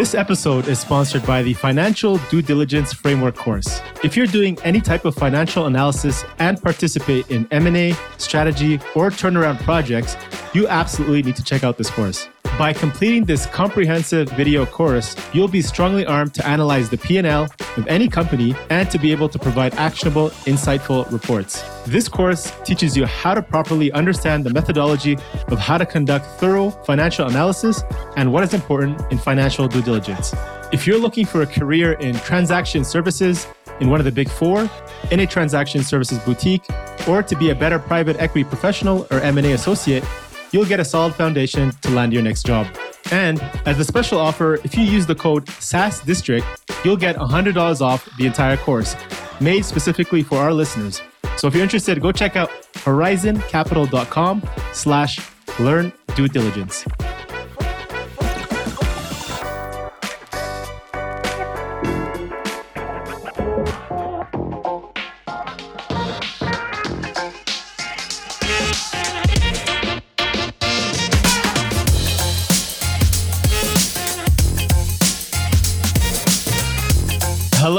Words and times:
This 0.00 0.14
episode 0.14 0.66
is 0.66 0.78
sponsored 0.78 1.26
by 1.26 1.42
the 1.42 1.52
Financial 1.52 2.16
Due 2.30 2.40
Diligence 2.40 2.90
Framework 2.90 3.36
course. 3.36 3.82
If 4.02 4.16
you're 4.16 4.26
doing 4.26 4.56
any 4.64 4.80
type 4.80 5.04
of 5.04 5.14
financial 5.14 5.66
analysis 5.66 6.24
and 6.38 6.58
participate 6.58 7.30
in 7.30 7.46
M&A, 7.50 7.92
strategy, 8.16 8.76
or 8.94 9.10
turnaround 9.10 9.60
projects, 9.60 10.16
you 10.54 10.66
absolutely 10.68 11.22
need 11.22 11.36
to 11.36 11.44
check 11.44 11.64
out 11.64 11.76
this 11.76 11.90
course. 11.90 12.28
By 12.60 12.74
completing 12.74 13.24
this 13.24 13.46
comprehensive 13.46 14.28
video 14.32 14.66
course, 14.66 15.16
you'll 15.32 15.48
be 15.48 15.62
strongly 15.62 16.04
armed 16.04 16.34
to 16.34 16.46
analyze 16.46 16.90
the 16.90 16.98
P&L 16.98 17.48
of 17.78 17.86
any 17.86 18.06
company 18.06 18.54
and 18.68 18.90
to 18.90 18.98
be 18.98 19.12
able 19.12 19.30
to 19.30 19.38
provide 19.38 19.72
actionable, 19.76 20.28
insightful 20.44 21.10
reports. 21.10 21.64
This 21.86 22.06
course 22.06 22.52
teaches 22.62 22.98
you 22.98 23.06
how 23.06 23.32
to 23.32 23.40
properly 23.40 23.90
understand 23.92 24.44
the 24.44 24.50
methodology 24.50 25.16
of 25.48 25.58
how 25.58 25.78
to 25.78 25.86
conduct 25.86 26.26
thorough 26.38 26.68
financial 26.84 27.26
analysis 27.26 27.82
and 28.18 28.30
what 28.30 28.44
is 28.44 28.52
important 28.52 29.10
in 29.10 29.16
financial 29.16 29.66
due 29.66 29.80
diligence. 29.80 30.34
If 30.70 30.86
you're 30.86 30.98
looking 30.98 31.24
for 31.24 31.40
a 31.40 31.46
career 31.46 31.92
in 31.92 32.14
transaction 32.16 32.84
services 32.84 33.46
in 33.80 33.88
one 33.88 34.00
of 34.00 34.04
the 34.04 34.12
big 34.12 34.28
four, 34.28 34.68
in 35.10 35.20
a 35.20 35.26
transaction 35.26 35.82
services 35.82 36.18
boutique, 36.18 36.66
or 37.08 37.22
to 37.22 37.36
be 37.36 37.48
a 37.48 37.54
better 37.54 37.78
private 37.78 38.20
equity 38.20 38.44
professional 38.44 39.06
or 39.10 39.20
M&A 39.20 39.52
associate, 39.52 40.04
you'll 40.52 40.66
get 40.66 40.80
a 40.80 40.84
solid 40.84 41.14
foundation 41.14 41.72
to 41.82 41.90
land 41.90 42.12
your 42.12 42.22
next 42.22 42.44
job. 42.44 42.66
And 43.10 43.40
as 43.66 43.78
a 43.78 43.84
special 43.84 44.18
offer, 44.18 44.54
if 44.64 44.76
you 44.76 44.84
use 44.84 45.06
the 45.06 45.14
code 45.14 45.48
SaaS 45.48 46.00
District, 46.00 46.46
you'll 46.84 46.96
get 46.96 47.16
$100 47.16 47.80
off 47.80 48.08
the 48.16 48.26
entire 48.26 48.56
course, 48.56 48.96
made 49.40 49.64
specifically 49.64 50.22
for 50.22 50.38
our 50.38 50.52
listeners. 50.52 51.02
So 51.36 51.46
if 51.46 51.54
you're 51.54 51.62
interested, 51.62 52.00
go 52.00 52.12
check 52.12 52.36
out 52.36 52.50
horizoncapital.com 52.74 54.42
slash 54.72 55.20
learn 55.58 55.92
due 56.14 56.28
diligence. 56.28 56.84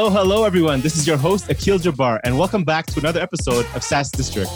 Hello, 0.01 0.09
hello, 0.09 0.45
everyone. 0.45 0.81
This 0.81 0.97
is 0.97 1.05
your 1.05 1.15
host, 1.15 1.47
Akil 1.51 1.77
Jabbar, 1.77 2.19
and 2.23 2.35
welcome 2.35 2.63
back 2.63 2.87
to 2.87 2.99
another 2.99 3.21
episode 3.21 3.67
of 3.75 3.83
SaaS 3.83 4.09
District. 4.09 4.49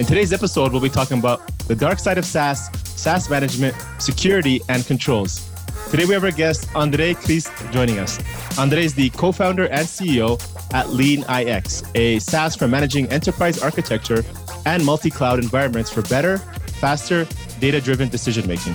In 0.00 0.06
today's 0.06 0.32
episode, 0.32 0.72
we'll 0.72 0.80
be 0.80 0.88
talking 0.88 1.18
about 1.18 1.46
the 1.68 1.74
dark 1.74 1.98
side 1.98 2.16
of 2.16 2.24
SaaS, 2.24 2.70
SaaS 2.98 3.28
management, 3.28 3.76
security, 3.98 4.62
and 4.70 4.86
controls. 4.86 5.50
Today, 5.90 6.06
we 6.06 6.14
have 6.14 6.24
our 6.24 6.30
guest, 6.30 6.70
Andre 6.74 7.12
Christ, 7.12 7.52
joining 7.72 7.98
us. 7.98 8.18
Andre 8.58 8.86
is 8.86 8.94
the 8.94 9.10
co 9.10 9.32
founder 9.32 9.66
and 9.66 9.86
CEO 9.86 10.40
at 10.72 10.86
LeanIX, 10.86 11.90
a 11.94 12.18
SaaS 12.18 12.56
for 12.56 12.66
managing 12.66 13.06
enterprise 13.08 13.62
architecture 13.62 14.24
and 14.64 14.82
multi 14.82 15.10
cloud 15.10 15.38
environments 15.38 15.90
for 15.90 16.00
better, 16.08 16.38
faster, 16.80 17.28
data 17.60 17.82
driven 17.82 18.08
decision 18.08 18.48
making. 18.48 18.74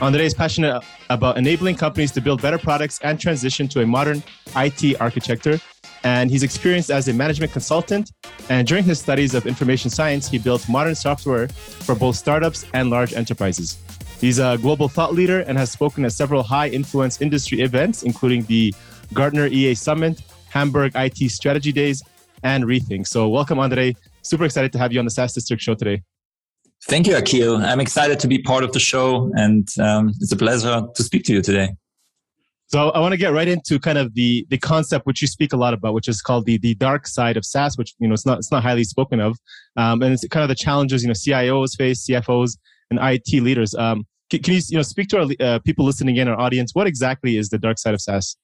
Andre 0.00 0.26
is 0.26 0.34
passionate 0.34 0.82
about 1.08 1.38
enabling 1.38 1.76
companies 1.76 2.10
to 2.12 2.20
build 2.20 2.42
better 2.42 2.58
products 2.58 2.98
and 3.02 3.18
transition 3.18 3.68
to 3.68 3.80
a 3.82 3.86
modern 3.86 4.22
IT 4.56 5.00
architecture. 5.00 5.60
And 6.02 6.30
he's 6.30 6.42
experienced 6.42 6.90
as 6.90 7.08
a 7.08 7.12
management 7.12 7.52
consultant. 7.52 8.10
And 8.48 8.66
during 8.66 8.84
his 8.84 8.98
studies 8.98 9.34
of 9.34 9.46
information 9.46 9.90
science, 9.90 10.28
he 10.28 10.38
built 10.38 10.68
modern 10.68 10.94
software 10.94 11.48
for 11.48 11.94
both 11.94 12.16
startups 12.16 12.66
and 12.74 12.90
large 12.90 13.14
enterprises. 13.14 13.78
He's 14.20 14.38
a 14.38 14.58
global 14.60 14.88
thought 14.88 15.14
leader 15.14 15.40
and 15.40 15.56
has 15.56 15.70
spoken 15.70 16.04
at 16.04 16.12
several 16.12 16.42
high 16.42 16.68
influence 16.68 17.20
industry 17.22 17.60
events, 17.60 18.02
including 18.02 18.42
the 18.44 18.74
Gartner 19.12 19.46
EA 19.46 19.74
Summit, 19.74 20.22
Hamburg 20.50 20.92
IT 20.94 21.30
Strategy 21.30 21.72
Days, 21.72 22.02
and 22.42 22.64
Rethink. 22.64 23.06
So, 23.06 23.28
welcome, 23.28 23.58
Andre. 23.58 23.94
Super 24.22 24.44
excited 24.44 24.72
to 24.72 24.78
have 24.78 24.92
you 24.92 24.98
on 24.98 25.04
the 25.04 25.10
SaaS 25.10 25.32
District 25.32 25.62
show 25.62 25.74
today. 25.74 26.02
Thank 26.86 27.06
you, 27.06 27.16
Akil. 27.16 27.56
I'm 27.56 27.80
excited 27.80 28.20
to 28.20 28.28
be 28.28 28.42
part 28.42 28.62
of 28.62 28.72
the 28.72 28.80
show, 28.80 29.30
and 29.34 29.66
um, 29.80 30.10
it's 30.20 30.32
a 30.32 30.36
pleasure 30.36 30.82
to 30.94 31.02
speak 31.02 31.24
to 31.24 31.32
you 31.32 31.40
today. 31.40 31.70
So 32.66 32.90
I 32.90 32.98
want 32.98 33.12
to 33.12 33.16
get 33.16 33.32
right 33.32 33.48
into 33.48 33.78
kind 33.78 33.96
of 33.96 34.14
the 34.14 34.46
the 34.50 34.58
concept 34.58 35.06
which 35.06 35.22
you 35.22 35.28
speak 35.28 35.52
a 35.52 35.56
lot 35.56 35.72
about, 35.72 35.94
which 35.94 36.08
is 36.08 36.20
called 36.20 36.44
the 36.44 36.58
the 36.58 36.74
dark 36.74 37.06
side 37.06 37.36
of 37.36 37.44
SaaS, 37.44 37.78
which 37.78 37.94
you 38.00 38.08
know 38.08 38.14
it's 38.14 38.26
not 38.26 38.38
it's 38.38 38.52
not 38.52 38.62
highly 38.62 38.84
spoken 38.84 39.18
of, 39.18 39.38
um, 39.76 40.02
and 40.02 40.12
it's 40.12 40.26
kind 40.28 40.42
of 40.42 40.48
the 40.48 40.54
challenges 40.54 41.02
you 41.02 41.08
know 41.08 41.14
CIOs 41.14 41.76
face, 41.76 42.06
CFOs, 42.06 42.58
and 42.90 42.98
IT 43.00 43.40
leaders. 43.42 43.74
Um, 43.74 44.06
can, 44.28 44.42
can, 44.42 44.54
you 44.54 44.60
you 44.68 44.76
know 44.76 44.82
speak 44.82 45.08
to 45.08 45.20
our 45.20 45.28
uh, 45.40 45.58
people 45.60 45.86
listening 45.86 46.16
in, 46.16 46.28
our 46.28 46.38
audience? 46.38 46.74
What 46.74 46.86
exactly 46.86 47.38
is 47.38 47.48
the 47.48 47.58
dark 47.58 47.78
side 47.78 47.94
of 47.94 48.00
SaaS? 48.00 48.36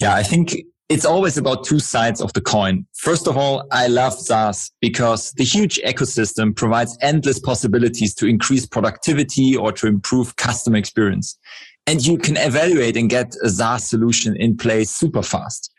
Yeah, 0.00 0.14
I 0.14 0.22
think 0.22 0.56
it's 0.88 1.04
always 1.04 1.38
about 1.38 1.64
two 1.64 1.78
sides 1.78 2.20
of 2.20 2.32
the 2.34 2.40
coin. 2.40 2.86
First 2.94 3.26
of 3.26 3.36
all, 3.36 3.66
I 3.72 3.86
love 3.86 4.12
SaaS 4.12 4.70
because 4.80 5.32
the 5.32 5.44
huge 5.44 5.80
ecosystem 5.86 6.54
provides 6.54 6.96
endless 7.00 7.38
possibilities 7.38 8.14
to 8.16 8.26
increase 8.26 8.66
productivity 8.66 9.56
or 9.56 9.72
to 9.72 9.86
improve 9.86 10.36
customer 10.36 10.76
experience. 10.76 11.38
And 11.86 12.04
you 12.04 12.18
can 12.18 12.36
evaluate 12.36 12.96
and 12.96 13.08
get 13.08 13.34
a 13.42 13.48
SaaS 13.48 13.88
solution 13.88 14.36
in 14.36 14.56
place 14.56 14.90
super 14.90 15.22
fast. 15.22 15.72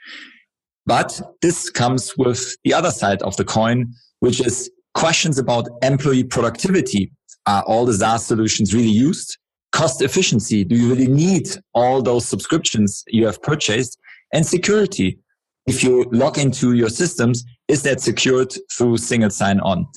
But 0.87 1.19
this 1.41 1.69
comes 1.69 2.13
with 2.17 2.55
the 2.63 2.73
other 2.73 2.91
side 2.91 3.21
of 3.21 3.35
the 3.37 3.45
coin, 3.45 3.93
which 4.19 4.39
is 4.39 4.69
questions 4.93 5.37
about 5.37 5.67
employee 5.83 6.23
productivity. 6.23 7.11
Are 7.47 7.63
all 7.63 7.85
the 7.85 7.93
SaaS 7.93 8.25
solutions 8.25 8.73
really 8.73 8.89
used? 8.89 9.37
Cost 9.71 10.01
efficiency. 10.01 10.63
Do 10.63 10.75
you 10.75 10.89
really 10.89 11.07
need 11.07 11.49
all 11.73 12.01
those 12.01 12.25
subscriptions 12.27 13.03
you 13.07 13.25
have 13.27 13.41
purchased? 13.41 13.99
And 14.33 14.45
security. 14.45 15.19
If 15.67 15.83
you 15.83 16.03
log 16.11 16.37
into 16.37 16.73
your 16.73 16.89
systems, 16.89 17.43
is 17.67 17.83
that 17.83 18.01
secured 18.01 18.53
through 18.71 18.97
single 18.97 19.31
sign 19.31 19.59
on? 19.61 19.87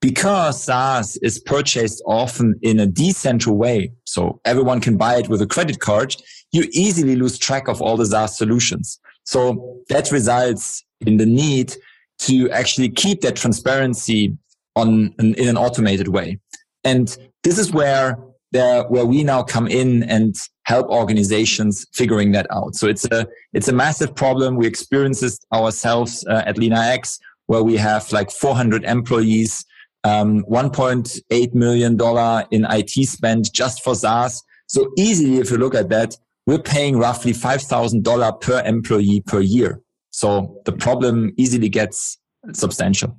Because 0.00 0.62
SaaS 0.62 1.16
is 1.22 1.40
purchased 1.40 2.02
often 2.06 2.54
in 2.62 2.78
a 2.78 2.86
decentral 2.86 3.56
way, 3.56 3.92
so 4.04 4.40
everyone 4.44 4.80
can 4.80 4.96
buy 4.96 5.16
it 5.16 5.28
with 5.28 5.42
a 5.42 5.46
credit 5.46 5.80
card, 5.80 6.14
you 6.52 6.68
easily 6.72 7.16
lose 7.16 7.38
track 7.38 7.68
of 7.68 7.82
all 7.82 7.96
the 7.96 8.06
SaaS 8.06 8.36
solutions. 8.36 9.00
So 9.24 9.80
that 9.88 10.12
results 10.12 10.84
in 11.00 11.16
the 11.16 11.26
need 11.26 11.74
to 12.20 12.50
actually 12.50 12.90
keep 12.90 13.22
that 13.22 13.36
transparency 13.36 14.36
on 14.76 15.14
in 15.18 15.48
an 15.48 15.56
automated 15.56 16.08
way. 16.08 16.38
And 16.84 17.16
this 17.42 17.58
is 17.58 17.72
where 17.72 18.18
there 18.52 18.84
where 18.84 19.04
we 19.04 19.24
now 19.24 19.42
come 19.42 19.66
in 19.66 20.02
and 20.04 20.34
help 20.68 20.86
organizations 20.90 21.86
figuring 21.94 22.32
that 22.32 22.46
out. 22.50 22.74
So 22.74 22.86
it's 22.86 23.06
a 23.06 23.26
it's 23.54 23.68
a 23.68 23.72
massive 23.72 24.14
problem. 24.14 24.56
We 24.56 24.66
experience 24.66 25.20
this 25.20 25.40
ourselves 25.52 26.26
uh, 26.28 26.42
at 26.44 26.56
LeanIX, 26.56 27.18
where 27.46 27.62
we 27.62 27.76
have 27.78 28.12
like 28.12 28.30
400 28.30 28.84
employees, 28.84 29.64
um, 30.04 30.44
1.8 30.44 31.54
million 31.54 31.96
dollar 31.96 32.44
in 32.50 32.66
IT 32.68 32.90
spend 33.08 33.52
just 33.52 33.82
for 33.82 33.94
SaaS. 33.94 34.42
So 34.66 34.92
easily, 34.98 35.38
if 35.38 35.50
you 35.50 35.56
look 35.56 35.74
at 35.74 35.88
that, 35.88 36.14
we're 36.46 36.58
paying 36.58 36.98
roughly 36.98 37.32
five 37.32 37.62
thousand 37.62 38.04
dollar 38.04 38.30
per 38.32 38.62
employee 38.64 39.22
per 39.26 39.40
year. 39.40 39.80
So 40.10 40.60
the 40.66 40.72
problem 40.72 41.32
easily 41.38 41.70
gets 41.70 42.18
substantial. 42.52 43.16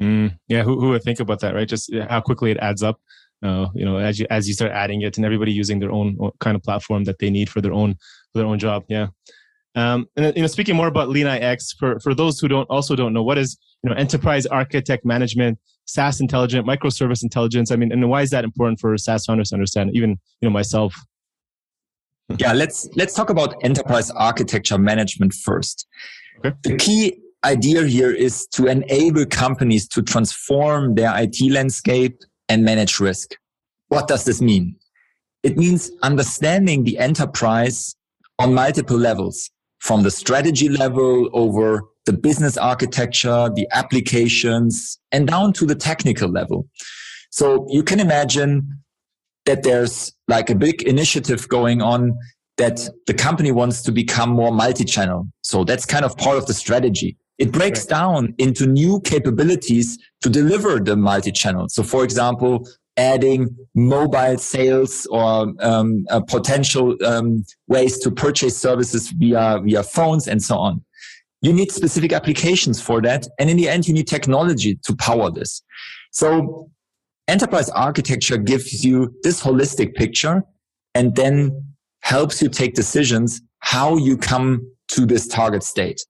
Mm, 0.00 0.38
yeah, 0.48 0.62
who, 0.62 0.80
who 0.80 0.88
would 0.90 1.02
think 1.02 1.20
about 1.20 1.40
that, 1.40 1.54
right? 1.54 1.68
Just 1.68 1.94
how 2.08 2.20
quickly 2.22 2.50
it 2.50 2.58
adds 2.58 2.82
up 2.82 2.98
uh, 3.44 3.68
you 3.74 3.84
know 3.84 3.98
as 3.98 4.18
you 4.18 4.26
as 4.30 4.48
you 4.48 4.54
start 4.54 4.72
adding 4.72 5.02
it 5.02 5.16
and 5.16 5.24
everybody 5.24 5.52
using 5.52 5.78
their 5.78 5.92
own 5.92 6.16
kind 6.40 6.56
of 6.56 6.62
platform 6.62 7.04
that 7.04 7.18
they 7.18 7.30
need 7.30 7.48
for 7.48 7.60
their 7.60 7.72
own 7.72 7.94
for 8.32 8.38
their 8.38 8.46
own 8.46 8.58
job 8.58 8.84
yeah. 8.88 9.08
Um, 9.76 10.06
and 10.16 10.34
you 10.36 10.42
know 10.42 10.46
speaking 10.46 10.76
more 10.76 10.86
about 10.86 11.08
LeanIX 11.08 11.76
for 11.78 11.98
for 12.00 12.14
those 12.14 12.38
who 12.40 12.48
don't 12.48 12.68
also 12.70 12.96
don't 12.96 13.12
know 13.12 13.22
what 13.22 13.38
is 13.38 13.58
you 13.82 13.90
know 13.90 13.96
enterprise 13.96 14.46
architect 14.46 15.04
management 15.04 15.58
SaaS 15.86 16.20
intelligent 16.20 16.66
microservice 16.66 17.22
intelligence? 17.22 17.70
I 17.70 17.76
mean 17.76 17.92
and 17.92 18.08
why 18.08 18.22
is 18.22 18.30
that 18.30 18.44
important 18.44 18.80
for 18.80 18.96
SaaS 18.96 19.26
founders 19.26 19.50
to 19.50 19.56
understand 19.56 19.90
even 19.94 20.10
you 20.40 20.48
know 20.48 20.52
myself? 20.52 20.94
Yeah 22.38 22.54
let's 22.54 22.88
let's 22.96 23.14
talk 23.14 23.28
about 23.28 23.54
enterprise 23.62 24.10
architecture 24.10 24.78
management 24.78 25.34
first. 25.34 25.86
Okay. 26.38 26.56
the 26.62 26.76
key 26.76 27.20
idea 27.44 27.84
here 27.84 28.10
is 28.10 28.46
to 28.46 28.66
enable 28.66 29.26
companies 29.26 29.86
to 29.88 30.02
transform 30.02 30.94
their 30.94 31.12
IT 31.14 31.38
landscape 31.50 32.16
and 32.48 32.64
manage 32.64 33.00
risk. 33.00 33.36
What 33.88 34.08
does 34.08 34.24
this 34.24 34.40
mean? 34.40 34.76
It 35.42 35.56
means 35.56 35.90
understanding 36.02 36.84
the 36.84 36.98
enterprise 36.98 37.94
on 38.38 38.54
multiple 38.54 38.96
levels 38.96 39.50
from 39.78 40.02
the 40.02 40.10
strategy 40.10 40.68
level 40.68 41.28
over 41.32 41.82
the 42.06 42.12
business 42.12 42.56
architecture, 42.56 43.50
the 43.54 43.66
applications, 43.72 44.98
and 45.12 45.26
down 45.28 45.52
to 45.54 45.66
the 45.66 45.74
technical 45.74 46.28
level. 46.28 46.68
So 47.30 47.66
you 47.70 47.82
can 47.82 48.00
imagine 48.00 48.78
that 49.44 49.62
there's 49.62 50.12
like 50.28 50.48
a 50.50 50.54
big 50.54 50.82
initiative 50.82 51.48
going 51.48 51.82
on 51.82 52.16
that 52.56 52.88
the 53.06 53.14
company 53.14 53.52
wants 53.52 53.82
to 53.82 53.92
become 53.92 54.30
more 54.30 54.52
multi-channel. 54.52 55.26
So 55.42 55.64
that's 55.64 55.84
kind 55.84 56.04
of 56.04 56.16
part 56.16 56.38
of 56.38 56.46
the 56.46 56.54
strategy. 56.54 57.16
It 57.38 57.52
breaks 57.52 57.80
right. 57.80 57.88
down 57.88 58.34
into 58.38 58.66
new 58.66 59.00
capabilities 59.00 59.98
to 60.22 60.30
deliver 60.30 60.78
the 60.78 60.96
multi-channel. 60.96 61.68
So 61.68 61.82
for 61.82 62.04
example, 62.04 62.68
adding 62.96 63.48
mobile 63.74 64.38
sales 64.38 65.06
or 65.06 65.52
um, 65.60 66.04
uh, 66.10 66.20
potential 66.20 66.96
um, 67.04 67.44
ways 67.66 67.98
to 67.98 68.10
purchase 68.10 68.56
services 68.56 69.10
via 69.10 69.60
via 69.64 69.82
phones 69.82 70.28
and 70.28 70.42
so 70.42 70.56
on. 70.56 70.84
You 71.42 71.52
need 71.52 71.72
specific 71.72 72.12
applications 72.12 72.80
for 72.80 73.02
that, 73.02 73.26
and 73.38 73.50
in 73.50 73.56
the 73.56 73.68
end, 73.68 73.86
you 73.86 73.92
need 73.92 74.06
technology 74.06 74.78
to 74.84 74.96
power 74.96 75.30
this. 75.30 75.62
So, 76.10 76.70
enterprise 77.28 77.68
architecture 77.70 78.38
gives 78.38 78.82
you 78.82 79.14
this 79.22 79.42
holistic 79.42 79.94
picture, 79.94 80.42
and 80.94 81.14
then 81.16 81.74
helps 82.00 82.40
you 82.40 82.48
take 82.48 82.74
decisions 82.74 83.42
how 83.58 83.96
you 83.96 84.16
come 84.16 84.70
to 84.88 85.04
this 85.04 85.26
target 85.26 85.62
state. 85.62 86.00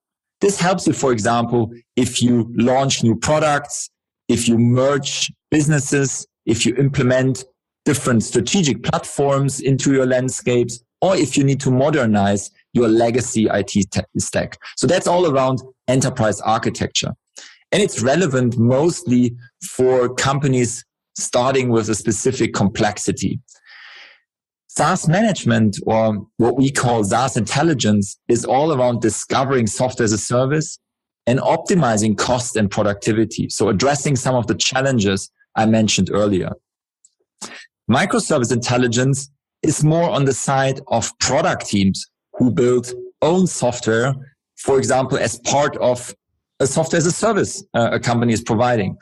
This 0.41 0.59
helps 0.59 0.87
you, 0.87 0.93
for 0.93 1.13
example, 1.13 1.73
if 1.97 2.23
you 2.23 2.53
launch 2.57 3.03
new 3.03 3.17
products, 3.17 3.91
if 4.29 4.49
you 4.49 4.59
merge 4.59 5.33
businesses, 5.51 6.27
if 6.47 6.67
you 6.67 6.75
implement 6.77 7.45
different 7.85 8.23
strategic 8.23 8.83
platforms 8.83 9.61
into 9.61 9.93
your 9.93 10.07
landscapes, 10.07 10.83
or 11.01 11.17
if 11.17 11.37
you 11.37 11.45
need 11.45 11.61
to 11.61 11.71
modernize 11.71 12.51
your 12.73 12.89
legacy 12.89 13.47
IT 13.51 13.73
stack. 14.19 14.59
So 14.77 14.87
that's 14.87 15.07
all 15.07 15.31
around 15.31 15.63
enterprise 15.87 16.41
architecture. 16.41 17.13
And 17.73 17.83
it's 17.83 18.03
relevant 18.03 18.57
mostly 18.57 19.37
for 19.63 20.15
companies 20.15 20.85
starting 21.17 21.69
with 21.69 21.89
a 21.89 21.95
specific 21.95 22.55
complexity. 22.55 23.39
SaaS 24.76 25.06
management 25.06 25.79
or 25.87 26.26
what 26.38 26.56
we 26.56 26.69
call 26.71 27.05
SaaS 27.05 27.37
intelligence 27.37 28.19
is 28.29 28.44
all 28.44 28.73
around 28.73 29.00
discovering 29.00 29.69
software 29.69 30.05
as 30.05 30.12
a 30.12 30.19
service 30.19 30.81
and 31.26 31.38
optimizing 31.38 32.19
cost 32.19 32.56
and 32.56 32.69
productivity. 32.69 33.49
So 33.50 33.69
addressing 33.69 34.17
some 34.17 34.35
of 34.35 34.49
the 34.49 34.55
challenges 34.56 35.31
I 35.55 35.67
mentioned 35.67 36.11
earlier. 36.12 36.50
Microservice 37.88 38.50
intelligence 38.50 39.31
is 39.62 39.85
more 39.85 40.11
on 40.11 40.25
the 40.25 40.32
side 40.32 40.81
of 40.88 41.17
product 41.20 41.67
teams 41.67 42.05
who 42.32 42.50
build 42.50 42.93
own 43.23 43.47
software, 43.47 44.12
for 44.56 44.79
example, 44.79 45.19
as 45.19 45.38
part 45.41 45.77
of 45.77 46.12
a 46.59 46.67
software 46.67 46.99
as 46.99 47.06
a 47.06 47.12
service 47.12 47.62
uh, 47.75 47.91
a 47.93 48.00
company 48.00 48.32
is 48.32 48.43
providing. 48.43 48.97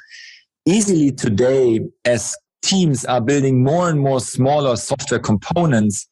Easily 0.66 1.12
today, 1.12 1.80
as 2.04 2.36
teams 2.62 3.04
are 3.04 3.20
building 3.20 3.62
more 3.62 3.88
and 3.88 4.00
more 4.00 4.20
smaller 4.20 4.76
software 4.76 5.20
components 5.20 6.08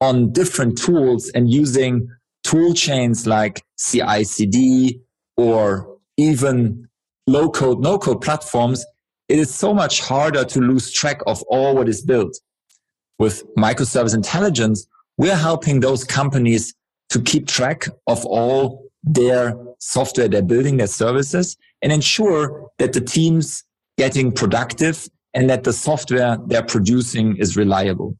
on 0.00 0.32
different 0.32 0.78
tools 0.78 1.28
and 1.34 1.52
using 1.52 2.08
tool 2.44 2.72
chains 2.72 3.26
like 3.26 3.62
CI 3.78 4.24
CD 4.24 5.00
or 5.36 5.98
even 6.16 6.88
low 7.26 7.50
code, 7.50 7.80
no 7.80 7.98
code 7.98 8.20
platforms, 8.20 8.84
it 9.28 9.38
is 9.38 9.54
so 9.54 9.74
much 9.74 10.00
harder 10.00 10.44
to 10.44 10.60
lose 10.60 10.90
track 10.90 11.20
of 11.26 11.42
all 11.48 11.74
what 11.74 11.88
is 11.88 12.02
built. 12.02 12.38
With 13.18 13.44
microservice 13.56 14.14
intelligence, 14.14 14.86
we're 15.18 15.36
helping 15.36 15.80
those 15.80 16.04
companies 16.04 16.74
to 17.10 17.20
keep 17.20 17.48
track 17.48 17.86
of 18.06 18.24
all 18.24 18.84
their 19.02 19.54
software 19.80 20.28
they're 20.28 20.42
building, 20.42 20.76
their 20.76 20.86
services, 20.86 21.56
and 21.82 21.92
ensure 21.92 22.70
that 22.78 22.92
the 22.92 23.00
teams 23.00 23.64
getting 23.96 24.32
productive 24.32 25.08
and 25.34 25.48
that 25.50 25.64
the 25.64 25.72
software 25.72 26.38
they're 26.46 26.62
producing 26.62 27.36
is 27.36 27.56
reliable. 27.56 28.16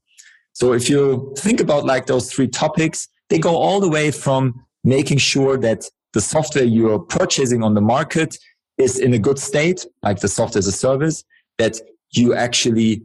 So 0.53 0.73
if 0.73 0.91
you 0.91 1.35
think 1.39 1.61
about 1.61 1.85
like 1.85 2.07
those 2.07 2.33
three 2.33 2.49
topics, 2.49 3.09
they 3.29 3.39
go 3.39 3.57
all 3.57 3.81
the 3.81 3.89
way 3.89 4.11
from 4.11 4.65
making 4.85 5.19
sure 5.19 5.57
that 5.59 5.85
the 6.13 6.21
software 6.21 6.65
you're 6.65 6.99
purchasing 6.99 7.63
on 7.63 7.75
the 7.75 7.81
market 7.81 8.37
is 8.79 8.99
in 8.99 9.13
a 9.15 9.19
good 9.19 9.39
state, 9.39 9.87
like 10.03 10.21
the 10.21 10.29
software 10.29 10.59
as 10.59 10.67
a 10.67 10.73
service, 10.73 11.25
that 11.59 11.81
you 12.11 12.35
actually 12.35 13.03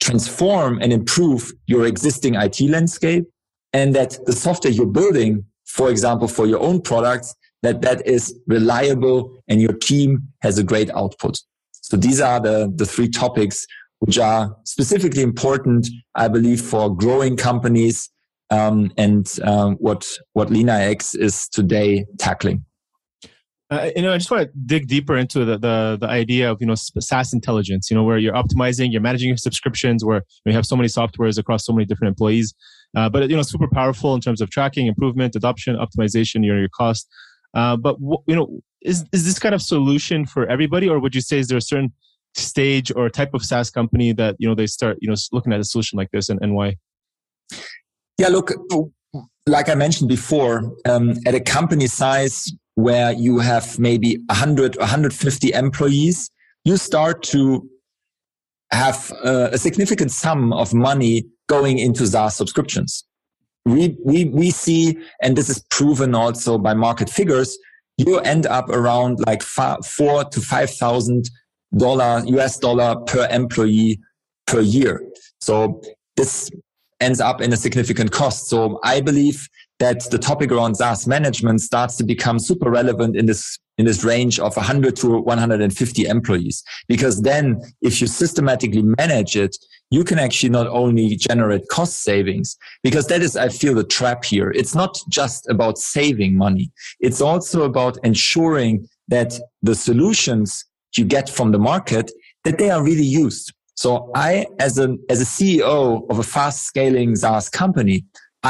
transform 0.00 0.78
and 0.80 0.92
improve 0.92 1.52
your 1.66 1.86
existing 1.86 2.34
IT 2.34 2.60
landscape 2.62 3.24
and 3.72 3.94
that 3.94 4.18
the 4.26 4.32
software 4.32 4.72
you're 4.72 4.86
building, 4.86 5.44
for 5.66 5.90
example, 5.90 6.26
for 6.26 6.46
your 6.46 6.60
own 6.60 6.80
products, 6.80 7.34
that 7.62 7.82
that 7.82 8.06
is 8.06 8.38
reliable 8.46 9.42
and 9.48 9.60
your 9.60 9.72
team 9.72 10.28
has 10.42 10.58
a 10.58 10.64
great 10.64 10.90
output. 10.90 11.40
So 11.80 11.96
these 11.96 12.20
are 12.20 12.40
the, 12.40 12.72
the 12.74 12.86
three 12.86 13.08
topics 13.08 13.66
which 14.00 14.18
are 14.18 14.56
specifically 14.64 15.22
important, 15.22 15.88
I 16.14 16.28
believe, 16.28 16.60
for 16.60 16.94
growing 16.94 17.36
companies 17.36 18.10
um, 18.50 18.92
and 18.96 19.30
um, 19.44 19.76
what 19.76 20.06
what 20.32 20.48
LeanIX 20.48 21.16
is 21.16 21.48
today 21.48 22.06
tackling. 22.18 22.64
Uh, 23.70 23.90
you 23.94 24.02
know, 24.02 24.12
I 24.12 24.18
just 24.18 24.30
want 24.32 24.42
to 24.42 24.58
dig 24.66 24.88
deeper 24.88 25.16
into 25.16 25.44
the, 25.44 25.56
the, 25.56 25.96
the 26.00 26.08
idea 26.08 26.50
of 26.50 26.58
you 26.60 26.66
know 26.66 26.74
SaaS 26.74 27.32
intelligence. 27.32 27.88
You 27.90 27.96
know, 27.96 28.02
where 28.02 28.18
you're 28.18 28.34
optimizing, 28.34 28.90
you're 28.90 29.00
managing 29.00 29.28
your 29.28 29.36
subscriptions, 29.36 30.04
where 30.04 30.24
you 30.44 30.52
have 30.52 30.66
so 30.66 30.74
many 30.74 30.88
softwares 30.88 31.38
across 31.38 31.64
so 31.64 31.72
many 31.72 31.84
different 31.84 32.08
employees. 32.08 32.52
Uh, 32.96 33.08
but 33.08 33.30
you 33.30 33.36
know, 33.36 33.42
super 33.42 33.68
powerful 33.72 34.14
in 34.14 34.20
terms 34.20 34.40
of 34.40 34.50
tracking, 34.50 34.88
improvement, 34.88 35.36
adoption, 35.36 35.76
optimization, 35.76 36.44
your 36.44 36.58
your 36.58 36.68
cost. 36.70 37.08
Uh, 37.54 37.76
but 37.76 37.96
you 38.26 38.36
know, 38.36 38.60
is 38.82 39.04
is 39.12 39.24
this 39.24 39.38
kind 39.38 39.54
of 39.54 39.62
solution 39.62 40.26
for 40.26 40.46
everybody, 40.46 40.88
or 40.88 40.98
would 40.98 41.14
you 41.14 41.20
say 41.20 41.38
is 41.38 41.48
there 41.48 41.58
a 41.58 41.62
certain 41.62 41.92
stage 42.34 42.92
or 42.94 43.10
type 43.10 43.34
of 43.34 43.44
SaaS 43.44 43.70
company 43.70 44.12
that 44.12 44.36
you 44.38 44.48
know 44.48 44.54
they 44.54 44.66
start 44.66 44.98
you 45.00 45.08
know 45.08 45.16
looking 45.32 45.52
at 45.52 45.60
a 45.60 45.64
solution 45.64 45.96
like 45.96 46.10
this, 46.12 46.28
and, 46.28 46.40
and 46.42 46.54
why? 46.54 46.76
Yeah, 48.18 48.28
look, 48.28 48.52
like 49.46 49.68
I 49.68 49.74
mentioned 49.74 50.08
before, 50.08 50.72
um, 50.88 51.14
at 51.26 51.34
a 51.34 51.40
company 51.40 51.86
size 51.86 52.52
where 52.74 53.12
you 53.12 53.38
have 53.38 53.78
maybe 53.78 54.18
100, 54.26 54.76
150 54.76 55.52
employees, 55.52 56.30
you 56.64 56.76
start 56.76 57.22
to 57.24 57.68
have 58.72 59.12
uh, 59.24 59.48
a 59.52 59.58
significant 59.58 60.12
sum 60.12 60.52
of 60.52 60.72
money 60.72 61.24
going 61.48 61.78
into 61.78 62.06
SaaS 62.06 62.36
subscriptions. 62.36 63.04
We, 63.66 63.96
we, 64.04 64.24
we 64.26 64.50
see, 64.50 64.98
and 65.22 65.36
this 65.36 65.48
is 65.48 65.62
proven 65.70 66.14
also 66.14 66.58
by 66.58 66.74
market 66.74 67.10
figures, 67.10 67.58
you 67.98 68.18
end 68.20 68.46
up 68.46 68.68
around 68.70 69.18
like 69.26 69.42
four 69.42 70.24
to 70.24 70.40
five 70.40 70.70
thousand 70.70 71.28
dollar 71.76 72.22
US 72.26 72.58
dollar 72.58 72.96
per 73.06 73.28
employee 73.30 74.00
per 74.46 74.60
year. 74.60 75.02
So 75.40 75.82
this 76.16 76.50
ends 77.00 77.20
up 77.20 77.40
in 77.40 77.52
a 77.52 77.56
significant 77.56 78.12
cost. 78.12 78.48
So 78.48 78.78
I 78.84 79.00
believe 79.00 79.48
that 79.78 80.08
the 80.10 80.18
topic 80.18 80.52
around 80.52 80.76
SaaS 80.76 81.06
management 81.06 81.60
starts 81.60 81.96
to 81.96 82.04
become 82.04 82.38
super 82.38 82.70
relevant 82.70 83.16
in 83.16 83.26
this 83.26 83.58
in 83.80 83.86
this 83.86 84.04
range 84.04 84.38
of 84.38 84.54
100 84.56 84.94
to 84.96 85.20
150 85.22 86.06
employees. 86.06 86.62
Because 86.86 87.22
then 87.22 87.60
if 87.80 88.00
you 88.00 88.06
systematically 88.06 88.82
manage 88.82 89.36
it 89.36 89.56
you 89.92 90.04
can 90.04 90.20
actually 90.20 90.50
not 90.50 90.68
only 90.68 91.16
generate 91.16 91.66
cost 91.68 92.02
savings 92.02 92.56
because 92.84 93.06
that 93.08 93.22
is 93.22 93.36
i 93.36 93.48
feel 93.48 93.74
the 93.74 93.90
trap 93.98 94.24
here. 94.24 94.50
It's 94.60 94.74
not 94.82 94.92
just 95.08 95.48
about 95.48 95.78
saving 95.78 96.36
money. 96.36 96.70
It's 97.00 97.20
also 97.20 97.62
about 97.62 97.98
ensuring 98.04 98.88
that 99.08 99.30
the 99.62 99.74
solutions 99.74 100.64
you 100.96 101.04
get 101.04 101.28
from 101.28 101.50
the 101.50 101.58
market 101.58 102.06
that 102.44 102.58
they 102.58 102.70
are 102.70 102.82
really 102.90 103.10
used. 103.24 103.46
So 103.74 103.90
i 104.14 104.46
as 104.66 104.78
a 104.78 104.88
as 105.12 105.18
a 105.26 105.28
ceo 105.34 105.80
of 106.10 106.16
a 106.24 106.26
fast 106.34 106.58
scaling 106.70 107.10
saas 107.22 107.48
company 107.48 107.96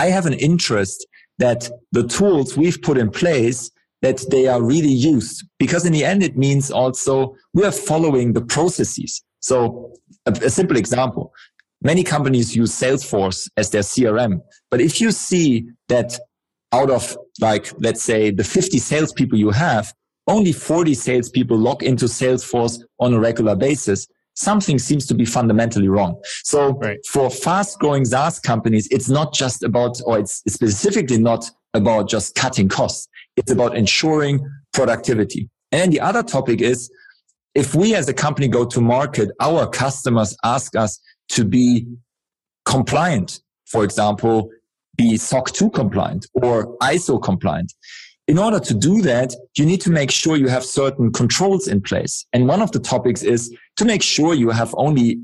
i 0.03 0.07
have 0.17 0.27
an 0.31 0.37
interest 0.49 0.99
that 1.45 1.61
the 1.97 2.05
tools 2.17 2.57
we've 2.61 2.81
put 2.89 2.97
in 3.03 3.11
place 3.23 3.71
that 4.03 4.25
they 4.31 4.47
are 4.47 4.63
really 4.63 4.93
used 4.93 5.45
because 5.59 5.85
in 5.85 5.93
the 5.93 6.05
end 6.05 6.23
it 6.23 6.37
means 6.37 6.71
also 6.71 7.35
we 7.53 7.65
are 7.65 7.73
following 7.73 8.33
the 8.33 8.41
processes 8.41 9.23
so 9.41 9.93
a, 10.27 10.31
a, 10.31 10.51
simple 10.51 10.77
example 10.77 11.33
many 11.83 12.03
companies 12.03 12.55
use 12.55 12.73
salesforce 12.73 13.49
as 13.57 13.71
their 13.71 13.83
crm 13.83 14.41
but 14.71 14.81
if 14.81 15.01
you 15.01 15.11
see 15.11 15.69
that 15.89 16.19
out 16.73 16.91
of 16.91 17.17
like 17.41 17.73
let's 17.79 18.03
say 18.03 18.31
the 18.31 18.45
50 18.45 18.79
salespeople 18.79 19.39
you 19.39 19.51
have 19.51 19.93
only 20.27 20.53
40 20.53 20.95
salespeople 20.95 21.57
log 21.57 21.83
into 21.83 22.05
salesforce 22.05 22.81
on 22.99 23.15
a 23.15 23.21
regular 23.21 23.57
basis 23.57 24.07
something 24.35 24.79
seems 24.79 25.07
to 25.07 25.15
be 25.15 25.25
fundamentally 25.25 25.89
wrong. 25.89 26.21
So 26.45 26.73
right. 26.79 26.99
for 27.07 27.31
fast 27.31 27.79
growing 27.79 28.05
SaaS 28.05 28.39
companies, 28.39 28.89
it's 28.91 29.09
not 29.09 29.35
just 29.35 29.63
about, 29.63 30.01
or 30.05 30.19
it's 30.19 30.43
specifically 30.49 31.19
not 31.19 31.51
about 31.75 32.09
just 32.09 32.35
cutting 32.35 32.69
costs. 32.69 33.09
It's 33.37 33.51
about 33.51 33.77
ensuring 33.77 34.41
productivity. 34.73 35.49
And 35.73 35.93
the 35.93 36.01
other 36.01 36.23
topic 36.23 36.61
is 36.61 36.91
if 37.55 37.75
we 37.75 37.95
as 37.95 38.09
a 38.09 38.15
company 38.15 38.49
go 38.49 38.65
to 38.65 38.81
market, 38.81 39.31
our 39.41 39.69
customers 39.69 40.37
ask 40.45 40.77
us 40.77 41.01
to 41.31 41.45
be 41.45 41.87
compliant. 42.65 43.41
For 43.67 43.85
example, 43.85 44.51
be 44.97 45.17
SOC 45.17 45.53
2 45.53 45.71
compliant 45.71 46.27
or 46.35 46.77
ISO 46.79 47.23
compliant 47.23 47.73
in 48.31 48.39
order 48.39 48.61
to 48.61 48.75
do 48.75 49.03
that, 49.03 49.35
you 49.57 49.67
need 49.67 49.81
to 49.81 49.91
make 49.91 50.09
sure 50.09 50.37
you 50.37 50.47
have 50.47 50.65
certain 50.65 51.11
controls 51.11 51.67
in 51.67 51.81
place. 51.81 52.25
And 52.33 52.47
one 52.47 52.63
of 52.63 52.71
the 52.71 52.79
topics 52.79 53.25
is 53.25 53.53
to 53.77 53.85
make 53.85 54.03
sure 54.05 54.35
you 54.35 54.51
have 54.51 54.73
only 54.79 55.21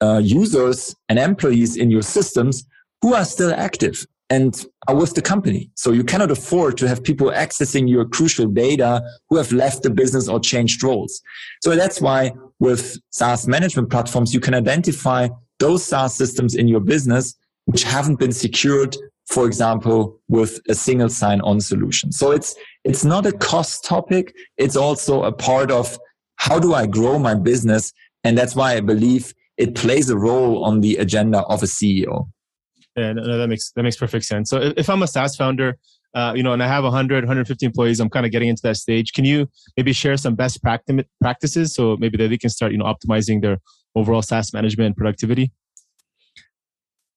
uh, 0.00 0.22
users 0.24 0.96
and 1.10 1.18
employees 1.18 1.76
in 1.76 1.90
your 1.90 2.00
systems 2.00 2.64
who 3.02 3.12
are 3.12 3.26
still 3.26 3.52
active. 3.52 4.06
And 4.32 4.64
are 4.88 4.96
with 4.96 5.14
the 5.14 5.20
company. 5.20 5.70
So 5.74 5.92
you 5.92 6.04
cannot 6.04 6.30
afford 6.30 6.78
to 6.78 6.88
have 6.88 7.04
people 7.04 7.28
accessing 7.30 7.86
your 7.86 8.06
crucial 8.06 8.46
data 8.46 9.02
who 9.28 9.36
have 9.36 9.52
left 9.52 9.82
the 9.82 9.90
business 9.90 10.26
or 10.26 10.40
changed 10.40 10.82
roles. 10.82 11.20
So 11.62 11.76
that's 11.76 12.00
why 12.00 12.32
with 12.58 12.96
SaaS 13.10 13.46
management 13.46 13.90
platforms, 13.90 14.32
you 14.32 14.40
can 14.40 14.54
identify 14.54 15.28
those 15.58 15.84
SaaS 15.84 16.14
systems 16.14 16.54
in 16.54 16.66
your 16.66 16.80
business 16.80 17.34
which 17.66 17.84
haven't 17.84 18.18
been 18.18 18.32
secured, 18.32 18.96
for 19.26 19.46
example, 19.46 20.18
with 20.28 20.60
a 20.68 20.74
single 20.74 21.10
sign-on 21.10 21.60
solution. 21.60 22.10
So 22.10 22.32
it's, 22.32 22.56
it's 22.84 23.04
not 23.04 23.26
a 23.26 23.32
cost 23.32 23.84
topic. 23.84 24.34
It's 24.56 24.76
also 24.76 25.22
a 25.24 25.32
part 25.32 25.70
of 25.70 25.98
how 26.36 26.58
do 26.58 26.72
I 26.74 26.86
grow 26.86 27.18
my 27.18 27.34
business? 27.34 27.92
And 28.24 28.36
that's 28.36 28.56
why 28.56 28.72
I 28.72 28.80
believe 28.80 29.34
it 29.58 29.74
plays 29.74 30.08
a 30.08 30.16
role 30.16 30.64
on 30.64 30.80
the 30.80 30.96
agenda 30.96 31.40
of 31.42 31.62
a 31.62 31.66
CEO. 31.66 32.28
No, 32.96 33.38
that 33.38 33.48
makes 33.48 33.72
that 33.72 33.82
makes 33.82 33.96
perfect 33.96 34.24
sense. 34.24 34.50
So 34.50 34.72
if, 34.76 34.88
I'm 34.90 35.02
a 35.02 35.06
SaaS 35.06 35.36
founder, 35.36 35.78
uh, 36.14 36.32
you 36.36 36.42
know, 36.42 36.52
and 36.52 36.62
I 36.62 36.68
have 36.68 36.84
100, 36.84 37.24
150 37.24 37.64
employees, 37.64 38.00
I'm 38.00 38.10
kind 38.10 38.26
of 38.26 38.32
getting 38.32 38.48
into 38.48 38.62
that 38.64 38.76
stage. 38.76 39.12
Can 39.12 39.24
you 39.24 39.48
maybe 39.76 39.92
share 39.92 40.16
some 40.16 40.34
best 40.34 40.62
practice 40.62 41.04
practices 41.20 41.74
so 41.74 41.96
maybe 41.98 42.18
that 42.18 42.28
they 42.28 42.38
can 42.38 42.50
start, 42.50 42.72
you 42.72 42.78
know, 42.78 42.84
optimizing 42.84 43.40
their 43.40 43.58
overall 43.94 44.22
SaaS 44.22 44.52
management 44.52 44.86
and 44.86 44.96
productivity? 44.96 45.52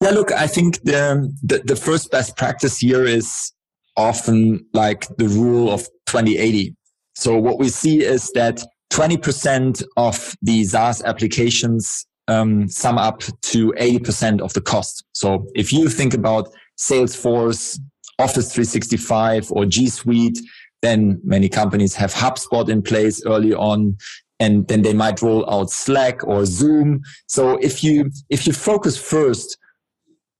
Yeah, 0.01 0.11
look, 0.11 0.31
I 0.31 0.47
think 0.47 0.81
the, 0.83 1.33
the, 1.41 1.59
the 1.59 1.75
first 1.75 2.11
best 2.11 2.37
practice 2.37 2.79
here 2.79 3.05
is 3.05 3.53
often 3.97 4.65
like 4.73 5.07
the 5.17 5.27
rule 5.27 5.71
of 5.71 5.87
2080. 6.05 6.75
So 7.15 7.37
what 7.37 7.59
we 7.59 7.69
see 7.69 8.03
is 8.03 8.29
that 8.33 8.61
20% 8.91 9.83
of 9.97 10.35
the 10.41 10.63
SaaS 10.63 11.01
applications 11.03 12.05
um, 12.27 12.67
sum 12.67 12.97
up 12.97 13.21
to 13.41 13.71
80% 13.73 14.41
of 14.41 14.53
the 14.53 14.61
cost. 14.61 15.05
So 15.13 15.47
if 15.55 15.71
you 15.71 15.89
think 15.89 16.13
about 16.13 16.49
Salesforce, 16.77 17.79
Office 18.19 18.53
365 18.53 19.51
or 19.51 19.65
G 19.65 19.89
Suite, 19.89 20.39
then 20.81 21.19
many 21.23 21.49
companies 21.49 21.95
have 21.95 22.13
HubSpot 22.13 22.69
in 22.69 22.81
place 22.81 23.25
early 23.25 23.53
on 23.53 23.97
and 24.39 24.67
then 24.67 24.81
they 24.81 24.93
might 24.93 25.21
roll 25.21 25.49
out 25.49 25.69
Slack 25.69 26.25
or 26.25 26.45
Zoom. 26.45 27.01
So 27.27 27.57
if 27.57 27.83
you, 27.83 28.11
if 28.29 28.45
you 28.45 28.53
focus 28.53 28.97
first, 28.97 29.57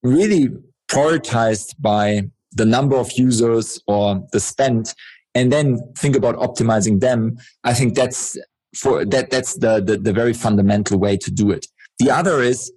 really 0.04 0.50
prioritized 0.89 1.75
by 1.80 2.24
the 2.51 2.65
number 2.65 2.96
of 2.96 3.12
users 3.13 3.82
or 3.88 4.22
the 4.32 4.39
spend, 4.39 4.94
and 5.34 5.51
then 5.51 5.80
think 5.98 6.15
about 6.15 6.36
optimizing 6.36 7.00
them, 7.00 7.38
I 7.63 7.74
think 7.74 7.96
that's 7.96 8.38
for 8.75 9.06
that, 9.06 9.30
that's 9.30 9.56
the, 9.56 9.82
the, 9.82 9.98
the 9.98 10.13
very 10.13 10.34
fundamental 10.34 11.00
way 11.00 11.18
to 11.18 11.32
do 11.32 11.51
it. 11.51 11.65
The 12.00 12.12
other 12.12 12.42
is 12.42 12.72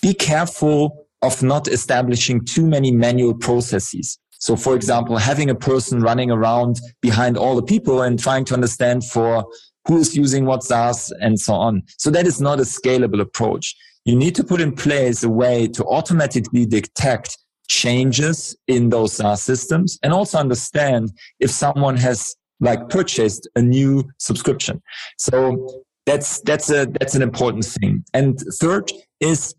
be 0.00 0.14
careful 0.14 1.06
of 1.22 1.42
not 1.42 1.68
establishing 1.68 2.44
too 2.44 2.66
many 2.66 2.90
manual 2.90 3.34
processes. 3.34 4.18
So 4.42 4.56
for 4.56 4.74
example, 4.74 5.16
having 5.18 5.50
a 5.50 5.54
person 5.54 6.00
running 6.00 6.30
around 6.30 6.80
behind 7.00 7.36
all 7.36 7.54
the 7.54 7.62
people 7.62 8.02
and 8.02 8.18
trying 8.18 8.44
to 8.46 8.54
understand 8.54 9.04
for 9.04 9.46
who 9.86 9.98
is 9.98 10.16
using 10.16 10.46
what 10.46 10.64
SaaS 10.64 11.12
and 11.20 11.38
so 11.38 11.54
on. 11.54 11.82
So 11.98 12.10
that 12.10 12.26
is 12.26 12.40
not 12.40 12.58
a 12.58 12.62
scalable 12.62 13.20
approach. 13.20 13.76
You 14.04 14.16
need 14.16 14.34
to 14.34 14.44
put 14.44 14.60
in 14.60 14.74
place 14.74 15.22
a 15.22 15.28
way 15.28 15.68
to 15.68 15.84
automatically 15.84 16.66
detect 16.66 17.38
changes 17.68 18.56
in 18.66 18.88
those 18.88 19.12
SaaS 19.12 19.42
systems 19.42 19.98
and 20.02 20.12
also 20.12 20.38
understand 20.38 21.12
if 21.38 21.50
someone 21.50 21.96
has 21.96 22.34
like 22.58 22.88
purchased 22.88 23.48
a 23.54 23.62
new 23.62 24.04
subscription. 24.18 24.82
So 25.18 25.84
that's 26.06 26.40
that's 26.40 26.70
a 26.70 26.86
that's 26.86 27.14
an 27.14 27.22
important 27.22 27.64
thing. 27.64 28.04
And 28.12 28.38
third 28.60 28.90
is 29.20 29.54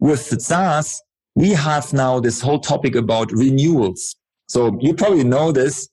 with 0.00 0.28
the 0.30 0.40
SaaS, 0.40 1.00
we 1.34 1.50
have 1.50 1.92
now 1.92 2.20
this 2.20 2.40
whole 2.40 2.58
topic 2.58 2.94
about 2.94 3.32
renewals. 3.32 4.16
So 4.48 4.76
you 4.80 4.94
probably 4.94 5.24
know 5.24 5.52
this. 5.52 5.88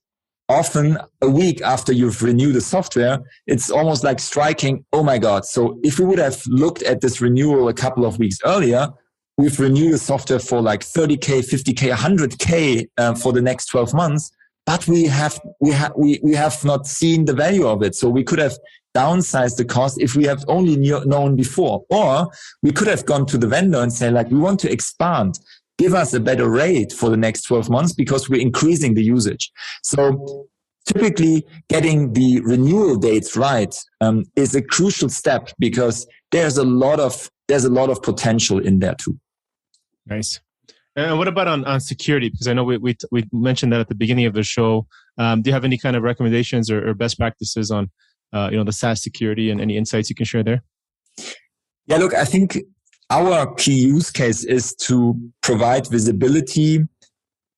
Often 0.50 0.98
a 1.22 1.30
week 1.30 1.62
after 1.62 1.94
you've 1.94 2.22
renewed 2.22 2.56
the 2.56 2.62
software, 2.62 3.20
it's 3.48 3.72
almost 3.72 4.04
like 4.04 4.20
striking, 4.20 4.84
oh 4.92 5.02
my 5.02 5.18
God. 5.18 5.46
So 5.46 5.80
if 5.82 5.98
we 5.98 6.04
would 6.04 6.20
have 6.20 6.44
looked 6.48 6.84
at 6.84 7.00
this 7.00 7.22
renewal 7.22 7.70
a 7.70 7.74
couple 7.74 8.06
of 8.06 8.20
weeks 8.20 8.38
earlier, 8.44 8.90
we've 9.38 9.58
renewed 9.58 9.94
the 9.94 9.98
software 9.98 10.40
for 10.40 10.62
like 10.62 10.82
30K, 10.82 11.40
50K, 11.40 11.94
100K 11.94 12.86
uh, 12.98 13.16
for 13.16 13.32
the 13.32 13.42
next 13.42 13.68
12 13.68 13.94
months 13.94 14.32
but 14.66 14.88
we 14.88 15.06
have 15.06 15.40
we 15.60 15.72
have 15.72 15.92
we, 15.98 16.20
we 16.24 16.34
have 16.34 16.64
not 16.64 16.86
seen 16.86 17.26
the 17.26 17.34
value 17.34 17.68
of 17.68 17.82
it 17.82 17.96
so 17.96 18.10
we 18.10 18.24
could 18.24 18.40
have 18.40 18.56
downsized 18.96 19.58
the 19.58 19.66
cost 19.66 20.02
if 20.02 20.16
we 20.16 20.26
have 20.26 20.44
only 20.48 20.76
knew, 20.76 21.04
known 21.06 21.36
before. 21.36 21.84
Or 21.90 22.30
we 22.62 22.72
could 22.72 22.88
have 22.88 23.06
gone 23.06 23.26
to 23.28 23.38
the 23.38 23.48
vendor 23.48 23.80
and 23.80 23.92
say 23.92 24.10
like 24.10 24.30
we 24.30 24.38
want 24.38 24.60
to 24.62 24.72
expand. 24.72 25.40
Give 25.78 25.94
us 25.94 26.14
a 26.14 26.20
better 26.20 26.50
rate 26.50 26.92
for 26.92 27.10
the 27.10 27.18
next 27.18 27.44
12 27.44 27.70
months 27.70 27.94
because 27.94 28.30
we're 28.30 28.42
increasing 28.42 28.94
the 28.94 29.04
usage. 29.04 29.52
So 29.84 30.48
typically 30.86 31.46
getting 31.70 32.14
the 32.14 32.42
renewal 32.42 32.98
dates 32.98 33.36
right 33.36 33.76
um, 34.02 34.26
is 34.36 34.54
a 34.56 34.62
crucial 34.62 35.10
step 35.10 35.50
because 35.60 36.06
there's 36.32 36.58
a 36.58 36.64
lot 36.64 37.00
of 37.00 37.30
there's 37.48 37.66
a 37.66 37.70
lot 37.70 37.90
of 37.90 38.02
potential 38.02 38.60
in 38.60 38.80
there 38.80 38.96
too. 38.96 39.20
Nice. 40.06 40.40
And 40.96 41.18
what 41.18 41.28
about 41.28 41.48
on, 41.48 41.64
on 41.66 41.80
security? 41.80 42.30
Because 42.30 42.48
I 42.48 42.54
know 42.54 42.64
we, 42.64 42.78
we, 42.78 42.98
we 43.12 43.24
mentioned 43.32 43.72
that 43.72 43.80
at 43.80 43.90
the 43.90 43.96
beginning 43.96 44.26
of 44.26 44.34
the 44.34 44.44
show. 44.44 44.88
Um, 45.18 45.42
do 45.42 45.50
you 45.50 45.54
have 45.54 45.64
any 45.64 45.78
kind 45.78 45.96
of 45.96 46.04
recommendations 46.04 46.70
or, 46.70 46.90
or 46.90 46.94
best 46.94 47.18
practices 47.18 47.72
on, 47.72 47.90
uh, 48.34 48.50
you 48.52 48.58
know, 48.58 48.64
the 48.64 48.74
SaaS 48.74 49.02
security 49.02 49.50
and 49.50 49.62
any 49.62 49.78
insights 49.78 50.10
you 50.10 50.16
can 50.16 50.26
share 50.26 50.44
there? 50.44 50.64
Yeah, 51.88 51.98
look, 51.98 52.14
I 52.14 52.26
think 52.26 52.58
our 53.10 53.54
key 53.56 53.86
use 53.86 54.12
case 54.12 54.44
is 54.44 54.74
to 54.76 55.16
provide 55.42 55.88
visibility 55.88 56.88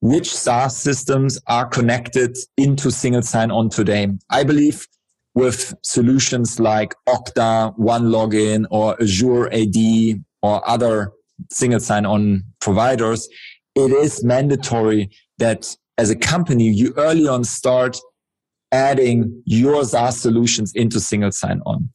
which 0.01 0.35
SaaS 0.35 0.75
systems 0.75 1.39
are 1.47 1.65
connected 1.65 2.35
into 2.57 2.91
single 2.91 3.21
sign-on 3.21 3.69
today. 3.69 4.09
I 4.29 4.43
believe 4.43 4.85
with 5.33 5.73
solutions 5.81 6.59
like 6.59 6.93
Okta, 7.07 7.77
OneLogin, 7.77 8.65
or 8.69 9.01
Azure 9.01 9.47
AD, 9.53 10.21
or 10.41 10.69
other 10.69 11.13
single 11.49 11.79
sign-on 11.79 12.43
providers, 12.59 13.29
it 13.75 13.91
is 13.91 14.23
mandatory 14.25 15.09
that 15.37 15.73
as 15.97 16.09
a 16.09 16.17
company, 16.17 16.69
you 16.69 16.93
early 16.97 17.27
on 17.27 17.45
start 17.45 17.97
adding 18.73 19.41
your 19.45 19.85
SaaS 19.85 20.19
solutions 20.19 20.73
into 20.75 20.99
single 20.99 21.31
sign-on. 21.31 21.89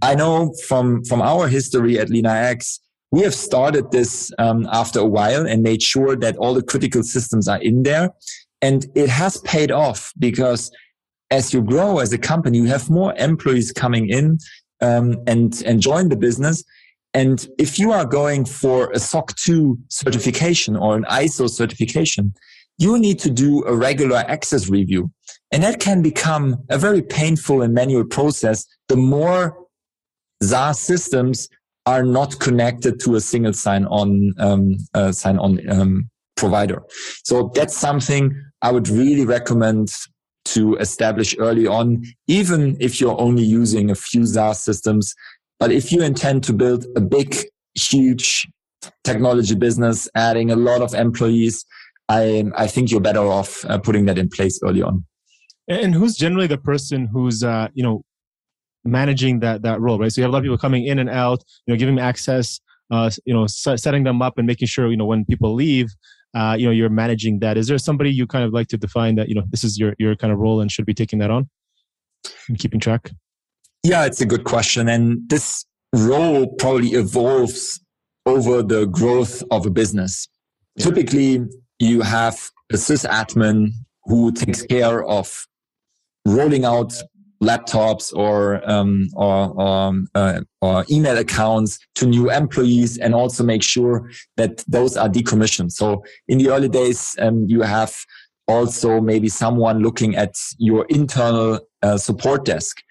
I 0.00 0.14
know 0.14 0.54
from, 0.66 1.04
from 1.04 1.20
our 1.20 1.48
history 1.48 1.98
at 1.98 2.08
LeanIX, 2.08 2.78
we 3.10 3.20
have 3.22 3.34
started 3.34 3.90
this 3.90 4.30
um, 4.38 4.68
after 4.70 5.00
a 5.00 5.06
while 5.06 5.46
and 5.46 5.62
made 5.62 5.82
sure 5.82 6.14
that 6.16 6.36
all 6.36 6.54
the 6.54 6.62
critical 6.62 7.02
systems 7.02 7.48
are 7.48 7.60
in 7.60 7.82
there. 7.82 8.10
And 8.62 8.86
it 8.94 9.08
has 9.08 9.38
paid 9.38 9.70
off 9.70 10.12
because 10.18 10.70
as 11.30 11.52
you 11.52 11.62
grow 11.62 11.98
as 11.98 12.12
a 12.12 12.18
company, 12.18 12.58
you 12.58 12.66
have 12.66 12.90
more 12.90 13.14
employees 13.16 13.72
coming 13.72 14.08
in 14.08 14.38
um, 14.80 15.16
and, 15.26 15.62
and 15.66 15.80
join 15.80 16.08
the 16.08 16.16
business. 16.16 16.64
And 17.14 17.46
if 17.58 17.78
you 17.78 17.92
are 17.92 18.04
going 18.04 18.44
for 18.44 18.90
a 18.92 18.98
SOC 18.98 19.34
2 19.36 19.78
certification 19.88 20.76
or 20.76 20.96
an 20.96 21.04
ISO 21.04 21.48
certification, 21.48 22.34
you 22.76 22.98
need 22.98 23.18
to 23.20 23.30
do 23.30 23.64
a 23.64 23.74
regular 23.74 24.18
access 24.28 24.68
review. 24.68 25.10
And 25.50 25.62
that 25.62 25.80
can 25.80 26.02
become 26.02 26.64
a 26.68 26.78
very 26.78 27.02
painful 27.02 27.62
and 27.62 27.72
manual 27.72 28.04
process 28.04 28.66
the 28.88 28.96
more 28.96 29.56
SaaS 30.42 30.78
systems 30.80 31.48
are 31.86 32.02
not 32.02 32.38
connected 32.38 33.00
to 33.00 33.16
a 33.16 33.20
single 33.20 33.52
sign-on 33.52 34.34
um, 34.38 34.76
uh, 34.94 35.10
sign-on 35.10 35.58
um, 35.70 36.10
provider. 36.36 36.82
So 37.24 37.50
that's 37.54 37.76
something 37.76 38.34
I 38.62 38.72
would 38.72 38.88
really 38.88 39.24
recommend 39.24 39.92
to 40.46 40.76
establish 40.76 41.36
early 41.38 41.66
on, 41.66 42.04
even 42.26 42.76
if 42.80 43.00
you're 43.00 43.20
only 43.20 43.42
using 43.42 43.90
a 43.90 43.94
few 43.94 44.24
SaaS 44.24 44.62
systems 44.62 45.14
but 45.58 45.72
if 45.72 45.90
you 45.92 46.02
intend 46.02 46.44
to 46.44 46.52
build 46.52 46.86
a 46.96 47.00
big, 47.00 47.36
huge 47.74 48.48
technology 49.04 49.54
business, 49.54 50.08
adding 50.14 50.50
a 50.50 50.56
lot 50.56 50.82
of 50.82 50.94
employees, 50.94 51.64
I, 52.08 52.44
I 52.56 52.66
think 52.68 52.90
you're 52.90 53.00
better 53.00 53.20
off 53.20 53.64
uh, 53.64 53.78
putting 53.78 54.06
that 54.06 54.18
in 54.18 54.28
place 54.28 54.60
early 54.62 54.82
on. 54.82 55.04
And 55.68 55.94
who's 55.94 56.16
generally 56.16 56.46
the 56.46 56.58
person 56.58 57.06
who's, 57.06 57.44
uh, 57.44 57.68
you 57.74 57.82
know, 57.82 58.02
managing 58.84 59.40
that, 59.40 59.62
that 59.62 59.80
role, 59.80 59.98
right? 59.98 60.10
So 60.10 60.20
you 60.20 60.22
have 60.22 60.30
a 60.30 60.32
lot 60.32 60.38
of 60.38 60.44
people 60.44 60.58
coming 60.58 60.86
in 60.86 60.98
and 60.98 61.10
out, 61.10 61.44
you 61.66 61.74
know, 61.74 61.78
giving 61.78 61.96
them 61.96 62.04
access, 62.04 62.60
uh, 62.90 63.10
you 63.26 63.34
know, 63.34 63.46
setting 63.46 64.04
them 64.04 64.22
up 64.22 64.38
and 64.38 64.46
making 64.46 64.68
sure, 64.68 64.90
you 64.90 64.96
know, 64.96 65.04
when 65.04 65.24
people 65.26 65.54
leave, 65.54 65.88
uh, 66.34 66.56
you 66.58 66.64
know, 66.64 66.72
you're 66.72 66.88
managing 66.88 67.40
that. 67.40 67.58
Is 67.58 67.66
there 67.66 67.78
somebody 67.78 68.10
you 68.10 68.26
kind 68.26 68.44
of 68.44 68.52
like 68.52 68.68
to 68.68 68.78
define 68.78 69.16
that, 69.16 69.28
you 69.28 69.34
know, 69.34 69.44
this 69.50 69.62
is 69.62 69.78
your, 69.78 69.94
your 69.98 70.16
kind 70.16 70.32
of 70.32 70.38
role 70.38 70.60
and 70.60 70.72
should 70.72 70.86
be 70.86 70.94
taking 70.94 71.18
that 71.18 71.30
on 71.30 71.50
and 72.48 72.58
keeping 72.58 72.80
track? 72.80 73.10
Yeah, 73.84 74.06
it's 74.06 74.20
a 74.20 74.26
good 74.26 74.44
question. 74.44 74.88
And 74.88 75.28
this 75.28 75.66
role 75.94 76.46
probably 76.58 76.90
evolves 76.90 77.80
over 78.24 78.62
the 78.62 78.86
growth 78.86 79.42
of 79.50 79.66
a 79.66 79.70
business. 79.70 80.28
Yeah. 80.76 80.86
Typically, 80.86 81.46
you 81.78 82.02
have 82.02 82.50
a 82.72 82.76
sysadmin 82.76 83.72
who 84.04 84.32
takes 84.32 84.62
care 84.62 85.04
of 85.04 85.46
rolling 86.28 86.64
out 86.64 86.92
laptops 87.42 88.12
or 88.14 88.68
um, 88.68 89.08
or 89.14 89.60
or, 89.60 89.92
uh, 90.14 90.40
or, 90.60 90.84
email 90.90 91.16
accounts 91.18 91.78
to 91.94 92.06
new 92.06 92.30
employees, 92.30 92.98
and 92.98 93.14
also 93.14 93.44
make 93.44 93.62
sure 93.62 94.10
that 94.36 94.64
those 94.68 94.96
are 94.96 95.08
decommissioned. 95.08 95.72
So 95.72 96.04
in 96.26 96.38
the 96.38 96.50
early 96.50 96.68
days, 96.68 97.16
um, 97.20 97.46
you 97.48 97.62
have 97.62 97.96
also 98.46 99.00
maybe 99.00 99.28
someone 99.28 99.80
looking 99.80 100.16
at 100.16 100.34
your 100.58 100.86
internal 100.88 101.60
uh, 101.82 101.98
support 101.98 102.44
desk. 102.44 102.82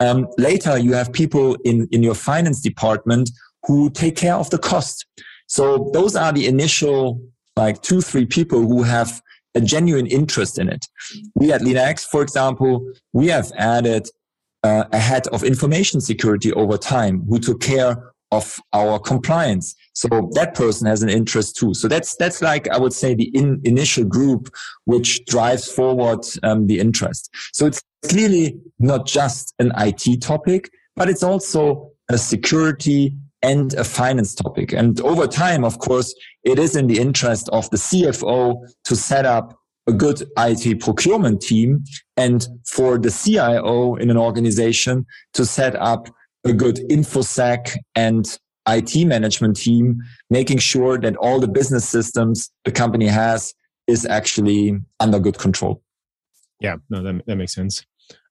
Um, 0.00 0.28
later, 0.38 0.78
you 0.78 0.94
have 0.94 1.12
people 1.12 1.56
in 1.64 1.88
in 1.92 2.02
your 2.02 2.14
finance 2.14 2.60
department 2.60 3.30
who 3.66 3.90
take 3.90 4.16
care 4.16 4.34
of 4.34 4.50
the 4.50 4.58
cost. 4.58 5.06
So 5.48 5.90
those 5.92 6.16
are 6.16 6.32
the 6.32 6.46
initial 6.46 7.20
like 7.56 7.82
two 7.82 8.00
three 8.00 8.26
people 8.26 8.60
who 8.60 8.82
have 8.82 9.20
a 9.56 9.60
genuine 9.60 10.06
interest 10.06 10.58
in 10.58 10.68
it. 10.68 10.86
We 11.34 11.50
at 11.52 11.62
LeanIX, 11.62 12.06
for 12.06 12.22
example, 12.22 12.92
we 13.12 13.26
have 13.28 13.50
added 13.56 14.08
uh, 14.62 14.84
a 14.92 14.98
head 14.98 15.26
of 15.28 15.42
information 15.42 16.00
security 16.00 16.52
over 16.52 16.76
time 16.76 17.24
who 17.28 17.38
took 17.38 17.60
care 17.60 18.12
of 18.32 18.60
our 18.72 18.98
compliance. 18.98 19.74
So 19.94 20.08
that 20.34 20.54
person 20.54 20.86
has 20.86 21.02
an 21.02 21.08
interest 21.08 21.56
too. 21.56 21.74
So 21.74 21.88
that's 21.88 22.16
that's 22.16 22.42
like 22.42 22.68
I 22.68 22.78
would 22.78 22.92
say 22.92 23.14
the 23.14 23.28
in, 23.34 23.60
initial 23.64 24.04
group 24.04 24.50
which 24.84 25.24
drives 25.26 25.70
forward 25.70 26.24
um, 26.42 26.66
the 26.66 26.78
interest. 26.78 27.32
So 27.52 27.66
it's 27.66 27.82
clearly 28.08 28.58
not 28.78 29.06
just 29.06 29.54
an 29.58 29.72
IT 29.78 30.20
topic, 30.20 30.70
but 30.96 31.08
it's 31.08 31.22
also 31.22 31.92
a 32.10 32.18
security 32.18 33.14
and 33.42 33.74
a 33.74 33.84
finance 33.84 34.34
topic. 34.34 34.72
And 34.72 35.00
over 35.00 35.26
time, 35.26 35.64
of 35.64 35.78
course, 35.78 36.14
it 36.44 36.58
is 36.58 36.76
in 36.76 36.86
the 36.86 36.98
interest 36.98 37.48
of 37.50 37.68
the 37.70 37.76
CFO 37.76 38.66
to 38.84 38.96
set 38.96 39.24
up 39.24 39.58
a 39.86 39.92
good 39.92 40.22
IT 40.38 40.80
procurement 40.80 41.40
team 41.40 41.84
and 42.16 42.46
for 42.66 42.98
the 42.98 43.10
CIO 43.10 43.94
in 43.96 44.10
an 44.10 44.16
organization 44.16 45.06
to 45.34 45.46
set 45.46 45.76
up 45.76 46.08
a 46.44 46.52
good 46.52 46.76
infosec 46.90 47.76
and 47.94 48.38
IT 48.68 49.06
management 49.06 49.56
team, 49.56 50.02
making 50.28 50.58
sure 50.58 50.98
that 50.98 51.16
all 51.16 51.38
the 51.38 51.48
business 51.48 51.88
systems 51.88 52.50
the 52.64 52.72
company 52.72 53.06
has 53.06 53.54
is 53.86 54.04
actually 54.04 54.76
under 54.98 55.20
good 55.20 55.38
control. 55.38 55.82
Yeah, 56.60 56.76
no, 56.90 57.02
that, 57.02 57.24
that 57.26 57.36
makes 57.36 57.54
sense. 57.54 57.84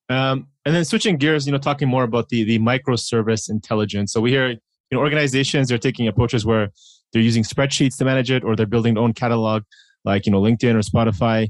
Um, 0.09 0.47
and 0.65 0.75
then 0.75 0.83
switching 0.85 1.17
gears, 1.17 1.45
you 1.45 1.51
know, 1.51 1.57
talking 1.57 1.87
more 1.87 2.03
about 2.03 2.29
the 2.29 2.43
the 2.43 2.59
microservice 2.59 3.49
intelligence. 3.49 4.11
So 4.11 4.21
we 4.21 4.31
hear 4.31 4.55
you 4.91 4.97
know, 4.97 5.01
organizations 5.01 5.71
are 5.71 5.77
taking 5.77 6.07
approaches 6.07 6.45
where 6.45 6.69
they're 7.11 7.21
using 7.21 7.43
spreadsheets 7.43 7.97
to 7.97 8.05
manage 8.05 8.31
it 8.31 8.43
or 8.43 8.55
they're 8.55 8.65
building 8.65 8.95
their 8.95 9.03
own 9.03 9.13
catalog 9.13 9.63
like, 10.03 10.25
you 10.25 10.31
know, 10.31 10.41
LinkedIn 10.41 10.75
or 10.75 10.79
Spotify. 10.79 11.49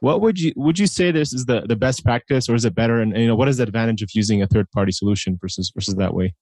What 0.00 0.20
would 0.20 0.38
you 0.38 0.52
would 0.56 0.78
you 0.78 0.86
say 0.86 1.10
this 1.10 1.32
is 1.32 1.46
the, 1.46 1.62
the 1.62 1.76
best 1.76 2.04
practice 2.04 2.48
or 2.48 2.54
is 2.54 2.64
it 2.64 2.74
better? 2.74 3.00
And, 3.00 3.16
you 3.16 3.26
know, 3.26 3.36
what 3.36 3.48
is 3.48 3.56
the 3.56 3.62
advantage 3.62 4.02
of 4.02 4.10
using 4.12 4.42
a 4.42 4.46
third 4.46 4.70
party 4.72 4.92
solution 4.92 5.38
versus 5.40 5.72
versus 5.74 5.94
that 5.94 6.14
way? 6.14 6.34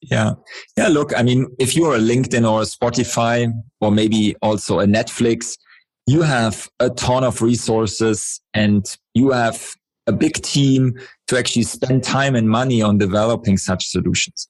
Yeah. 0.00 0.32
Yeah. 0.76 0.88
Look, 0.88 1.16
I 1.16 1.22
mean, 1.22 1.46
if 1.58 1.76
you're 1.76 1.94
a 1.94 1.98
LinkedIn 1.98 2.50
or 2.50 2.62
a 2.62 2.64
Spotify 2.64 3.52
or 3.80 3.92
maybe 3.92 4.34
also 4.42 4.80
a 4.80 4.86
Netflix, 4.86 5.56
you 6.06 6.22
have 6.22 6.68
a 6.80 6.90
ton 6.90 7.24
of 7.24 7.42
resources 7.42 8.40
and 8.54 8.84
you 9.14 9.30
have 9.30 9.74
a 10.06 10.12
big 10.12 10.34
team 10.34 10.98
to 11.26 11.38
actually 11.38 11.64
spend 11.64 12.02
time 12.02 12.34
and 12.34 12.48
money 12.48 12.80
on 12.80 12.96
developing 12.96 13.56
such 13.58 13.86
solutions 13.86 14.48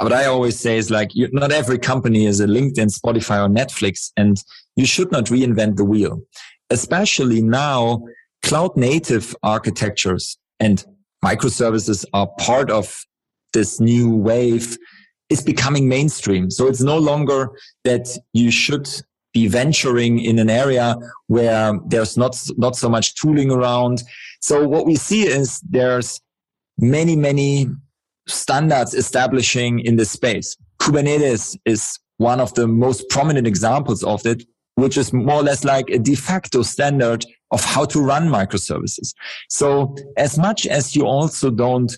what 0.00 0.12
I 0.12 0.24
always 0.26 0.58
say 0.58 0.78
is 0.78 0.90
like, 0.90 1.14
you, 1.14 1.28
not 1.32 1.52
every 1.52 1.78
company 1.78 2.24
is 2.26 2.40
a 2.40 2.46
LinkedIn, 2.46 2.90
Spotify, 2.98 3.44
or 3.44 3.48
Netflix, 3.48 4.12
and 4.16 4.42
you 4.76 4.86
should 4.86 5.12
not 5.12 5.26
reinvent 5.26 5.76
the 5.76 5.84
wheel. 5.84 6.22
Especially 6.70 7.42
now, 7.42 8.02
cloud 8.42 8.76
native 8.76 9.36
architectures 9.42 10.38
and 10.58 10.84
microservices 11.24 12.04
are 12.14 12.28
part 12.38 12.70
of 12.70 13.04
this 13.52 13.80
new 13.80 14.14
wave 14.14 14.78
is 15.28 15.42
becoming 15.42 15.88
mainstream. 15.88 16.50
So 16.50 16.66
it's 16.66 16.80
no 16.80 16.98
longer 16.98 17.50
that 17.84 18.08
you 18.32 18.50
should 18.50 18.88
be 19.32 19.48
venturing 19.48 20.20
in 20.20 20.38
an 20.38 20.50
area 20.50 20.96
where 21.26 21.78
there's 21.86 22.16
not, 22.16 22.36
not 22.56 22.74
so 22.74 22.88
much 22.88 23.14
tooling 23.14 23.50
around. 23.50 24.02
So 24.40 24.66
what 24.66 24.86
we 24.86 24.96
see 24.96 25.26
is 25.26 25.60
there's 25.60 26.20
many, 26.78 27.14
many 27.16 27.68
standards 28.30 28.94
establishing 28.94 29.80
in 29.80 29.96
this 29.96 30.10
space. 30.10 30.56
Kubernetes 30.80 31.56
is 31.64 31.98
one 32.18 32.40
of 32.40 32.54
the 32.54 32.66
most 32.66 33.08
prominent 33.08 33.46
examples 33.46 34.02
of 34.04 34.24
it, 34.26 34.44
which 34.74 34.96
is 34.96 35.12
more 35.12 35.36
or 35.36 35.42
less 35.42 35.64
like 35.64 35.88
a 35.90 35.98
de 35.98 36.14
facto 36.14 36.62
standard 36.62 37.24
of 37.50 37.64
how 37.64 37.84
to 37.84 38.00
run 38.00 38.28
microservices. 38.28 39.14
So 39.48 39.94
as 40.16 40.38
much 40.38 40.66
as 40.66 40.94
you 40.94 41.06
also 41.06 41.50
don't 41.50 41.96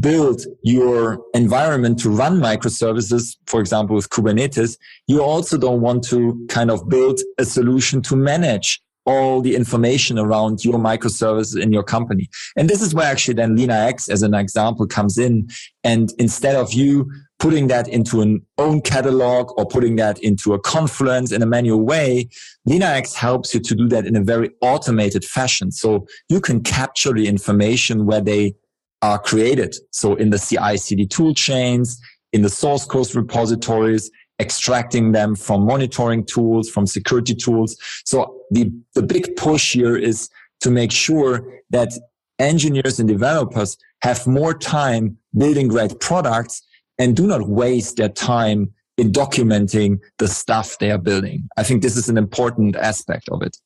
build 0.00 0.42
your 0.62 1.20
environment 1.34 1.98
to 2.00 2.10
run 2.10 2.38
microservices, 2.38 3.36
for 3.46 3.60
example, 3.60 3.96
with 3.96 4.08
Kubernetes, 4.10 4.78
you 5.06 5.22
also 5.22 5.58
don't 5.58 5.80
want 5.80 6.04
to 6.04 6.46
kind 6.48 6.70
of 6.70 6.88
build 6.88 7.20
a 7.38 7.44
solution 7.44 8.00
to 8.02 8.16
manage 8.16 8.80
all 9.04 9.40
the 9.40 9.56
information 9.56 10.18
around 10.18 10.64
your 10.64 10.78
microservices 10.78 11.60
in 11.60 11.72
your 11.72 11.82
company. 11.82 12.28
And 12.56 12.68
this 12.68 12.80
is 12.80 12.94
where 12.94 13.06
actually 13.06 13.34
then 13.34 13.56
LeanIX 13.56 14.08
as 14.08 14.22
an 14.22 14.34
example 14.34 14.86
comes 14.86 15.18
in. 15.18 15.48
And 15.82 16.12
instead 16.18 16.54
of 16.54 16.72
you 16.72 17.10
putting 17.38 17.66
that 17.66 17.88
into 17.88 18.20
an 18.20 18.40
own 18.58 18.80
catalog 18.80 19.52
or 19.58 19.66
putting 19.66 19.96
that 19.96 20.22
into 20.22 20.54
a 20.54 20.60
Confluence 20.60 21.32
in 21.32 21.42
a 21.42 21.46
manual 21.46 21.80
way, 21.80 22.28
LeanIX 22.68 23.12
helps 23.14 23.52
you 23.52 23.60
to 23.60 23.74
do 23.74 23.88
that 23.88 24.06
in 24.06 24.14
a 24.14 24.22
very 24.22 24.50
automated 24.60 25.24
fashion. 25.24 25.72
So 25.72 26.06
you 26.28 26.40
can 26.40 26.62
capture 26.62 27.12
the 27.12 27.26
information 27.26 28.06
where 28.06 28.20
they 28.20 28.54
are 29.02 29.18
created. 29.18 29.74
So 29.90 30.14
in 30.14 30.30
the 30.30 30.38
CI 30.38 30.76
CD 30.76 31.06
tool 31.06 31.34
chains, 31.34 32.00
in 32.32 32.42
the 32.42 32.48
source 32.48 32.84
code 32.84 33.12
repositories, 33.14 34.10
extracting 34.40 35.12
them 35.12 35.34
from 35.34 35.64
monitoring 35.66 36.24
tools, 36.24 36.68
from 36.68 36.86
security 36.86 37.34
tools. 37.34 37.76
So 38.04 38.41
the, 38.52 38.70
the 38.94 39.02
big 39.02 39.34
push 39.36 39.72
here 39.72 39.96
is 39.96 40.28
to 40.60 40.70
make 40.70 40.92
sure 40.92 41.60
that 41.70 41.92
engineers 42.38 42.98
and 42.98 43.08
developers 43.08 43.76
have 44.02 44.26
more 44.26 44.54
time 44.54 45.16
building 45.36 45.68
great 45.68 45.98
products 46.00 46.62
and 46.98 47.16
do 47.16 47.26
not 47.26 47.48
waste 47.48 47.96
their 47.96 48.08
time 48.08 48.72
in 48.98 49.10
documenting 49.10 49.98
the 50.18 50.28
stuff 50.28 50.78
they 50.78 50.90
are 50.90 50.98
building. 50.98 51.48
I 51.56 51.62
think 51.62 51.82
this 51.82 51.96
is 51.96 52.08
an 52.08 52.18
important 52.18 52.76
aspect 52.76 53.28
of 53.30 53.42
it. 53.42 53.56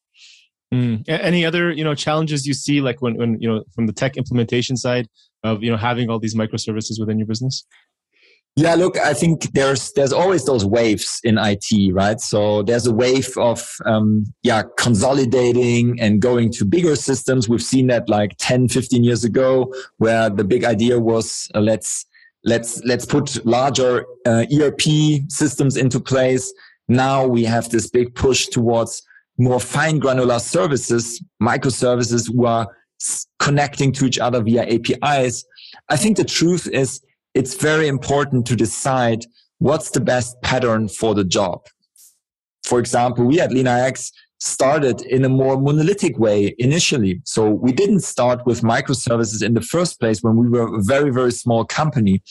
Mm. 0.72 1.04
Any 1.08 1.44
other 1.44 1.70
you 1.70 1.84
know 1.84 1.94
challenges 1.94 2.46
you 2.46 2.54
see 2.54 2.80
like 2.80 3.00
when 3.00 3.16
when 3.16 3.40
you 3.40 3.48
know 3.48 3.62
from 3.74 3.86
the 3.86 3.92
tech 3.92 4.16
implementation 4.16 4.76
side 4.76 5.08
of 5.44 5.62
you 5.62 5.70
know 5.70 5.76
having 5.76 6.10
all 6.10 6.18
these 6.18 6.34
microservices 6.34 6.98
within 6.98 7.18
your 7.18 7.26
business? 7.26 7.64
Yeah, 8.58 8.74
look, 8.74 8.98
I 8.98 9.12
think 9.12 9.52
there's 9.52 9.92
there's 9.92 10.14
always 10.14 10.46
those 10.46 10.64
waves 10.64 11.20
in 11.24 11.36
IT, 11.36 11.92
right? 11.92 12.18
So 12.18 12.62
there's 12.62 12.86
a 12.86 12.94
wave 12.94 13.36
of 13.36 13.62
um, 13.84 14.24
yeah 14.42 14.62
consolidating 14.78 16.00
and 16.00 16.22
going 16.22 16.52
to 16.52 16.64
bigger 16.64 16.96
systems. 16.96 17.50
We've 17.50 17.62
seen 17.62 17.88
that 17.88 18.08
like 18.08 18.34
10, 18.38 18.68
15 18.68 19.04
years 19.04 19.24
ago, 19.24 19.74
where 19.98 20.30
the 20.30 20.42
big 20.42 20.64
idea 20.64 20.98
was 20.98 21.50
uh, 21.54 21.60
let's 21.60 22.06
let's 22.44 22.82
let's 22.84 23.04
put 23.04 23.44
larger 23.44 24.06
uh, 24.24 24.46
ERP 24.50 24.80
systems 25.28 25.76
into 25.76 26.00
place. 26.00 26.50
Now 26.88 27.26
we 27.26 27.44
have 27.44 27.68
this 27.68 27.90
big 27.90 28.14
push 28.14 28.46
towards 28.46 29.02
more 29.36 29.60
fine 29.60 29.98
granular 29.98 30.38
services, 30.38 31.22
microservices 31.42 32.32
who 32.32 32.46
are 32.46 32.66
connecting 33.38 33.92
to 33.92 34.06
each 34.06 34.18
other 34.18 34.42
via 34.42 34.62
APIs. 34.62 35.44
I 35.90 35.98
think 35.98 36.16
the 36.16 36.24
truth 36.24 36.66
is 36.68 37.02
it's 37.36 37.54
very 37.54 37.86
important 37.86 38.46
to 38.46 38.56
decide 38.56 39.26
what's 39.58 39.90
the 39.90 40.00
best 40.00 40.40
pattern 40.40 40.88
for 40.88 41.14
the 41.14 41.22
job. 41.22 41.66
For 42.64 42.78
example, 42.78 43.26
we 43.26 43.40
at 43.40 43.50
LeanIX 43.50 44.10
started 44.38 45.02
in 45.02 45.22
a 45.22 45.28
more 45.28 45.60
monolithic 45.60 46.18
way 46.18 46.54
initially. 46.58 47.20
So 47.24 47.50
we 47.50 47.72
didn't 47.72 48.00
start 48.00 48.46
with 48.46 48.62
microservices 48.62 49.42
in 49.42 49.52
the 49.52 49.60
first 49.60 50.00
place 50.00 50.22
when 50.22 50.36
we 50.36 50.48
were 50.48 50.76
a 50.76 50.82
very, 50.82 51.10
very 51.10 51.30
small 51.30 51.66
company. 51.66 52.22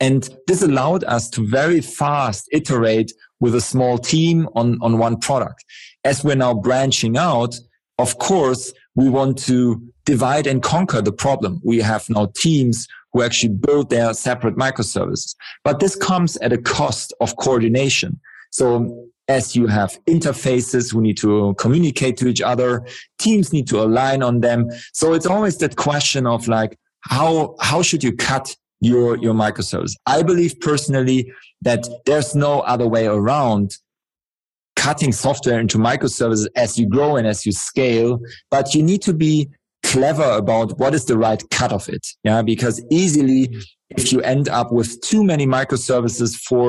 And 0.00 0.28
this 0.46 0.62
allowed 0.62 1.04
us 1.04 1.28
to 1.30 1.46
very 1.46 1.82
fast 1.82 2.48
iterate 2.50 3.12
with 3.40 3.54
a 3.54 3.60
small 3.60 3.98
team 3.98 4.48
on, 4.54 4.78
on 4.80 4.96
one 4.96 5.18
product. 5.18 5.62
As 6.04 6.24
we're 6.24 6.36
now 6.36 6.54
branching 6.54 7.18
out, 7.18 7.54
of 7.98 8.18
course, 8.18 8.72
we 8.94 9.08
want 9.08 9.38
to 9.38 9.82
divide 10.04 10.46
and 10.46 10.62
conquer 10.62 11.02
the 11.02 11.12
problem. 11.12 11.60
We 11.64 11.78
have 11.78 12.08
now 12.08 12.30
teams 12.36 12.86
who 13.12 13.22
actually 13.22 13.54
build 13.54 13.90
their 13.90 14.12
separate 14.14 14.56
microservices. 14.56 15.34
But 15.62 15.80
this 15.80 15.96
comes 15.96 16.36
at 16.38 16.52
a 16.52 16.58
cost 16.58 17.12
of 17.20 17.36
coordination. 17.36 18.20
So 18.50 19.08
as 19.28 19.56
you 19.56 19.66
have 19.66 19.98
interfaces 20.06 20.92
who 20.92 21.00
need 21.00 21.16
to 21.18 21.54
communicate 21.58 22.16
to 22.18 22.28
each 22.28 22.42
other, 22.42 22.86
teams 23.18 23.52
need 23.52 23.66
to 23.68 23.80
align 23.80 24.22
on 24.22 24.40
them. 24.40 24.68
So 24.92 25.14
it's 25.14 25.26
always 25.26 25.56
that 25.58 25.76
question 25.76 26.26
of 26.26 26.46
like, 26.48 26.78
how, 27.00 27.56
how 27.60 27.82
should 27.82 28.04
you 28.04 28.14
cut 28.14 28.54
your, 28.80 29.16
your 29.18 29.34
microservice? 29.34 29.92
I 30.06 30.22
believe 30.22 30.60
personally 30.60 31.32
that 31.62 31.88
there's 32.04 32.34
no 32.34 32.60
other 32.60 32.86
way 32.86 33.06
around 33.06 33.78
cutting 34.84 35.12
software 35.12 35.58
into 35.58 35.78
microservices 35.78 36.46
as 36.56 36.78
you 36.78 36.86
grow 36.86 37.16
and 37.16 37.26
as 37.26 37.46
you 37.46 37.52
scale, 37.52 38.20
but 38.50 38.74
you 38.74 38.82
need 38.82 39.00
to 39.00 39.14
be 39.14 39.48
clever 39.82 40.28
about 40.42 40.78
what 40.78 40.92
is 40.94 41.04
the 41.06 41.16
right 41.16 41.42
cut 41.50 41.72
of 41.72 41.88
it. 41.88 42.06
Yeah. 42.22 42.42
Because 42.42 42.84
easily, 42.90 43.42
if 43.96 44.12
you 44.12 44.20
end 44.20 44.46
up 44.50 44.72
with 44.72 45.00
too 45.00 45.24
many 45.24 45.46
microservices 45.46 46.36
for 46.36 46.66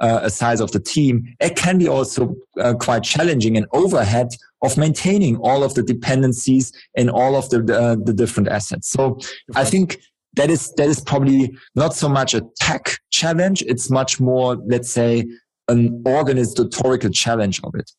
uh, 0.00 0.20
a 0.22 0.30
size 0.30 0.60
of 0.60 0.72
the 0.72 0.80
team, 0.80 1.14
it 1.40 1.56
can 1.56 1.76
be 1.76 1.88
also 1.88 2.34
uh, 2.58 2.72
quite 2.72 3.02
challenging 3.02 3.58
and 3.58 3.66
overhead 3.72 4.28
of 4.62 4.78
maintaining 4.78 5.36
all 5.36 5.62
of 5.62 5.74
the 5.74 5.82
dependencies 5.82 6.72
and 6.96 7.10
all 7.10 7.36
of 7.36 7.50
the, 7.50 7.58
uh, 7.58 7.96
the 8.02 8.14
different 8.14 8.48
assets. 8.48 8.88
So 8.88 9.18
I 9.54 9.64
think 9.64 10.00
that 10.36 10.48
is, 10.48 10.72
that 10.78 10.88
is 10.88 11.00
probably 11.00 11.54
not 11.74 11.94
so 11.94 12.08
much 12.08 12.32
a 12.32 12.42
tech 12.56 12.98
challenge. 13.10 13.62
It's 13.62 13.90
much 13.90 14.20
more, 14.20 14.56
let's 14.66 14.90
say, 14.90 15.26
an 15.68 16.02
organizatorical 16.04 17.14
challenge 17.14 17.60
of 17.64 17.74
it. 17.74 17.90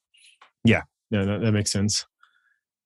Yeah. 0.63 0.81
Yeah. 1.11 1.25
That, 1.25 1.51
makes 1.51 1.71
sense. 1.71 2.05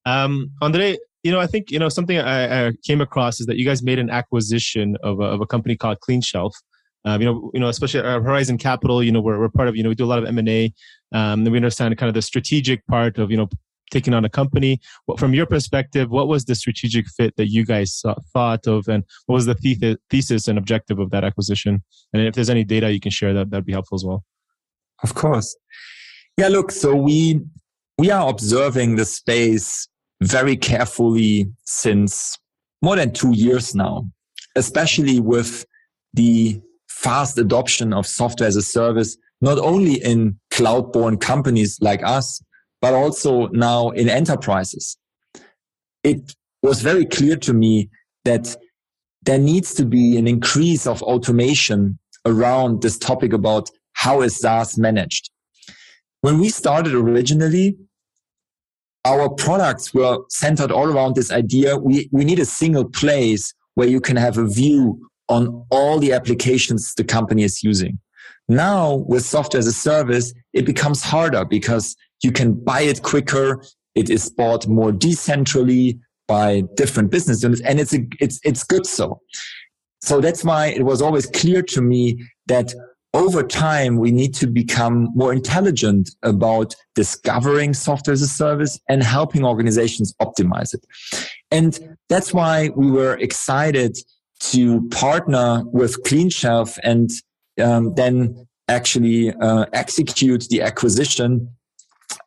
Um, 0.06 0.52
Andre, 0.62 0.98
you 1.24 1.32
know, 1.32 1.40
I 1.40 1.48
think, 1.48 1.72
you 1.72 1.80
know, 1.80 1.90
something 1.90 2.18
I, 2.18 2.68
I, 2.68 2.72
came 2.84 3.02
across 3.02 3.40
is 3.40 3.46
that 3.48 3.58
you 3.58 3.66
guys 3.66 3.82
made 3.82 4.00
an 4.00 4.10
acquisition 4.10 4.98
of 5.04 5.20
a, 5.20 5.24
of 5.24 5.42
a 5.42 5.46
company 5.46 5.76
called 5.76 5.98
CleanShelf. 6.08 6.52
Um, 7.06 7.22
you 7.22 7.28
know, 7.28 7.52
you 7.54 7.60
know, 7.60 7.68
especially 7.68 8.02
Horizon 8.02 8.58
Capital, 8.58 9.04
you 9.04 9.12
know, 9.12 9.22
we're, 9.22 9.40
we're 9.40 9.50
part 9.50 9.68
of, 9.68 9.76
you 9.76 9.84
know, 9.84 9.90
we 9.90 9.96
do 9.96 10.06
a 10.06 10.08
lot 10.08 10.20
of 10.20 10.26
M&A. 10.26 10.74
Um, 11.14 11.42
and 11.42 11.52
we 11.52 11.58
understand 11.58 11.98
kind 11.98 12.08
of 12.08 12.14
the 12.14 12.22
strategic 12.22 12.86
part 12.88 13.18
of, 13.18 13.30
you 13.30 13.38
know, 13.38 13.50
taking 13.92 14.14
on 14.14 14.26
a 14.26 14.30
company. 14.30 14.80
What, 15.06 15.20
from 15.20 15.34
your 15.34 15.46
perspective, 15.46 16.10
what 16.10 16.28
was 16.28 16.46
the 16.46 16.56
strategic 16.56 17.08
fit 17.08 17.36
that 17.38 17.50
you 17.50 17.66
guys 17.66 17.94
saw, 17.94 18.16
thought 18.34 18.68
of 18.68 18.88
and 18.88 19.04
what 19.28 19.36
was 19.36 19.46
the 19.46 19.98
thesis 20.10 20.48
and 20.48 20.58
objective 20.58 21.00
of 21.00 21.12
that 21.12 21.24
acquisition? 21.24 21.84
And 22.14 22.24
if 22.24 22.34
there's 22.34 22.50
any 22.50 22.64
data 22.64 22.92
you 22.92 23.00
can 23.00 23.12
share, 23.12 23.34
that 23.34 23.50
that'd 23.50 23.66
be 23.66 23.74
helpful 23.74 23.96
as 23.96 24.04
well. 24.04 24.24
Of 25.04 25.14
course. 25.14 25.56
Yeah, 26.38 26.48
look, 26.48 26.72
so 26.72 26.96
we, 26.96 27.42
we 27.98 28.10
are 28.10 28.30
observing 28.30 28.96
the 28.96 29.06
space 29.06 29.88
very 30.22 30.56
carefully 30.56 31.52
since 31.66 32.38
more 32.82 32.96
than 32.96 33.14
two 33.14 33.36
years 33.36 33.76
now, 33.76 34.08
especially 34.56 35.20
with 35.20 35.66
the 36.14 36.62
fast 36.88 37.38
adoption 37.38 37.94
of 37.94 38.08
software 38.08 38.48
as 38.48 38.56
a 38.56 38.62
service, 38.62 39.18
not 39.42 39.60
only 39.60 39.96
in 39.96 40.40
cloud 40.52 40.94
born 40.94 41.18
companies 41.18 41.78
like 41.82 42.02
us, 42.04 42.42
but 42.82 42.94
also 42.94 43.48
now 43.48 43.90
in 43.90 44.10
enterprises. 44.10 44.98
It 46.04 46.36
was 46.62 46.82
very 46.82 47.06
clear 47.06 47.36
to 47.38 47.54
me 47.54 47.90
that 48.26 48.56
there 49.24 49.40
needs 49.40 49.74
to 49.76 49.86
be 49.86 50.18
an 50.18 50.28
increase 50.28 50.86
of 50.88 51.02
automation 51.04 52.00
around 52.26 52.82
this 52.82 52.98
topic 52.98 53.34
about 53.34 53.70
how 54.04 54.22
is 54.22 54.36
SaaS 54.36 54.78
managed. 54.78 55.30
When 56.20 56.38
we 56.38 56.50
started 56.50 56.94
originally, 56.94 57.78
our 59.06 59.30
products 59.30 59.94
were 59.94 60.18
centered 60.30 60.72
all 60.74 60.90
around 60.92 61.16
this 61.16 61.32
idea. 61.32 61.78
We, 61.78 62.10
we 62.12 62.26
need 62.26 62.40
a 62.40 62.46
single 62.46 62.84
place 62.84 63.54
where 63.76 63.88
you 63.88 64.02
can 64.02 64.18
have 64.18 64.38
a 64.38 64.46
view 64.46 65.10
on 65.30 65.66
all 65.70 66.00
the 66.00 66.12
applications 66.12 66.94
the 66.96 67.06
company 67.06 67.44
is 67.44 67.64
using. 67.64 67.98
Now 68.50 69.06
with 69.08 69.24
software 69.26 69.60
as 69.60 69.68
a 69.68 69.74
service, 69.74 70.34
it 70.52 70.66
becomes 70.66 71.02
harder 71.02 71.46
because 71.46 71.96
you 72.24 72.34
can 72.34 72.54
buy 72.54 72.82
it 72.82 73.04
quicker. 73.04 73.64
It 73.96 74.10
is 74.10 74.30
bought 74.30 74.68
more 74.68 74.92
decentrally 74.92 75.98
by 76.28 76.64
different 76.76 77.10
business 77.10 77.42
units 77.42 77.62
and 77.62 77.80
it's, 77.80 77.94
a, 77.94 78.02
it's, 78.20 78.42
it's 78.44 78.66
good 78.66 78.86
so. 78.86 79.22
So 80.02 80.20
that's 80.20 80.44
why 80.44 80.68
it 80.68 80.84
was 80.84 81.02
always 81.02 81.26
clear 81.26 81.62
to 81.62 81.82
me 81.82 82.22
that 82.48 82.74
over 83.14 83.44
time, 83.44 83.98
we 83.98 84.12
need 84.12 84.34
to 84.36 84.48
become 84.48 85.10
more 85.14 85.32
intelligent 85.32 86.10
about 86.24 86.76
discovering 86.96 87.74
software 87.74 88.14
as 88.14 88.22
a 88.24 88.28
service 88.28 88.80
and 88.90 89.04
helping 89.04 89.46
organizations 89.46 90.14
optimize 90.20 90.74
it. 90.74 90.84
And 91.52 91.98
that's 92.10 92.34
why 92.34 92.70
we 92.76 92.90
were 92.90 93.16
excited 93.18 93.98
to 94.52 94.88
partner 94.90 95.64
with 95.66 96.04
CleanShelf 96.04 96.80
and 96.84 97.12
um, 97.62 97.94
then 97.96 98.48
actually 98.68 99.32
uh, 99.32 99.66
execute 99.74 100.48
the 100.50 100.62
acquisition 100.62 101.50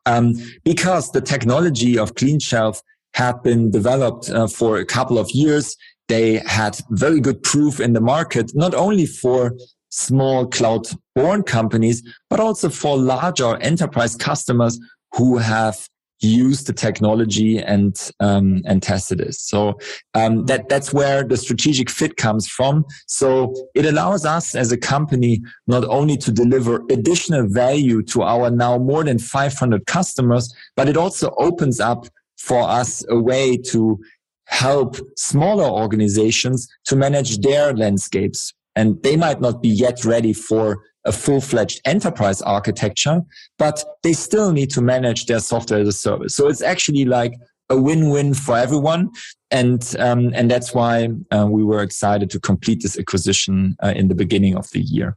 um, 0.06 0.34
because 0.64 1.10
the 1.10 1.20
technology 1.20 1.98
of 1.98 2.14
CleanShelf 2.14 2.80
had 3.14 3.42
been 3.42 3.70
developed 3.70 4.30
uh, 4.30 4.46
for 4.46 4.78
a 4.78 4.84
couple 4.84 5.18
of 5.18 5.30
years. 5.30 5.76
They 6.08 6.36
had 6.46 6.78
very 6.90 7.20
good 7.20 7.42
proof 7.42 7.80
in 7.80 7.92
the 7.92 8.00
market, 8.00 8.52
not 8.54 8.74
only 8.74 9.06
for 9.06 9.52
small 9.90 10.46
cloud 10.46 10.86
born 11.14 11.42
companies, 11.42 12.02
but 12.28 12.40
also 12.40 12.68
for 12.68 12.96
larger 12.96 13.56
enterprise 13.56 14.16
customers 14.16 14.78
who 15.12 15.38
have 15.38 15.88
used 16.20 16.66
the 16.66 16.72
technology 16.72 17.58
and 17.58 18.10
um, 18.20 18.62
and 18.64 18.82
tested 18.82 19.20
it. 19.20 19.34
So 19.34 19.78
um, 20.14 20.46
that 20.46 20.68
that's 20.68 20.92
where 20.92 21.22
the 21.22 21.36
strategic 21.36 21.90
fit 21.90 22.16
comes 22.16 22.48
from. 22.48 22.84
So 23.06 23.54
it 23.74 23.84
allows 23.84 24.24
us 24.24 24.54
as 24.54 24.72
a 24.72 24.78
company 24.78 25.42
not 25.66 25.84
only 25.84 26.16
to 26.18 26.32
deliver 26.32 26.82
additional 26.90 27.46
value 27.48 28.02
to 28.04 28.22
our 28.22 28.50
now 28.50 28.78
more 28.78 29.04
than 29.04 29.18
500 29.18 29.86
customers, 29.86 30.54
but 30.74 30.88
it 30.88 30.96
also 30.96 31.34
opens 31.38 31.80
up 31.80 32.06
for 32.38 32.62
us 32.62 33.04
a 33.08 33.18
way 33.18 33.56
to 33.56 33.98
help 34.46 34.96
smaller 35.16 35.64
organizations 35.64 36.68
to 36.84 36.94
manage 36.94 37.38
their 37.38 37.74
landscapes 37.74 38.54
and 38.76 39.02
they 39.02 39.16
might 39.16 39.40
not 39.40 39.62
be 39.62 39.68
yet 39.68 40.04
ready 40.04 40.32
for 40.32 40.84
a 41.06 41.12
full-fledged 41.12 41.80
enterprise 41.84 42.42
architecture, 42.42 43.22
but 43.58 43.82
they 44.02 44.12
still 44.12 44.52
need 44.52 44.70
to 44.70 44.82
manage 44.82 45.26
their 45.26 45.40
software 45.40 45.80
as 45.80 45.88
a 45.88 45.92
service. 45.92 46.34
So 46.36 46.48
it's 46.48 46.62
actually 46.62 47.04
like 47.04 47.32
a 47.70 47.80
win-win 47.80 48.34
for 48.34 48.56
everyone. 48.56 49.10
And, 49.50 49.94
um, 49.98 50.32
and 50.34 50.50
that's 50.50 50.74
why 50.74 51.08
uh, 51.30 51.46
we 51.48 51.64
were 51.64 51.82
excited 51.82 52.30
to 52.30 52.40
complete 52.40 52.82
this 52.82 52.98
acquisition 52.98 53.76
uh, 53.82 53.92
in 53.96 54.08
the 54.08 54.14
beginning 54.14 54.56
of 54.56 54.70
the 54.70 54.80
year. 54.80 55.16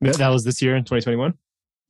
That 0.00 0.28
was 0.28 0.44
this 0.44 0.62
year 0.62 0.76
in 0.76 0.84
2021? 0.84 1.34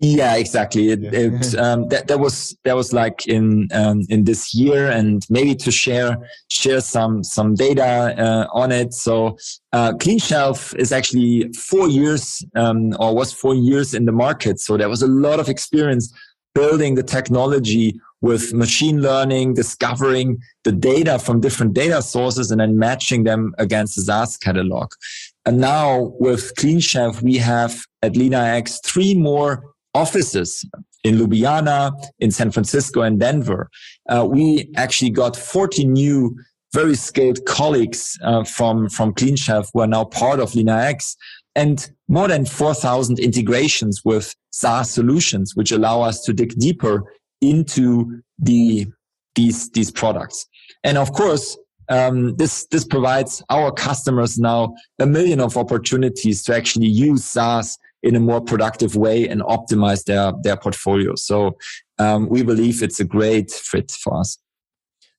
Yeah, 0.00 0.36
exactly. 0.36 0.88
It, 0.88 1.00
yeah. 1.00 1.10
it 1.12 1.54
um, 1.58 1.88
that 1.88 2.08
that 2.08 2.18
was 2.18 2.56
that 2.64 2.74
was 2.74 2.92
like 2.92 3.26
in 3.26 3.68
um, 3.72 4.02
in 4.08 4.24
this 4.24 4.54
year, 4.54 4.90
and 4.90 5.24
maybe 5.28 5.54
to 5.56 5.70
share 5.70 6.16
share 6.48 6.80
some 6.80 7.22
some 7.22 7.54
data 7.54 8.14
uh, 8.18 8.46
on 8.52 8.72
it. 8.72 8.94
So, 8.94 9.36
uh, 9.72 9.92
CleanShelf 9.92 10.74
is 10.76 10.90
actually 10.90 11.52
four 11.52 11.88
years 11.88 12.42
um, 12.56 12.94
or 12.98 13.14
was 13.14 13.32
four 13.32 13.54
years 13.54 13.92
in 13.92 14.06
the 14.06 14.12
market. 14.12 14.58
So 14.58 14.76
there 14.78 14.88
was 14.88 15.02
a 15.02 15.06
lot 15.06 15.38
of 15.38 15.48
experience 15.48 16.12
building 16.54 16.94
the 16.94 17.02
technology 17.02 18.00
with 18.22 18.52
machine 18.52 19.00
learning, 19.00 19.54
discovering 19.54 20.38
the 20.64 20.72
data 20.72 21.18
from 21.18 21.40
different 21.40 21.74
data 21.74 22.02
sources, 22.02 22.50
and 22.50 22.60
then 22.60 22.78
matching 22.78 23.24
them 23.24 23.54
against 23.58 23.96
the 23.96 24.02
SaaS 24.02 24.36
catalog. 24.36 24.92
And 25.44 25.58
now 25.58 26.12
with 26.18 26.54
CleanShelf, 26.56 27.22
we 27.22 27.36
have 27.36 27.82
at 28.02 28.14
LeanIX 28.14 28.82
three 28.84 29.14
more 29.14 29.64
offices 29.94 30.64
in 31.04 31.16
Ljubljana, 31.16 31.92
in 32.18 32.30
San 32.30 32.50
Francisco 32.50 33.02
and 33.02 33.18
Denver. 33.18 33.70
Uh, 34.08 34.26
we 34.28 34.70
actually 34.76 35.10
got 35.10 35.36
40 35.36 35.86
new 35.86 36.36
very 36.72 36.94
skilled 36.94 37.44
colleagues 37.46 38.18
uh, 38.22 38.44
from, 38.44 38.88
from 38.88 39.12
CleanShelf 39.14 39.68
who 39.72 39.80
are 39.80 39.86
now 39.88 40.04
part 40.04 40.38
of 40.38 40.52
LeanIX 40.52 41.16
and 41.56 41.90
more 42.08 42.28
than 42.28 42.44
4,000 42.44 43.18
integrations 43.18 44.02
with 44.04 44.34
SaaS 44.52 44.90
solutions, 44.90 45.56
which 45.56 45.72
allow 45.72 46.02
us 46.02 46.22
to 46.24 46.32
dig 46.32 46.56
deeper 46.58 47.02
into 47.40 48.22
the, 48.38 48.86
these, 49.34 49.68
these 49.70 49.90
products. 49.90 50.46
And 50.84 50.96
of 50.96 51.12
course, 51.12 51.56
um, 51.88 52.36
this 52.36 52.66
this 52.70 52.84
provides 52.84 53.42
our 53.50 53.72
customers 53.72 54.38
now 54.38 54.74
a 55.00 55.06
million 55.06 55.40
of 55.40 55.56
opportunities 55.56 56.44
to 56.44 56.54
actually 56.54 56.86
use 56.86 57.24
SaaS 57.24 57.76
in 58.02 58.16
a 58.16 58.20
more 58.20 58.40
productive 58.40 58.96
way 58.96 59.28
and 59.28 59.42
optimize 59.42 60.04
their 60.04 60.32
their 60.42 60.56
portfolio. 60.56 61.14
So 61.16 61.56
um, 61.98 62.28
we 62.28 62.42
believe 62.42 62.82
it's 62.82 63.00
a 63.00 63.04
great 63.04 63.50
fit 63.50 63.90
for 63.90 64.18
us. 64.18 64.38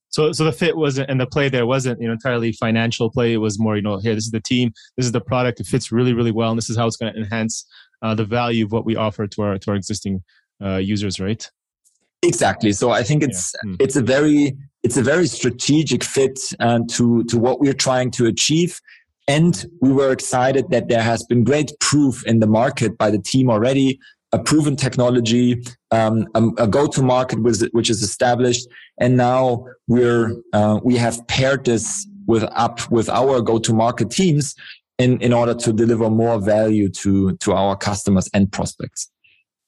So, 0.10 0.34
so 0.34 0.44
the 0.44 0.52
fit 0.52 0.76
wasn't, 0.76 1.10
and 1.10 1.22
the 1.22 1.26
play 1.26 1.48
there 1.48 1.66
wasn't, 1.66 2.02
you 2.02 2.08
know, 2.08 2.14
entirely 2.14 2.52
financial 2.52 3.10
play. 3.10 3.32
It 3.34 3.38
was 3.38 3.58
more, 3.58 3.78
you 3.78 3.82
know, 3.82 3.98
here, 3.98 4.14
this 4.14 4.26
is 4.26 4.32
the 4.32 4.42
team, 4.42 4.74
this 4.98 5.06
is 5.06 5.14
the 5.14 5.22
product. 5.22 5.62
It 5.62 5.68
fits 5.68 5.90
really, 5.90 6.14
really 6.14 6.32
well, 6.32 6.50
and 6.50 6.58
this 6.58 6.70
is 6.70 6.76
how 6.76 6.86
it's 6.86 6.98
going 6.98 7.14
to 7.14 7.20
enhance 7.20 7.66
uh, 8.02 8.14
the 8.14 8.26
value 8.26 8.66
of 8.66 8.74
what 8.74 8.86
we 8.86 8.98
offer 8.98 9.26
to 9.26 9.42
our 9.42 9.58
to 9.58 9.72
our 9.72 9.76
existing 9.78 10.22
uh, 10.62 10.78
users, 10.78 11.20
right? 11.20 11.50
Exactly. 12.24 12.74
So 12.74 12.92
I 12.92 13.04
think 13.04 13.24
it's 13.24 13.54
yeah. 13.64 13.72
mm. 13.72 13.78
it's 13.80 13.96
a 13.96 14.02
very 14.02 14.58
it's 14.84 14.98
a 14.98 15.02
very 15.02 15.28
strategic 15.28 16.04
fit 16.04 16.40
uh, 16.60 16.80
to 16.90 17.24
to 17.26 17.38
what 17.40 17.62
we're 17.62 17.74
trying 17.74 18.12
to 18.12 18.26
achieve. 18.26 18.80
And 19.32 19.66
we 19.80 19.94
were 19.94 20.12
excited 20.12 20.72
that 20.72 20.90
there 20.90 21.02
has 21.02 21.24
been 21.24 21.46
great 21.46 21.72
proof 21.80 22.26
in 22.26 22.40
the 22.40 22.48
market 22.48 22.98
by 22.98 23.10
the 23.10 23.18
team 23.18 23.50
already, 23.50 23.98
a 24.34 24.40
proven 24.40 24.76
technology, 24.76 25.64
um, 25.92 26.28
a, 26.36 26.42
a 26.66 26.68
go-to-market 26.68 27.40
which 27.72 27.90
is 27.90 28.02
established, 28.02 28.68
and 29.00 29.16
now 29.16 29.66
we're 29.88 30.36
uh, 30.52 30.82
we 30.84 30.98
have 30.98 31.26
paired 31.28 31.64
this 31.64 32.06
with 32.28 32.44
up 32.66 32.92
with 32.92 33.08
our 33.08 33.40
go-to-market 33.42 34.10
teams 34.12 34.54
in 34.98 35.18
in 35.22 35.32
order 35.32 35.54
to 35.54 35.72
deliver 35.72 36.10
more 36.10 36.38
value 36.38 36.90
to 36.90 37.38
to 37.38 37.54
our 37.54 37.78
customers 37.78 38.30
and 38.34 38.52
prospects. 38.52 39.10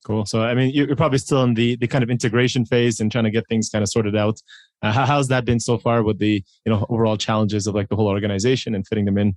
Cool. 0.05 0.25
So, 0.25 0.41
I 0.41 0.53
mean, 0.53 0.71
you're 0.73 0.97
probably 0.97 1.19
still 1.19 1.43
in 1.43 1.53
the, 1.53 1.77
the 1.77 1.87
kind 1.87 2.03
of 2.03 2.09
integration 2.09 2.65
phase 2.65 2.99
and 2.99 3.09
trying 3.09 3.23
to 3.23 3.31
get 3.31 3.47
things 3.47 3.69
kind 3.69 3.81
of 3.81 3.87
sorted 3.87 4.17
out. 4.17 4.37
Uh, 4.81 4.91
how's 4.91 5.29
that 5.29 5.45
been 5.45 5.61
so 5.61 5.77
far 5.77 6.03
with 6.03 6.19
the 6.19 6.43
you 6.65 6.69
know 6.71 6.85
overall 6.89 7.15
challenges 7.15 7.65
of 7.67 7.73
like 7.75 7.87
the 7.87 7.95
whole 7.95 8.09
organization 8.09 8.75
and 8.75 8.85
fitting 8.85 9.05
them 9.05 9.17
in? 9.17 9.33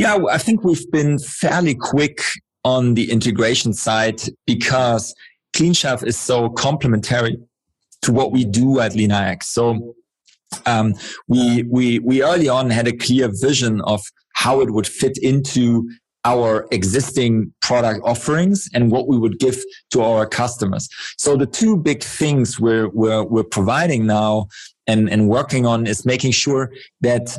Yeah, 0.00 0.16
I 0.30 0.38
think 0.38 0.64
we've 0.64 0.90
been 0.90 1.18
fairly 1.18 1.74
quick 1.74 2.22
on 2.64 2.94
the 2.94 3.10
integration 3.10 3.74
side 3.74 4.22
because 4.46 5.14
CleanShelf 5.54 6.06
is 6.06 6.18
so 6.18 6.48
complementary 6.48 7.36
to 8.00 8.10
what 8.10 8.32
we 8.32 8.46
do 8.46 8.80
at 8.80 8.92
LeanIX. 8.92 9.42
So 9.42 9.94
um, 10.64 10.94
we 11.28 11.64
we 11.64 11.98
we 11.98 12.22
early 12.22 12.48
on 12.48 12.70
had 12.70 12.88
a 12.88 12.96
clear 12.96 13.28
vision 13.42 13.82
of 13.82 14.00
how 14.36 14.62
it 14.62 14.70
would 14.70 14.86
fit 14.86 15.18
into 15.18 15.86
our 16.24 16.66
existing 16.70 17.52
product 17.60 18.00
offerings 18.02 18.70
and 18.72 18.90
what 18.90 19.06
we 19.06 19.18
would 19.18 19.38
give 19.38 19.58
to 19.90 20.00
our 20.00 20.26
customers. 20.26 20.88
So 21.18 21.36
the 21.36 21.46
two 21.46 21.76
big 21.76 22.02
things 22.02 22.58
we're, 22.58 22.88
we're, 22.88 23.24
we're 23.24 23.42
providing 23.42 24.06
now 24.06 24.48
and, 24.86 25.10
and 25.10 25.28
working 25.28 25.66
on 25.66 25.86
is 25.86 26.06
making 26.06 26.32
sure 26.32 26.72
that 27.00 27.38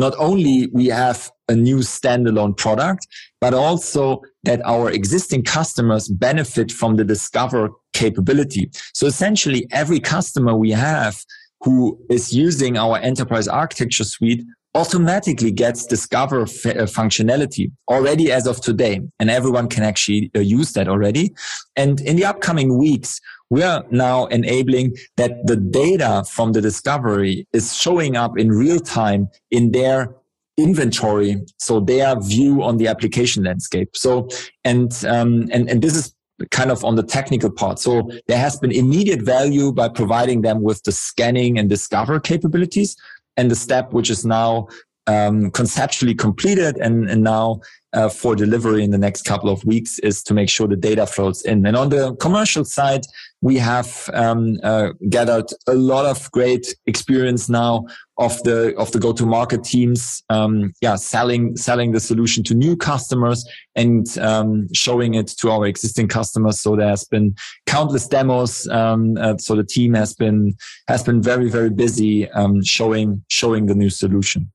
not 0.00 0.14
only 0.18 0.68
we 0.72 0.86
have 0.86 1.30
a 1.48 1.54
new 1.54 1.78
standalone 1.78 2.56
product, 2.56 3.06
but 3.40 3.52
also 3.54 4.22
that 4.44 4.60
our 4.64 4.90
existing 4.90 5.42
customers 5.44 6.08
benefit 6.08 6.72
from 6.72 6.96
the 6.96 7.04
Discover 7.04 7.70
capability. 7.92 8.70
So 8.94 9.06
essentially 9.06 9.66
every 9.70 10.00
customer 10.00 10.56
we 10.56 10.70
have 10.70 11.22
who 11.60 11.98
is 12.08 12.32
using 12.32 12.78
our 12.78 12.96
enterprise 12.98 13.46
architecture 13.46 14.04
suite 14.04 14.42
automatically 14.74 15.50
gets 15.50 15.84
discover 15.84 16.42
uh, 16.42 16.86
functionality 16.98 17.72
already 17.88 18.30
as 18.30 18.46
of 18.46 18.60
today 18.60 19.00
and 19.18 19.28
everyone 19.28 19.68
can 19.68 19.82
actually 19.82 20.30
uh, 20.36 20.38
use 20.38 20.72
that 20.74 20.86
already 20.86 21.34
and 21.74 22.00
in 22.02 22.14
the 22.14 22.24
upcoming 22.24 22.78
weeks 22.78 23.20
we 23.50 23.62
are 23.62 23.84
now 23.90 24.26
enabling 24.26 24.96
that 25.16 25.32
the 25.46 25.56
data 25.56 26.24
from 26.30 26.52
the 26.52 26.60
discovery 26.60 27.46
is 27.52 27.76
showing 27.76 28.16
up 28.16 28.38
in 28.38 28.48
real 28.50 28.80
time 28.80 29.28
in 29.50 29.72
their 29.72 30.14
inventory 30.56 31.36
so 31.58 31.80
their 31.80 32.20
view 32.20 32.62
on 32.62 32.76
the 32.76 32.86
application 32.86 33.44
landscape 33.44 33.96
so 33.96 34.28
and 34.64 35.04
um, 35.06 35.48
and 35.52 35.70
and 35.70 35.82
this 35.82 35.96
is 35.96 36.14
kind 36.50 36.70
of 36.70 36.84
on 36.84 36.96
the 36.96 37.02
technical 37.02 37.50
part. 37.50 37.78
So 37.78 38.10
there 38.26 38.38
has 38.38 38.58
been 38.58 38.72
immediate 38.72 39.22
value 39.22 39.72
by 39.72 39.88
providing 39.88 40.42
them 40.42 40.62
with 40.62 40.82
the 40.84 40.92
scanning 40.92 41.58
and 41.58 41.68
discover 41.68 42.18
capabilities 42.18 42.96
and 43.36 43.50
the 43.50 43.56
step 43.56 43.92
which 43.92 44.10
is 44.10 44.24
now 44.24 44.68
um, 45.06 45.50
conceptually 45.50 46.14
completed 46.14 46.76
and, 46.76 47.08
and 47.10 47.22
now 47.22 47.60
uh, 47.92 48.08
for 48.08 48.36
delivery 48.36 48.84
in 48.84 48.90
the 48.90 48.98
next 48.98 49.22
couple 49.22 49.50
of 49.50 49.64
weeks 49.64 49.98
is 50.00 50.22
to 50.22 50.34
make 50.34 50.48
sure 50.48 50.68
the 50.68 50.76
data 50.76 51.06
flows 51.06 51.42
in. 51.42 51.66
And 51.66 51.76
on 51.76 51.88
the 51.88 52.14
commercial 52.16 52.64
side, 52.64 53.04
we 53.42 53.56
have 53.56 54.08
um, 54.12 54.58
uh, 54.62 54.90
gathered 55.08 55.46
a 55.66 55.74
lot 55.74 56.04
of 56.04 56.30
great 56.30 56.74
experience 56.86 57.48
now 57.48 57.86
of 58.18 58.40
the 58.42 58.76
of 58.76 58.92
the 58.92 58.98
go-to-market 58.98 59.64
teams, 59.64 60.22
um, 60.28 60.74
yeah, 60.82 60.94
selling 60.96 61.56
selling 61.56 61.92
the 61.92 62.00
solution 62.00 62.44
to 62.44 62.54
new 62.54 62.76
customers 62.76 63.48
and 63.74 64.18
um, 64.18 64.68
showing 64.74 65.14
it 65.14 65.28
to 65.28 65.50
our 65.50 65.66
existing 65.66 66.06
customers. 66.06 66.60
So 66.60 66.76
there 66.76 66.88
has 66.88 67.04
been 67.04 67.34
countless 67.66 68.06
demos. 68.06 68.68
Um, 68.68 69.16
uh, 69.16 69.38
so 69.38 69.56
the 69.56 69.64
team 69.64 69.94
has 69.94 70.12
been 70.14 70.54
has 70.86 71.02
been 71.02 71.22
very 71.22 71.48
very 71.48 71.70
busy 71.70 72.30
um, 72.32 72.62
showing 72.62 73.24
showing 73.28 73.66
the 73.66 73.74
new 73.74 73.90
solution. 73.90 74.50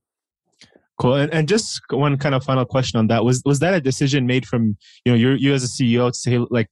Cool. 0.98 1.14
And, 1.14 1.32
and 1.32 1.46
just 1.46 1.80
one 1.90 2.16
kind 2.16 2.34
of 2.34 2.42
final 2.42 2.64
question 2.64 2.98
on 2.98 3.08
that. 3.08 3.24
Was 3.24 3.42
was 3.44 3.58
that 3.58 3.74
a 3.74 3.80
decision 3.80 4.26
made 4.26 4.46
from 4.46 4.76
you 5.04 5.12
know 5.12 5.14
you 5.14 5.30
you 5.32 5.52
as 5.52 5.62
a 5.62 5.68
CEO 5.68 6.10
to 6.10 6.18
say 6.18 6.38
like 6.50 6.68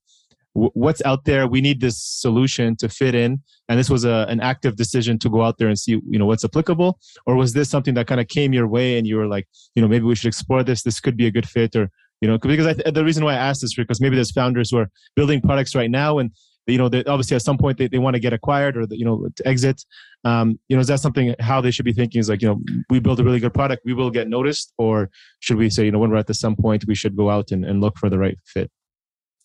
what's 0.54 1.02
out 1.04 1.24
there? 1.24 1.48
We 1.48 1.60
need 1.60 1.80
this 1.80 2.00
solution 2.00 2.76
to 2.76 2.88
fit 2.88 3.14
in. 3.14 3.42
And 3.68 3.78
this 3.78 3.90
was 3.90 4.04
a, 4.04 4.24
an 4.28 4.40
active 4.40 4.76
decision 4.76 5.18
to 5.18 5.28
go 5.28 5.42
out 5.42 5.58
there 5.58 5.68
and 5.68 5.78
see 5.78 6.00
you 6.08 6.18
know 6.18 6.26
what's 6.26 6.44
applicable? 6.44 6.98
Or 7.26 7.36
was 7.36 7.52
this 7.52 7.68
something 7.68 7.94
that 7.94 8.06
kind 8.06 8.20
of 8.20 8.28
came 8.28 8.52
your 8.52 8.66
way 8.66 8.96
and 8.96 9.06
you 9.06 9.16
were 9.16 9.26
like 9.26 9.46
you 9.74 9.82
know 9.82 9.88
maybe 9.88 10.04
we 10.04 10.14
should 10.14 10.28
explore 10.28 10.62
this. 10.62 10.82
This 10.82 11.00
could 11.00 11.16
be 11.16 11.26
a 11.26 11.30
good 11.30 11.48
fit 11.48 11.76
or 11.76 11.90
you 12.20 12.28
know 12.28 12.38
because 12.38 12.66
I, 12.66 12.90
the 12.90 13.04
reason 13.04 13.24
why 13.24 13.34
i 13.34 13.36
asked 13.36 13.60
this 13.60 13.74
because 13.74 14.00
maybe 14.00 14.14
there's 14.14 14.30
founders 14.30 14.70
who 14.70 14.78
are 14.78 14.90
building 15.14 15.40
products 15.40 15.74
right 15.74 15.90
now 15.90 16.18
and 16.18 16.30
you 16.72 16.78
know, 16.78 16.88
they, 16.88 17.04
obviously 17.04 17.34
at 17.34 17.42
some 17.42 17.58
point 17.58 17.78
they, 17.78 17.88
they 17.88 17.98
want 17.98 18.14
to 18.14 18.20
get 18.20 18.32
acquired 18.32 18.76
or, 18.76 18.86
the, 18.86 18.96
you 18.96 19.04
know, 19.04 19.28
to 19.36 19.46
exit. 19.46 19.84
Um, 20.24 20.58
you 20.68 20.76
know, 20.76 20.80
is 20.80 20.86
that 20.86 21.00
something 21.00 21.34
how 21.40 21.60
they 21.60 21.70
should 21.70 21.84
be 21.84 21.92
thinking 21.92 22.18
is 22.18 22.28
like, 22.28 22.40
you 22.40 22.48
know, 22.48 22.60
we 22.88 22.98
build 23.00 23.20
a 23.20 23.24
really 23.24 23.40
good 23.40 23.52
product, 23.52 23.82
we 23.84 23.92
will 23.92 24.10
get 24.10 24.28
noticed, 24.28 24.72
or 24.78 25.10
should 25.40 25.58
we 25.58 25.68
say, 25.68 25.84
you 25.84 25.92
know, 25.92 25.98
when 25.98 26.10
we're 26.10 26.16
at 26.16 26.26
the 26.26 26.34
some 26.34 26.56
point, 26.56 26.84
we 26.86 26.94
should 26.94 27.16
go 27.16 27.28
out 27.30 27.50
and, 27.50 27.64
and 27.64 27.80
look 27.80 27.98
for 27.98 28.08
the 28.08 28.18
right 28.18 28.38
fit? 28.46 28.70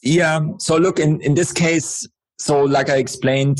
Yeah. 0.01 0.39
So 0.59 0.77
look, 0.77 0.99
in, 0.99 1.19
in 1.21 1.35
this 1.35 1.51
case, 1.51 2.07
so 2.37 2.63
like 2.63 2.89
I 2.89 2.97
explained, 2.97 3.59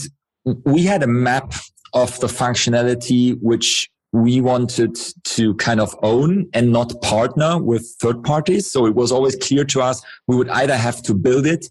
we 0.64 0.84
had 0.84 1.04
a 1.04 1.08
map 1.08 1.54
of 1.94 2.18
the 2.22 2.28
functionality 2.28 3.38
which 3.42 3.90
we 4.12 4.42
wanted 4.42 4.98
to 5.24 5.54
kind 5.56 5.80
of 5.80 5.96
own 6.02 6.48
and 6.54 6.72
not 6.72 7.00
partner 7.02 7.62
with 7.62 7.96
third 8.00 8.24
parties. 8.24 8.72
So 8.72 8.86
it 8.86 8.96
was 8.96 9.12
always 9.12 9.36
clear 9.36 9.64
to 9.66 9.82
us 9.82 10.02
we 10.28 10.36
would 10.36 10.50
either 10.50 10.76
have 10.76 11.04
to 11.04 11.14
build 11.14 11.46
it 11.46 11.68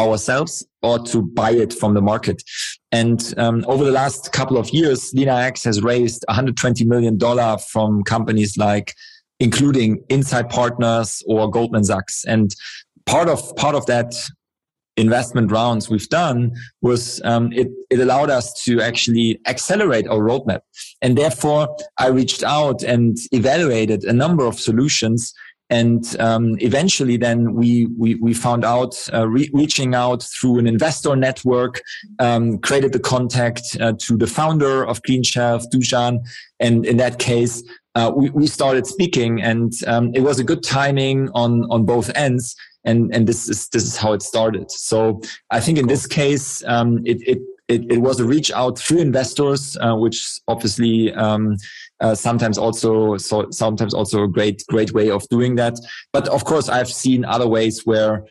ourselves 0.00 0.66
or 0.82 0.98
to 0.98 1.22
buy 1.22 1.50
it 1.50 1.72
from 1.72 1.94
the 1.94 2.00
market. 2.00 2.42
And 2.90 3.34
um, 3.36 3.64
over 3.68 3.84
the 3.84 3.92
last 3.92 4.32
couple 4.32 4.56
of 4.56 4.70
years, 4.70 5.12
LeanIX 5.14 5.62
has 5.64 5.82
raised 5.82 6.24
120 6.28 6.84
million 6.86 7.18
dollar 7.18 7.58
from 7.58 8.02
companies 8.02 8.56
like, 8.56 8.94
including 9.38 10.02
Insight 10.08 10.48
Partners 10.48 11.22
or 11.26 11.50
Goldman 11.50 11.84
Sachs. 11.84 12.24
And 12.24 12.54
part 13.06 13.28
of 13.28 13.54
part 13.56 13.74
of 13.74 13.86
that 13.86 14.14
investment 14.96 15.50
rounds 15.50 15.88
we've 15.88 16.08
done 16.08 16.52
was 16.82 17.20
um, 17.24 17.52
it, 17.52 17.68
it 17.90 18.00
allowed 18.00 18.28
us 18.28 18.52
to 18.64 18.80
actually 18.80 19.40
accelerate 19.46 20.06
our 20.08 20.18
roadmap. 20.18 20.60
And 21.00 21.16
therefore, 21.16 21.74
I 21.98 22.08
reached 22.08 22.42
out 22.42 22.82
and 22.82 23.16
evaluated 23.32 24.04
a 24.04 24.12
number 24.12 24.44
of 24.44 24.60
solutions 24.60 25.32
and 25.70 26.16
um, 26.18 26.56
eventually, 26.58 27.16
then 27.16 27.54
we 27.54 27.86
we, 27.96 28.16
we 28.16 28.34
found 28.34 28.64
out 28.64 29.08
uh, 29.14 29.28
re- 29.28 29.50
reaching 29.52 29.94
out 29.94 30.22
through 30.22 30.58
an 30.58 30.66
investor 30.66 31.14
network, 31.14 31.80
um, 32.18 32.58
created 32.58 32.92
the 32.92 32.98
contact 32.98 33.76
uh, 33.80 33.92
to 33.98 34.16
the 34.16 34.26
founder 34.26 34.84
of 34.84 35.00
CleanShelf, 35.02 35.64
Dusan, 35.72 36.18
and 36.58 36.84
in 36.84 36.96
that 36.96 37.20
case, 37.20 37.62
uh, 37.94 38.10
we, 38.14 38.30
we 38.30 38.48
started 38.48 38.86
speaking, 38.86 39.40
and 39.40 39.72
um, 39.86 40.10
it 40.12 40.20
was 40.20 40.40
a 40.40 40.44
good 40.44 40.64
timing 40.64 41.30
on 41.34 41.64
on 41.70 41.84
both 41.84 42.10
ends. 42.16 42.56
And 42.84 43.14
and 43.14 43.26
this 43.26 43.48
is 43.48 43.68
this 43.68 43.84
is 43.84 43.96
how 43.96 44.12
it 44.14 44.22
started. 44.22 44.70
So 44.70 45.20
I 45.50 45.60
think 45.60 45.78
in 45.78 45.86
this 45.86 46.06
case, 46.06 46.64
um, 46.66 47.02
it, 47.04 47.18
it 47.28 47.38
it, 47.68 47.92
it, 47.92 47.98
was 47.98 48.18
a 48.18 48.24
reach 48.24 48.50
out 48.50 48.78
through 48.78 48.98
investors, 48.98 49.76
uh, 49.80 49.94
which 49.94 50.40
obviously 50.48 51.12
um, 51.12 51.56
uh, 52.00 52.14
sometimes 52.14 52.58
also 52.58 53.16
so 53.16 53.46
sometimes 53.50 53.94
also 53.94 54.24
a 54.24 54.28
great 54.28 54.62
great 54.68 54.92
way 54.92 55.10
of 55.10 55.28
doing 55.28 55.56
that. 55.56 55.74
But 56.12 56.28
of 56.28 56.44
course, 56.44 56.68
I've 56.68 56.90
seen 56.90 57.24
other 57.24 57.48
ways 57.48 57.82
where 57.84 58.24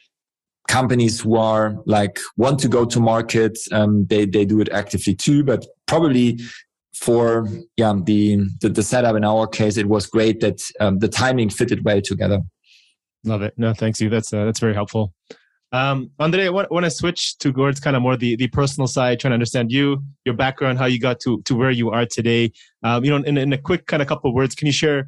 companies 0.67 1.21
who 1.21 1.35
are 1.35 1.75
like 1.85 2.19
want 2.37 2.59
to 2.59 2.67
go 2.67 2.85
to 2.85 2.99
market, 2.99 3.57
um, 3.71 4.05
they 4.07 4.25
they 4.25 4.45
do 4.45 4.59
it 4.61 4.69
actively 4.69 5.15
too. 5.15 5.43
But 5.43 5.65
probably 5.87 6.39
for 6.95 7.47
yeah 7.77 7.93
the, 8.03 8.45
the, 8.61 8.69
the 8.69 8.83
setup 8.83 9.15
in 9.15 9.23
our 9.23 9.47
case, 9.47 9.77
it 9.77 9.87
was 9.87 10.05
great 10.05 10.39
that 10.41 10.61
um, 10.79 10.99
the 10.99 11.07
timing 11.07 11.49
fitted 11.49 11.83
well 11.85 12.01
together. 12.01 12.41
Love 13.23 13.41
it. 13.41 13.53
No, 13.57 13.73
thanks 13.73 13.99
you. 13.99 14.09
That's 14.09 14.33
uh, 14.33 14.45
that's 14.45 14.59
very 14.59 14.73
helpful. 14.73 15.13
Um, 15.71 16.09
Andre, 16.19 16.45
I 16.45 16.49
want, 16.49 16.71
want 16.71 16.85
to 16.85 16.91
switch 16.91 17.37
to 17.39 17.51
towards 17.53 17.79
kind 17.79 17.95
of 17.95 18.01
more 18.01 18.17
the, 18.17 18.35
the 18.35 18.47
personal 18.47 18.87
side, 18.87 19.19
trying 19.19 19.31
to 19.31 19.35
understand 19.35 19.71
you, 19.71 20.03
your 20.25 20.35
background, 20.35 20.79
how 20.79 20.85
you 20.85 20.99
got 20.99 21.19
to, 21.21 21.41
to 21.43 21.55
where 21.55 21.69
you 21.69 21.91
are 21.91 22.05
today. 22.05 22.51
Um, 22.83 23.05
you 23.05 23.11
know, 23.11 23.17
in, 23.17 23.37
in 23.37 23.53
a 23.53 23.57
quick 23.57 23.85
kind 23.85 24.01
of 24.01 24.07
couple 24.07 24.29
of 24.29 24.33
words, 24.33 24.55
can 24.55 24.65
you 24.65 24.71
share 24.71 25.07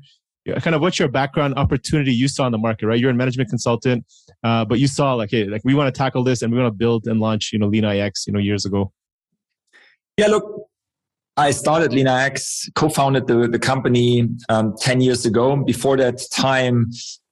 kind 0.62 0.76
of 0.76 0.82
what's 0.82 1.00
your 1.00 1.08
background 1.08 1.56
opportunity 1.56 2.14
you 2.14 2.28
saw 2.28 2.46
in 2.46 2.52
the 2.52 2.58
market, 2.58 2.88
right? 2.88 3.00
You're 3.00 3.12
a 3.12 3.14
management 3.14 3.50
consultant, 3.50 4.06
uh, 4.44 4.66
but 4.66 4.80
you 4.80 4.88
saw 4.88 5.14
like, 5.14 5.32
hey, 5.32 5.46
like 5.46 5.62
we 5.64 5.74
want 5.74 5.94
to 5.94 5.98
tackle 5.98 6.24
this 6.24 6.42
and 6.42 6.52
we 6.52 6.60
want 6.60 6.72
to 6.72 6.78
build 6.78 7.08
and 7.08 7.20
launch, 7.20 7.52
you 7.54 7.60
know, 7.60 7.70
LeanIX, 7.70 8.12
you 8.28 8.34
know, 8.34 8.40
years 8.40 8.66
ago. 8.66 8.92
Yeah, 10.18 10.28
look, 10.28 10.68
I 11.38 11.52
started 11.52 11.92
LeanIX, 11.92 12.70
co-founded 12.76 13.28
the, 13.28 13.48
the 13.48 13.60
company 13.60 14.28
um, 14.50 14.76
10 14.80 15.02
years 15.02 15.26
ago. 15.26 15.56
Before 15.56 15.96
that 15.98 16.22
time, 16.32 16.92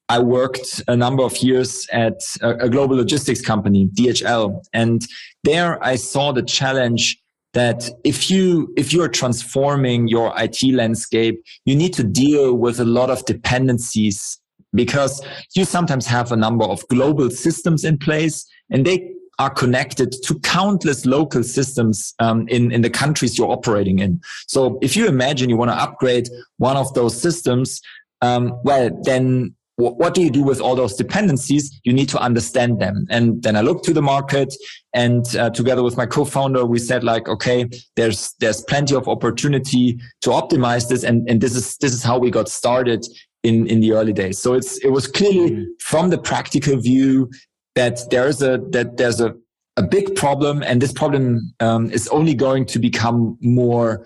I 0.10 0.20
worked 0.20 0.82
a 0.88 0.96
number 0.96 1.24
of 1.24 1.38
years 1.38 1.88
at 1.92 2.22
a, 2.42 2.66
a 2.66 2.70
global 2.70 2.96
logistics 2.96 3.42
company, 3.42 3.88
DHL. 3.94 4.64
And 4.74 5.02
there 5.44 5.82
I 5.84 5.96
saw 5.96 6.32
the 6.32 6.42
challenge 6.44 7.18
that 7.54 7.90
if 8.04 8.30
you 8.30 8.74
if 8.78 8.92
you 8.94 9.02
are 9.02 9.10
transforming 9.10 10.08
your 10.08 10.34
IT 10.38 10.64
landscape, 10.74 11.44
you 11.66 11.76
need 11.76 11.94
to 11.94 12.04
deal 12.04 12.56
with 12.56 12.80
a 12.80 12.86
lot 12.86 13.10
of 13.10 13.24
dependencies 13.26 14.40
because 14.74 15.24
you 15.56 15.66
sometimes 15.66 16.06
have 16.06 16.32
a 16.32 16.36
number 16.36 16.66
of 16.66 16.88
global 16.90 17.30
systems 17.30 17.84
in 17.84 17.98
place 17.98 18.46
and 18.70 18.86
they 18.86 19.12
are 19.40 19.50
connected 19.50 20.12
to 20.24 20.38
countless 20.42 21.06
local 21.06 21.44
systems 21.44 22.14
um, 22.20 22.48
in, 22.50 22.72
in 22.72 22.82
the 22.82 22.90
countries 22.90 23.38
you're 23.38 23.50
operating 23.50 24.00
in. 24.00 24.22
So 24.48 24.78
if 24.82 24.98
you 24.98 25.08
imagine 25.08 25.50
you 25.50 25.56
want 25.56 25.72
to 25.72 25.82
upgrade 25.82 26.30
one 26.58 26.76
of 26.76 26.94
those 26.94 27.20
systems, 27.20 27.82
um, 28.22 28.60
well, 28.64 28.90
then 29.04 29.56
what 29.80 30.14
do 30.14 30.22
you 30.22 30.30
do 30.30 30.44
with 30.44 30.60
all 30.60 30.76
those 30.76 30.96
dependencies? 30.96 31.80
You 31.86 31.94
need 31.94 32.10
to 32.10 32.20
understand 32.20 32.82
them. 32.82 33.06
And 33.10 33.42
then 33.42 33.56
I 33.56 33.62
looked 33.62 33.86
to 33.86 33.94
the 33.94 34.02
market 34.02 34.54
and 34.94 35.26
uh, 35.38 35.50
together 35.52 35.84
with 35.84 35.96
my 35.96 36.06
co-founder, 36.06 36.66
we 36.66 36.80
said 36.80 37.04
like, 37.04 37.30
okay, 37.30 37.66
there's, 37.96 38.34
there's 38.40 38.62
plenty 38.62 38.96
of 38.96 39.08
opportunity 39.08 39.98
to 40.22 40.32
optimize 40.32 40.90
this. 40.90 41.04
And, 41.04 41.30
and 41.30 41.40
this 41.40 41.56
is, 41.56 41.78
this 41.78 41.94
is 41.94 42.04
how 42.04 42.18
we 42.20 42.30
got 42.30 42.50
started 42.50 43.06
in, 43.44 43.68
in 43.68 43.80
the 43.80 43.94
early 43.94 44.12
days. 44.12 44.40
So 44.40 44.54
it's, 44.54 44.78
it 44.80 44.90
was 44.90 45.08
clearly 45.08 45.52
mm-hmm. 45.52 45.64
from 45.80 46.10
the 46.10 46.18
practical 46.18 46.78
view 46.78 47.30
that 47.76 48.02
there's 48.12 48.42
a, 48.42 48.58
that 48.72 48.98
there's 48.98 49.22
a, 49.22 49.34
a 49.78 49.84
big 49.84 50.14
problem 50.16 50.62
and 50.62 50.82
this 50.82 50.92
problem 50.92 51.54
um, 51.62 51.90
is 51.92 52.10
only 52.10 52.34
going 52.34 52.66
to 52.66 52.80
become 52.80 53.38
more 53.40 54.06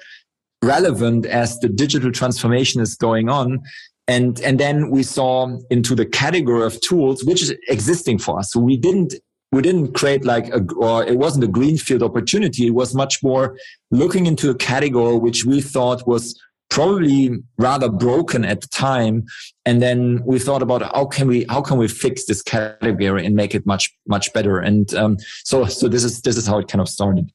relevant 0.63 1.25
as 1.25 1.59
the 1.59 1.67
digital 1.67 2.11
transformation 2.11 2.79
is 2.79 2.95
going 2.95 3.27
on 3.27 3.59
and 4.07 4.39
and 4.41 4.59
then 4.59 4.89
we 4.89 5.03
saw 5.03 5.57
into 5.69 5.95
the 5.95 6.05
category 6.05 6.65
of 6.65 6.79
tools 6.81 7.23
which 7.23 7.41
is 7.41 7.53
existing 7.69 8.19
for 8.19 8.39
us. 8.39 8.51
So 8.51 8.59
we 8.59 8.77
didn't 8.77 9.15
we 9.51 9.61
didn't 9.61 9.93
create 9.93 10.25
like 10.25 10.47
a 10.49 10.65
or 10.75 11.05
it 11.05 11.17
wasn't 11.17 11.43
a 11.45 11.47
greenfield 11.47 12.03
opportunity. 12.03 12.67
It 12.67 12.73
was 12.73 12.93
much 12.93 13.23
more 13.23 13.57
looking 13.91 14.25
into 14.25 14.49
a 14.49 14.55
category 14.55 15.17
which 15.17 15.45
we 15.45 15.61
thought 15.61 16.05
was 16.07 16.39
probably 16.69 17.29
rather 17.59 17.87
broken 17.87 18.43
at 18.43 18.61
the 18.61 18.67
time. 18.67 19.23
And 19.63 19.79
then 19.79 20.23
we 20.25 20.39
thought 20.39 20.63
about 20.63 20.81
how 20.81 21.05
can 21.05 21.27
we 21.27 21.45
how 21.47 21.61
can 21.61 21.77
we 21.77 21.87
fix 21.87 22.25
this 22.25 22.41
category 22.41 23.25
and 23.25 23.35
make 23.35 23.55
it 23.55 23.65
much 23.65 23.95
much 24.07 24.33
better. 24.33 24.59
And 24.59 24.93
um, 24.95 25.17
so 25.43 25.65
so 25.65 25.87
this 25.87 26.03
is 26.03 26.21
this 26.21 26.35
is 26.35 26.45
how 26.45 26.57
it 26.57 26.67
kind 26.67 26.81
of 26.81 26.89
started. 26.89 27.31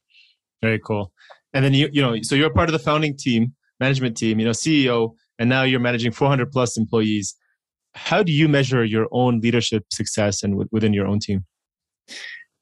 Very 0.61 0.79
cool. 0.79 1.13
And 1.53 1.65
then 1.65 1.73
you 1.73 1.89
you 1.91 2.01
know 2.01 2.21
so 2.21 2.35
you're 2.35 2.51
part 2.51 2.69
of 2.69 2.73
the 2.73 2.79
founding 2.79 3.17
team 3.17 3.55
management 3.79 4.17
team 4.17 4.39
you 4.39 4.45
know 4.45 4.51
ceo 4.51 5.15
and 5.39 5.49
now 5.49 5.63
you're 5.63 5.79
managing 5.79 6.11
400 6.11 6.51
plus 6.51 6.77
employees. 6.77 7.35
How 7.95 8.21
do 8.21 8.31
you 8.31 8.47
measure 8.47 8.83
your 8.83 9.07
own 9.11 9.39
leadership 9.39 9.85
success 9.91 10.43
and 10.43 10.53
w- 10.53 10.69
within 10.71 10.93
your 10.93 11.07
own 11.07 11.19
team? 11.19 11.45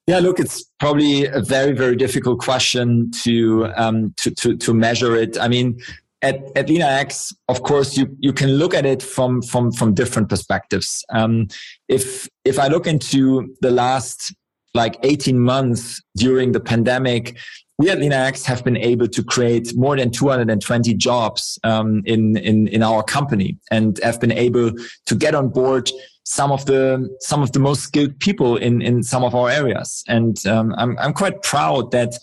Yeah, 0.06 0.20
look, 0.20 0.40
it's 0.40 0.64
probably 0.80 1.26
a 1.26 1.42
very, 1.42 1.72
very 1.72 1.94
difficult 1.94 2.38
question 2.38 3.10
to 3.24 3.70
um, 3.76 4.14
to, 4.16 4.30
to 4.36 4.56
to 4.56 4.72
measure 4.72 5.14
it. 5.14 5.38
I 5.38 5.48
mean, 5.48 5.78
at 6.22 6.36
at 6.56 6.68
LeanIX, 6.68 7.34
of 7.48 7.62
course, 7.62 7.94
you 7.98 8.16
you 8.18 8.32
can 8.32 8.52
look 8.52 8.72
at 8.72 8.86
it 8.86 9.02
from 9.02 9.42
from 9.42 9.70
from 9.70 9.92
different 9.92 10.30
perspectives. 10.30 11.04
Um, 11.12 11.48
if 11.88 12.26
if 12.46 12.58
I 12.58 12.68
look 12.68 12.86
into 12.86 13.54
the 13.60 13.70
last 13.70 14.34
like 14.74 14.98
18 15.02 15.38
months 15.38 16.00
during 16.16 16.52
the 16.52 16.60
pandemic, 16.60 17.36
we 17.78 17.88
at 17.90 17.98
LeanIX 17.98 18.44
have 18.44 18.64
been 18.64 18.76
able 18.76 19.06
to 19.06 19.22
create 19.22 19.74
more 19.76 19.96
than 19.96 20.10
220 20.10 20.94
jobs 20.94 21.58
um, 21.62 22.02
in, 22.04 22.36
in 22.36 22.66
in 22.68 22.82
our 22.82 23.02
company 23.04 23.56
and 23.70 24.00
have 24.02 24.20
been 24.20 24.32
able 24.32 24.72
to 25.06 25.14
get 25.14 25.34
on 25.34 25.48
board 25.48 25.88
some 26.24 26.52
of 26.52 26.66
the 26.66 27.08
some 27.20 27.42
of 27.42 27.52
the 27.52 27.60
most 27.60 27.82
skilled 27.84 28.18
people 28.18 28.56
in 28.56 28.82
in 28.82 29.02
some 29.02 29.24
of 29.24 29.34
our 29.34 29.48
areas. 29.48 30.02
And 30.08 30.44
um, 30.46 30.74
I'm 30.76 30.98
I'm 30.98 31.12
quite 31.12 31.42
proud 31.42 31.92
that 31.92 32.18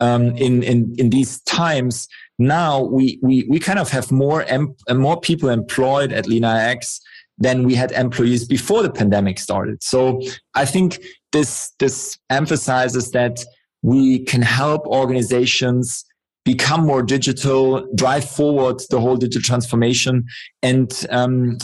um, 0.00 0.36
in 0.36 0.62
in 0.62 0.94
in 0.98 1.10
these 1.10 1.40
times 1.42 2.08
now 2.38 2.82
we 2.82 3.18
we 3.22 3.46
we 3.48 3.58
kind 3.60 3.78
of 3.78 3.90
have 3.90 4.10
more 4.10 4.42
em- 4.44 4.74
more 4.90 5.20
people 5.20 5.48
employed 5.48 6.12
at 6.12 6.26
LeanIX 6.26 7.00
than 7.38 7.64
we 7.64 7.74
had 7.74 7.92
employees 7.92 8.44
before 8.46 8.82
the 8.82 8.90
pandemic 8.90 9.38
started. 9.38 9.82
So 9.82 10.20
I 10.54 10.64
think 10.64 11.00
this 11.32 11.72
this 11.78 12.18
emphasizes 12.28 13.12
that 13.12 13.44
we 13.86 14.18
can 14.24 14.42
help 14.42 14.84
organizations 14.88 16.04
become 16.44 16.84
more 16.84 17.04
digital, 17.04 17.86
drive 17.94 18.28
forward 18.28 18.82
the 18.90 19.00
whole 19.00 19.16
digital 19.16 19.42
transformation, 19.42 20.24
and 20.60 21.06
um, 21.10 21.56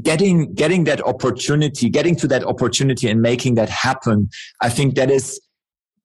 getting 0.00 0.54
getting 0.54 0.84
that 0.84 1.06
opportunity, 1.06 1.90
getting 1.90 2.16
to 2.16 2.26
that 2.28 2.44
opportunity, 2.44 3.10
and 3.10 3.20
making 3.20 3.56
that 3.56 3.68
happen. 3.68 4.30
I 4.62 4.70
think 4.70 4.94
that 4.94 5.10
is 5.10 5.38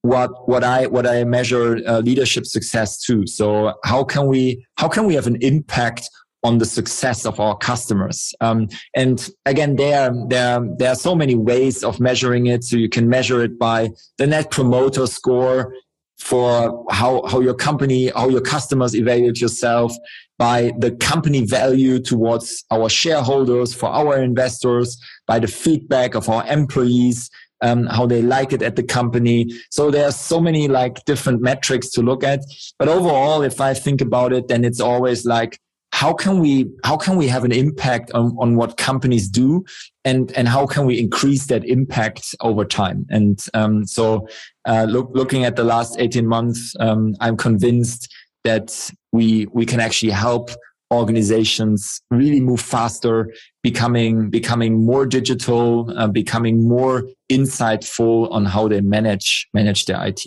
what 0.02 0.46
what 0.46 0.62
I 0.62 0.88
what 0.88 1.06
I 1.06 1.24
measure 1.24 1.80
uh, 1.86 2.00
leadership 2.00 2.44
success 2.44 3.00
to. 3.06 3.26
So 3.26 3.72
how 3.82 4.04
can 4.04 4.26
we 4.26 4.66
how 4.76 4.88
can 4.88 5.06
we 5.06 5.14
have 5.14 5.26
an 5.26 5.38
impact 5.40 6.02
on 6.42 6.58
the 6.58 6.64
success 6.64 7.24
of 7.24 7.38
our 7.38 7.56
customers. 7.56 8.34
Um, 8.40 8.68
and 8.94 9.30
again, 9.46 9.76
there, 9.76 10.12
there, 10.28 10.60
there 10.78 10.90
are 10.90 10.96
so 10.96 11.14
many 11.14 11.34
ways 11.34 11.84
of 11.84 12.00
measuring 12.00 12.46
it. 12.46 12.64
So 12.64 12.76
you 12.76 12.88
can 12.88 13.08
measure 13.08 13.42
it 13.44 13.58
by 13.58 13.90
the 14.18 14.26
net 14.26 14.50
promoter 14.50 15.06
score 15.06 15.72
for 16.18 16.84
how, 16.90 17.24
how 17.26 17.40
your 17.40 17.54
company, 17.54 18.08
how 18.08 18.28
your 18.28 18.40
customers 18.40 18.94
evaluate 18.94 19.40
yourself 19.40 19.92
by 20.38 20.72
the 20.78 20.90
company 20.92 21.44
value 21.46 22.00
towards 22.00 22.64
our 22.70 22.88
shareholders, 22.88 23.72
for 23.72 23.88
our 23.88 24.20
investors, 24.20 25.00
by 25.26 25.38
the 25.38 25.46
feedback 25.46 26.14
of 26.14 26.28
our 26.28 26.44
employees, 26.48 27.30
um, 27.60 27.86
how 27.86 28.06
they 28.06 28.22
like 28.22 28.52
it 28.52 28.62
at 28.62 28.74
the 28.74 28.82
company. 28.82 29.46
So 29.70 29.90
there 29.90 30.06
are 30.06 30.12
so 30.12 30.40
many 30.40 30.66
like 30.66 31.04
different 31.04 31.40
metrics 31.40 31.90
to 31.90 32.02
look 32.02 32.24
at. 32.24 32.40
But 32.78 32.88
overall, 32.88 33.42
if 33.42 33.60
I 33.60 33.74
think 33.74 34.00
about 34.00 34.32
it, 34.32 34.48
then 34.48 34.64
it's 34.64 34.80
always 34.80 35.24
like, 35.24 35.60
how 36.02 36.12
can 36.12 36.40
we 36.40 36.68
how 36.82 36.96
can 36.96 37.14
we 37.16 37.28
have 37.28 37.44
an 37.44 37.52
impact 37.52 38.10
on, 38.12 38.36
on 38.38 38.56
what 38.56 38.76
companies 38.76 39.28
do? 39.28 39.64
And 40.04 40.32
and 40.32 40.48
how 40.48 40.66
can 40.66 40.84
we 40.84 40.98
increase 40.98 41.46
that 41.46 41.64
impact 41.64 42.34
over 42.40 42.64
time? 42.64 43.06
And 43.08 43.36
um, 43.54 43.86
so 43.86 44.26
uh, 44.64 44.86
look, 44.88 45.10
looking 45.14 45.44
at 45.44 45.56
the 45.56 45.64
last 45.64 45.96
18 45.98 46.26
months 46.26 46.74
um, 46.80 47.14
i'm 47.20 47.36
convinced 47.36 48.12
that 48.44 48.90
we 49.12 49.46
we 49.52 49.66
can 49.66 49.80
actually 49.80 50.12
help 50.12 50.50
organizations 50.92 52.00
really 52.10 52.40
move 52.40 52.60
faster 52.60 53.32
becoming 53.62 54.30
becoming 54.30 54.84
more 54.84 55.06
digital 55.06 55.92
uh, 55.98 56.06
becoming 56.06 56.68
more 56.68 57.04
insightful 57.30 58.30
on 58.30 58.44
how 58.44 58.68
they 58.68 58.80
manage 58.80 59.48
manage 59.54 59.86
their 59.86 60.04
it 60.06 60.20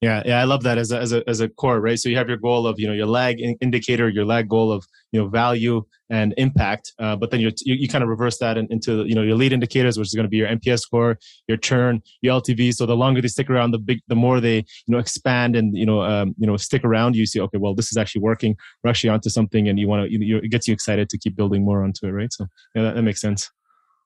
yeah, 0.00 0.22
yeah, 0.26 0.40
I 0.40 0.44
love 0.44 0.62
that 0.64 0.76
as 0.76 0.92
a, 0.92 0.98
as 0.98 1.12
a 1.12 1.28
as 1.28 1.40
a 1.40 1.48
core, 1.48 1.80
right? 1.80 1.98
So 1.98 2.08
you 2.08 2.16
have 2.16 2.28
your 2.28 2.36
goal 2.36 2.66
of 2.66 2.78
you 2.78 2.86
know 2.86 2.92
your 2.92 3.06
lag 3.06 3.40
indicator, 3.60 4.08
your 4.08 4.26
lag 4.26 4.48
goal 4.48 4.70
of 4.70 4.86
you 5.12 5.20
know 5.20 5.28
value 5.28 5.82
and 6.10 6.34
impact, 6.36 6.92
uh, 6.98 7.16
but 7.16 7.30
then 7.30 7.40
you 7.40 7.50
you 7.64 7.88
kind 7.88 8.04
of 8.04 8.10
reverse 8.10 8.36
that 8.38 8.58
in, 8.58 8.66
into 8.70 9.04
you 9.06 9.14
know 9.14 9.22
your 9.22 9.36
lead 9.36 9.52
indicators, 9.52 9.96
which 9.96 10.08
is 10.08 10.14
going 10.14 10.24
to 10.24 10.28
be 10.28 10.36
your 10.36 10.48
NPS 10.48 10.80
score, 10.80 11.18
your 11.48 11.56
churn, 11.56 12.02
your 12.20 12.38
LTV. 12.38 12.74
So 12.74 12.84
the 12.84 12.96
longer 12.96 13.22
they 13.22 13.28
stick 13.28 13.48
around, 13.48 13.70
the 13.70 13.78
big 13.78 14.00
the 14.08 14.14
more 14.14 14.40
they 14.40 14.56
you 14.56 14.88
know 14.88 14.98
expand 14.98 15.56
and 15.56 15.74
you 15.76 15.86
know 15.86 16.02
um, 16.02 16.34
you 16.38 16.46
know 16.46 16.56
stick 16.58 16.84
around. 16.84 17.16
You 17.16 17.24
see, 17.24 17.40
okay, 17.40 17.58
well 17.58 17.74
this 17.74 17.90
is 17.90 17.96
actually 17.96 18.22
working. 18.22 18.56
We're 18.82 18.90
actually 18.90 19.10
onto 19.10 19.30
something, 19.30 19.68
and 19.68 19.78
you 19.78 19.88
want 19.88 20.04
to 20.04 20.12
you 20.12 20.34
know, 20.34 20.40
it 20.42 20.50
gets 20.50 20.68
you 20.68 20.74
excited 20.74 21.08
to 21.08 21.18
keep 21.18 21.34
building 21.34 21.64
more 21.64 21.82
onto 21.82 22.06
it, 22.06 22.10
right? 22.10 22.32
So 22.32 22.46
yeah, 22.74 22.82
that, 22.82 22.96
that 22.96 23.02
makes 23.02 23.20
sense. 23.20 23.50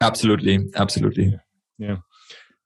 Absolutely, 0.00 0.60
absolutely. 0.76 1.24
yeah. 1.78 1.88
yeah. 1.88 1.96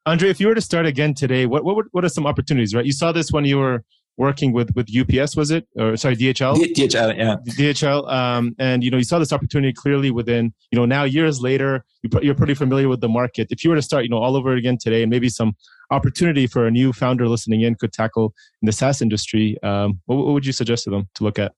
Andre, 0.04 0.30
if 0.30 0.40
you 0.40 0.48
were 0.48 0.54
to 0.54 0.60
start 0.60 0.86
again 0.86 1.14
today, 1.14 1.46
what 1.46 1.64
what 1.64 1.86
what 1.92 2.04
are 2.04 2.08
some 2.08 2.26
opportunities? 2.26 2.74
Right, 2.74 2.84
you 2.84 2.92
saw 2.92 3.12
this 3.12 3.30
when 3.30 3.44
you 3.44 3.58
were 3.58 3.84
working 4.16 4.52
with 4.52 4.74
with 4.74 4.88
UPS, 4.94 5.36
was 5.36 5.50
it? 5.52 5.66
Or 5.76 5.96
sorry, 5.96 6.16
DHL. 6.16 6.56
DHL, 6.56 7.16
yeah. 7.16 7.36
DHL, 7.46 8.12
um, 8.12 8.54
and 8.58 8.82
you 8.82 8.90
know 8.90 8.98
you 8.98 9.04
saw 9.04 9.20
this 9.20 9.32
opportunity 9.32 9.72
clearly 9.72 10.10
within 10.10 10.52
you 10.72 10.78
know 10.78 10.84
now 10.84 11.04
years 11.04 11.40
later 11.40 11.84
you're 12.20 12.34
pretty 12.34 12.54
familiar 12.54 12.88
with 12.88 13.00
the 13.00 13.08
market. 13.08 13.46
If 13.50 13.62
you 13.62 13.70
were 13.70 13.76
to 13.76 13.82
start 13.82 14.02
you 14.02 14.10
know 14.10 14.18
all 14.18 14.36
over 14.36 14.54
again 14.54 14.76
today, 14.76 15.02
and 15.02 15.10
maybe 15.10 15.28
some 15.28 15.54
opportunity 15.90 16.48
for 16.48 16.66
a 16.66 16.70
new 16.70 16.92
founder 16.92 17.28
listening 17.28 17.60
in 17.60 17.76
could 17.76 17.92
tackle 17.92 18.34
in 18.60 18.66
the 18.66 18.72
SaaS 18.72 19.02
industry, 19.02 19.56
um, 19.62 20.00
what, 20.06 20.16
what 20.16 20.32
would 20.32 20.46
you 20.46 20.52
suggest 20.52 20.84
to 20.84 20.90
them 20.90 21.08
to 21.14 21.22
look 21.22 21.38
at? 21.38 21.52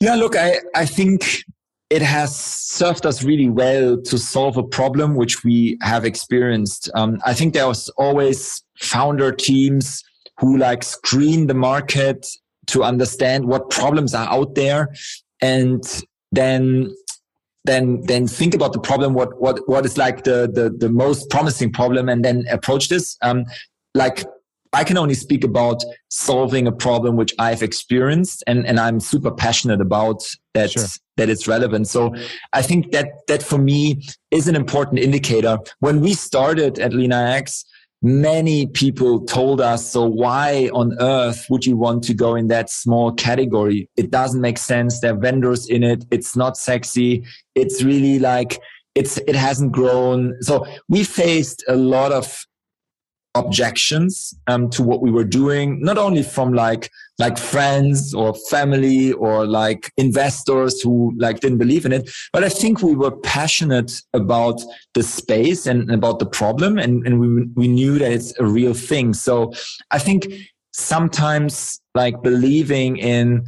Yeah, 0.00 0.16
look, 0.16 0.34
I 0.34 0.58
I 0.74 0.84
think 0.84 1.44
it 1.90 2.02
has 2.02 2.34
served 2.34 3.04
us 3.04 3.24
really 3.24 3.50
well 3.50 4.00
to 4.00 4.16
solve 4.16 4.56
a 4.56 4.62
problem 4.62 5.16
which 5.16 5.42
we 5.42 5.76
have 5.82 6.04
experienced. 6.04 6.88
Um, 6.94 7.20
I 7.26 7.34
think 7.34 7.52
there 7.52 7.66
was 7.66 7.88
always 7.90 8.62
founder 8.78 9.32
teams 9.32 10.04
who 10.38 10.56
like 10.56 10.84
screen 10.84 11.48
the 11.48 11.54
market 11.54 12.26
to 12.68 12.84
understand 12.84 13.44
what 13.44 13.70
problems 13.70 14.14
are 14.14 14.28
out 14.28 14.54
there 14.54 14.94
and 15.42 15.82
then 16.32 16.94
then 17.64 18.00
then 18.06 18.26
think 18.26 18.54
about 18.54 18.72
the 18.72 18.80
problem 18.80 19.12
what 19.12 19.40
what 19.40 19.68
what 19.68 19.84
is 19.84 19.98
like 19.98 20.24
the 20.24 20.50
the, 20.52 20.70
the 20.78 20.88
most 20.88 21.28
promising 21.28 21.72
problem 21.72 22.08
and 22.08 22.24
then 22.24 22.44
approach 22.50 22.88
this 22.88 23.18
um 23.22 23.44
like 23.94 24.24
I 24.72 24.84
can 24.84 24.96
only 24.96 25.14
speak 25.14 25.42
about 25.42 25.82
solving 26.10 26.66
a 26.66 26.72
problem 26.72 27.16
which 27.16 27.34
I've 27.38 27.62
experienced 27.62 28.44
and, 28.46 28.64
and 28.66 28.78
I'm 28.78 29.00
super 29.00 29.30
passionate 29.30 29.80
about 29.80 30.22
that, 30.54 30.70
sure. 30.70 30.84
that 31.16 31.28
it's 31.28 31.48
relevant. 31.48 31.88
So 31.88 32.14
I 32.52 32.62
think 32.62 32.92
that, 32.92 33.26
that 33.26 33.42
for 33.42 33.58
me 33.58 34.02
is 34.30 34.46
an 34.46 34.54
important 34.54 35.00
indicator. 35.00 35.58
When 35.80 36.00
we 36.00 36.14
started 36.14 36.78
at 36.78 36.92
LeanIX, 36.92 37.64
many 38.02 38.66
people 38.68 39.24
told 39.26 39.60
us, 39.60 39.90
so 39.90 40.06
why 40.06 40.70
on 40.72 40.96
earth 41.00 41.46
would 41.50 41.66
you 41.66 41.76
want 41.76 42.04
to 42.04 42.14
go 42.14 42.36
in 42.36 42.46
that 42.48 42.70
small 42.70 43.12
category? 43.12 43.88
It 43.96 44.10
doesn't 44.10 44.40
make 44.40 44.56
sense. 44.58 45.00
There 45.00 45.12
are 45.12 45.18
vendors 45.18 45.68
in 45.68 45.82
it. 45.82 46.04
It's 46.12 46.36
not 46.36 46.56
sexy. 46.56 47.24
It's 47.56 47.82
really 47.82 48.20
like, 48.20 48.60
it's, 48.94 49.18
it 49.18 49.34
hasn't 49.34 49.72
grown. 49.72 50.40
So 50.42 50.64
we 50.88 51.02
faced 51.02 51.64
a 51.68 51.76
lot 51.76 52.12
of 52.12 52.46
objections 53.34 54.34
um, 54.48 54.68
to 54.70 54.82
what 54.82 55.00
we 55.00 55.10
were 55.10 55.24
doing, 55.24 55.80
not 55.80 55.98
only 55.98 56.22
from 56.22 56.52
like 56.52 56.90
like 57.18 57.38
friends 57.38 58.14
or 58.14 58.34
family 58.48 59.12
or 59.12 59.46
like 59.46 59.92
investors 59.98 60.80
who 60.80 61.12
like 61.18 61.40
didn't 61.40 61.58
believe 61.58 61.84
in 61.84 61.92
it, 61.92 62.10
but 62.32 62.42
I 62.42 62.48
think 62.48 62.82
we 62.82 62.94
were 62.94 63.10
passionate 63.10 63.92
about 64.14 64.60
the 64.94 65.02
space 65.02 65.66
and 65.66 65.90
about 65.90 66.18
the 66.18 66.26
problem, 66.26 66.78
and 66.78 67.06
and 67.06 67.20
we 67.20 67.46
we 67.54 67.68
knew 67.68 67.98
that 67.98 68.12
it's 68.12 68.38
a 68.38 68.44
real 68.44 68.74
thing. 68.74 69.14
So 69.14 69.52
I 69.90 69.98
think 69.98 70.26
sometimes 70.72 71.80
like 71.94 72.22
believing 72.22 72.96
in 72.96 73.44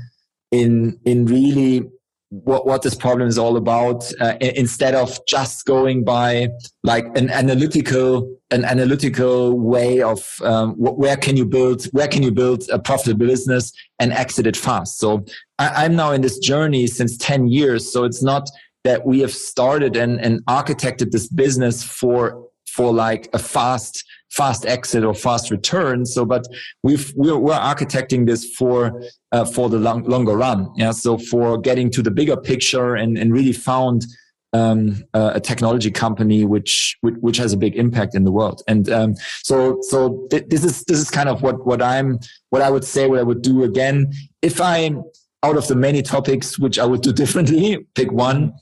in 0.50 0.98
in 1.04 1.26
really 1.26 1.84
what, 2.32 2.66
what 2.66 2.80
this 2.80 2.94
problem 2.94 3.28
is 3.28 3.36
all 3.36 3.58
about 3.58 4.10
uh, 4.18 4.36
instead 4.40 4.94
of 4.94 5.18
just 5.26 5.66
going 5.66 6.02
by 6.02 6.48
like 6.82 7.04
an 7.14 7.28
analytical 7.28 8.38
an 8.50 8.64
analytical 8.64 9.58
way 9.58 10.00
of 10.00 10.40
um, 10.42 10.72
where 10.76 11.16
can 11.16 11.36
you 11.36 11.44
build 11.44 11.84
where 11.92 12.08
can 12.08 12.22
you 12.22 12.30
build 12.30 12.64
a 12.70 12.78
profitable 12.78 13.26
business 13.26 13.70
and 13.98 14.14
exit 14.14 14.46
it 14.46 14.56
fast? 14.56 14.98
So 14.98 15.26
I, 15.58 15.84
i'm 15.84 15.94
now 15.94 16.12
in 16.12 16.22
this 16.22 16.38
journey 16.38 16.86
since 16.86 17.18
10 17.18 17.48
years 17.48 17.92
so 17.92 18.04
it's 18.04 18.22
not 18.22 18.48
that 18.84 19.06
we 19.06 19.20
have 19.20 19.32
started 19.32 19.94
and, 19.94 20.18
and 20.18 20.42
architected 20.46 21.10
this 21.10 21.28
business 21.28 21.84
for 21.84 22.48
for 22.66 22.94
like 22.94 23.28
a 23.34 23.38
fast 23.38 24.04
fast 24.32 24.66
exit 24.66 25.04
or 25.04 25.14
fast 25.14 25.50
return. 25.50 26.04
So, 26.04 26.24
but 26.24 26.46
we've 26.82 27.12
we're, 27.14 27.38
we're 27.38 27.54
architecting 27.54 28.26
this 28.26 28.54
for 28.54 29.02
uh, 29.30 29.44
for 29.44 29.68
the 29.68 29.78
long, 29.78 30.04
longer 30.04 30.36
run. 30.36 30.70
Yeah. 30.76 30.90
So 30.90 31.18
for 31.18 31.58
getting 31.58 31.90
to 31.92 32.02
the 32.02 32.10
bigger 32.10 32.36
picture 32.36 32.96
and 32.96 33.16
and 33.16 33.32
really 33.32 33.52
found 33.52 34.04
um, 34.52 35.02
uh, 35.14 35.32
a 35.34 35.40
technology 35.40 35.90
company 35.90 36.44
which, 36.44 36.98
which, 37.00 37.14
which 37.20 37.36
has 37.38 37.52
a 37.52 37.56
big 37.56 37.74
impact 37.76 38.14
in 38.14 38.24
the 38.24 38.32
world. 38.32 38.62
And 38.68 38.88
um, 38.90 39.14
so 39.42 39.78
so 39.82 40.26
th- 40.30 40.44
this 40.48 40.64
is 40.64 40.84
this 40.84 40.98
is 40.98 41.10
kind 41.10 41.28
of 41.28 41.42
what 41.42 41.66
what 41.66 41.80
I'm 41.80 42.18
what 42.50 42.62
I 42.62 42.70
would 42.70 42.84
say 42.84 43.06
what 43.06 43.18
I 43.18 43.22
would 43.22 43.42
do 43.42 43.64
again 43.64 44.12
if 44.42 44.60
I'm 44.60 45.04
out 45.42 45.56
of 45.56 45.66
the 45.68 45.74
many 45.74 46.02
topics 46.02 46.58
which 46.58 46.78
I 46.78 46.84
would 46.84 47.02
do 47.02 47.12
differently 47.22 47.86
pick 47.94 48.12
one 48.12 48.52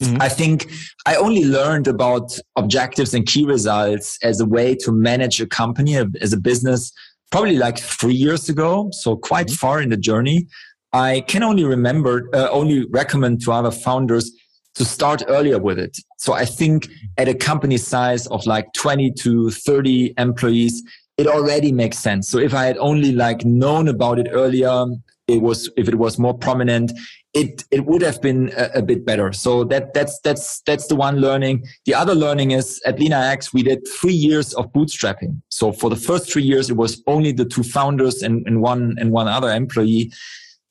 Mm-hmm. 0.00 0.22
I 0.22 0.28
think 0.28 0.70
I 1.06 1.16
only 1.16 1.44
learned 1.44 1.86
about 1.86 2.38
objectives 2.56 3.12
and 3.12 3.26
key 3.26 3.44
results 3.44 4.18
as 4.22 4.40
a 4.40 4.46
way 4.46 4.74
to 4.76 4.92
manage 4.92 5.40
a 5.40 5.46
company 5.46 5.96
as 6.20 6.32
a 6.32 6.38
business 6.38 6.92
probably 7.30 7.56
like 7.56 7.78
three 7.78 8.14
years 8.14 8.48
ago. 8.48 8.88
So 8.92 9.16
quite 9.16 9.46
mm-hmm. 9.46 9.56
far 9.56 9.80
in 9.80 9.90
the 9.90 9.96
journey. 9.96 10.46
I 10.92 11.20
can 11.28 11.42
only 11.42 11.64
remember, 11.64 12.28
uh, 12.34 12.48
only 12.50 12.86
recommend 12.90 13.42
to 13.42 13.52
other 13.52 13.70
founders 13.70 14.32
to 14.74 14.84
start 14.84 15.22
earlier 15.28 15.58
with 15.58 15.78
it. 15.78 15.96
So 16.18 16.32
I 16.32 16.44
think 16.44 16.88
at 17.16 17.28
a 17.28 17.34
company 17.34 17.76
size 17.76 18.26
of 18.28 18.44
like 18.46 18.72
20 18.72 19.12
to 19.12 19.50
30 19.50 20.14
employees, 20.18 20.82
it 21.16 21.26
already 21.26 21.70
makes 21.70 21.98
sense. 21.98 22.28
So 22.28 22.38
if 22.38 22.54
I 22.54 22.64
had 22.64 22.78
only 22.78 23.12
like 23.12 23.44
known 23.44 23.88
about 23.88 24.18
it 24.18 24.28
earlier, 24.30 24.86
it 25.30 25.42
was, 25.42 25.70
if 25.76 25.88
it 25.88 25.96
was 25.96 26.18
more 26.18 26.36
prominent, 26.36 26.92
it 27.32 27.64
it 27.70 27.86
would 27.86 28.02
have 28.02 28.20
been 28.20 28.52
a, 28.56 28.78
a, 28.78 28.82
bit 28.82 29.04
better. 29.06 29.32
So 29.32 29.62
that 29.64 29.94
that's 29.94 30.18
that's 30.20 30.62
that's 30.62 30.88
the 30.88 30.96
one 30.96 31.20
learning. 31.20 31.64
The 31.86 31.94
other 31.94 32.14
learning 32.14 32.50
is 32.50 32.80
at 32.84 32.96
LeanIX 32.96 33.52
we 33.52 33.62
did 33.62 33.86
three 33.86 34.12
years 34.12 34.52
of 34.54 34.72
bootstrapping. 34.72 35.40
So 35.48 35.72
for 35.72 35.90
the 35.90 35.96
first 35.96 36.32
three 36.32 36.42
years 36.42 36.70
it 36.70 36.76
was 36.76 37.02
only 37.06 37.32
the 37.32 37.44
two 37.44 37.62
founders 37.62 38.22
and, 38.22 38.44
and 38.46 38.60
one 38.62 38.96
and 38.98 39.12
one 39.12 39.28
other 39.28 39.50
employee. 39.50 40.12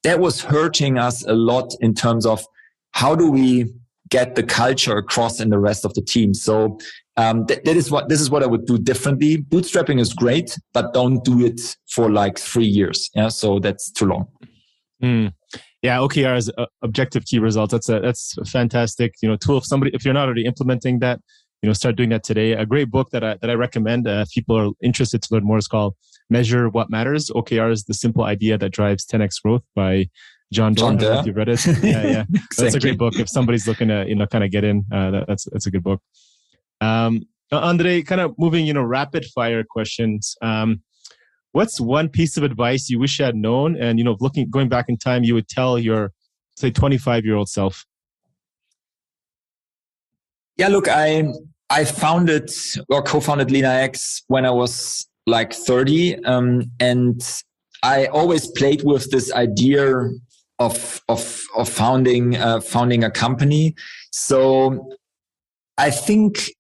That 0.04 0.20
was 0.20 0.42
hurting 0.42 0.98
us 0.98 1.26
a 1.26 1.34
lot 1.34 1.74
in 1.80 1.94
terms 1.94 2.26
of 2.26 2.46
how 2.92 3.16
do 3.16 3.32
we 3.32 3.74
get 4.10 4.36
the 4.36 4.44
culture 4.44 4.98
across 4.98 5.40
in 5.40 5.50
the 5.50 5.60
rest 5.60 5.86
of 5.86 5.94
the 5.94 6.02
team. 6.02 6.34
So 6.34 6.80
um, 7.16 7.46
th- 7.46 7.62
that 7.64 7.76
is 7.76 7.92
what 7.92 8.10
this 8.10 8.20
is 8.20 8.30
what 8.30 8.44
I 8.44 8.48
would 8.48 8.66
do 8.66 8.78
differently. 8.78 9.38
Bootstrapping 9.38 10.00
is 10.00 10.14
great, 10.14 10.58
but 10.74 10.94
don't 10.94 11.24
do 11.24 11.46
it 11.46 11.78
for 11.90 12.10
like 12.12 12.38
three 12.38 12.66
years. 12.66 13.10
Yeah, 13.14 13.30
so 13.30 13.60
that's 13.60 13.92
too 13.92 14.06
long. 14.06 14.28
Mm 15.04 15.34
yeah 15.82 15.98
okrs 15.98 16.50
uh, 16.58 16.66
objective 16.82 17.26
key 17.26 17.40
results. 17.40 17.72
That's 17.72 17.90
a 17.90 18.00
that's 18.00 18.38
a 18.38 18.46
fantastic. 18.46 19.16
You 19.22 19.30
know 19.30 19.38
tool 19.38 19.58
if 19.58 19.66
somebody 19.66 19.92
if 19.94 20.04
you're 20.06 20.14
not 20.14 20.26
already 20.26 20.46
implementing 20.46 21.00
that 21.00 21.20
you 21.62 21.68
know 21.68 21.74
start 21.74 21.96
doing 21.96 22.10
that 22.10 22.24
today. 22.24 22.54
A 22.54 22.66
great 22.66 22.90
book 22.90 23.10
that 23.12 23.24
i 23.24 23.36
that 23.42 23.50
i 23.50 23.54
recommend 23.54 24.08
uh, 24.08 24.24
if 24.26 24.32
people 24.32 24.58
are 24.58 24.72
interested 24.82 25.22
to 25.22 25.34
learn 25.34 25.44
more 25.44 25.58
is 25.58 25.68
called 25.68 25.96
measure 26.30 26.70
what 26.70 26.90
matters. 26.90 27.30
Okrs 27.30 27.86
the 27.86 27.94
simple 27.94 28.24
idea 28.24 28.58
that 28.58 28.72
drives 28.72 29.06
10x 29.06 29.42
growth 29.42 29.64
by 29.76 30.10
john 30.52 30.74
John 30.74 30.98
Doerr. 30.98 31.24
you 31.26 31.34
read 31.34 31.50
it. 31.50 31.66
Yeah 31.84 32.04
yeah. 32.04 32.26
Exactly. 32.34 32.64
that's 32.64 32.76
a 32.76 32.80
great 32.80 32.98
book. 32.98 33.16
If 33.18 33.30
somebody's 33.30 33.68
looking 33.68 33.88
to 33.90 34.06
you 34.08 34.16
know 34.16 34.28
kind 34.28 34.44
of 34.44 34.52
get 34.52 34.64
in 34.64 34.86
uh, 34.92 35.12
that, 35.12 35.28
that's 35.28 35.46
that's 35.52 35.68
a 35.68 35.72
good 35.72 35.84
book. 35.84 36.02
Um 36.82 37.22
andre 37.52 38.04
kind 38.04 38.22
of 38.22 38.36
moving 38.38 38.66
you 38.66 38.74
know 38.74 38.84
rapid 38.84 39.26
fire 39.26 39.64
questions. 39.64 40.36
Um 40.42 40.82
what's 41.52 41.80
one 41.80 42.10
piece 42.10 42.38
of 42.38 42.44
advice 42.44 42.90
you 42.90 43.00
wish 43.00 43.20
you 43.20 43.26
had 43.26 43.36
known? 43.36 43.76
And 43.76 43.98
you 44.00 44.06
know 44.06 44.18
looking 44.20 44.50
going 44.50 44.70
back 44.70 44.86
in 44.90 44.98
time 44.98 45.24
you 45.24 45.34
would 45.34 45.48
tell 45.48 45.78
your 45.80 46.12
say 46.56 46.72
25 46.72 47.26
year 47.26 47.36
old 47.36 47.50
self. 47.50 47.86
Yeah 50.58 50.68
look 50.68 50.88
i 50.90 51.24
i 51.70 51.86
founded 51.86 52.52
or 52.90 53.02
co-founded 53.02 53.48
LeanIX 53.48 54.24
when 54.28 54.46
i 54.46 54.52
was 54.52 55.08
like 55.26 55.54
30 55.54 56.22
um, 56.26 56.64
and 56.82 57.42
i 57.82 58.08
always 58.08 58.48
played 58.48 58.84
with 58.84 59.10
this 59.12 59.32
idea 59.32 60.10
of 60.60 61.02
of 61.08 61.42
of 61.56 61.70
founding 61.70 62.36
uh, 62.36 62.60
founding 62.60 63.04
a 63.04 63.10
company. 63.10 63.76
So 64.12 64.90
i 65.78 65.90
think 65.90 66.52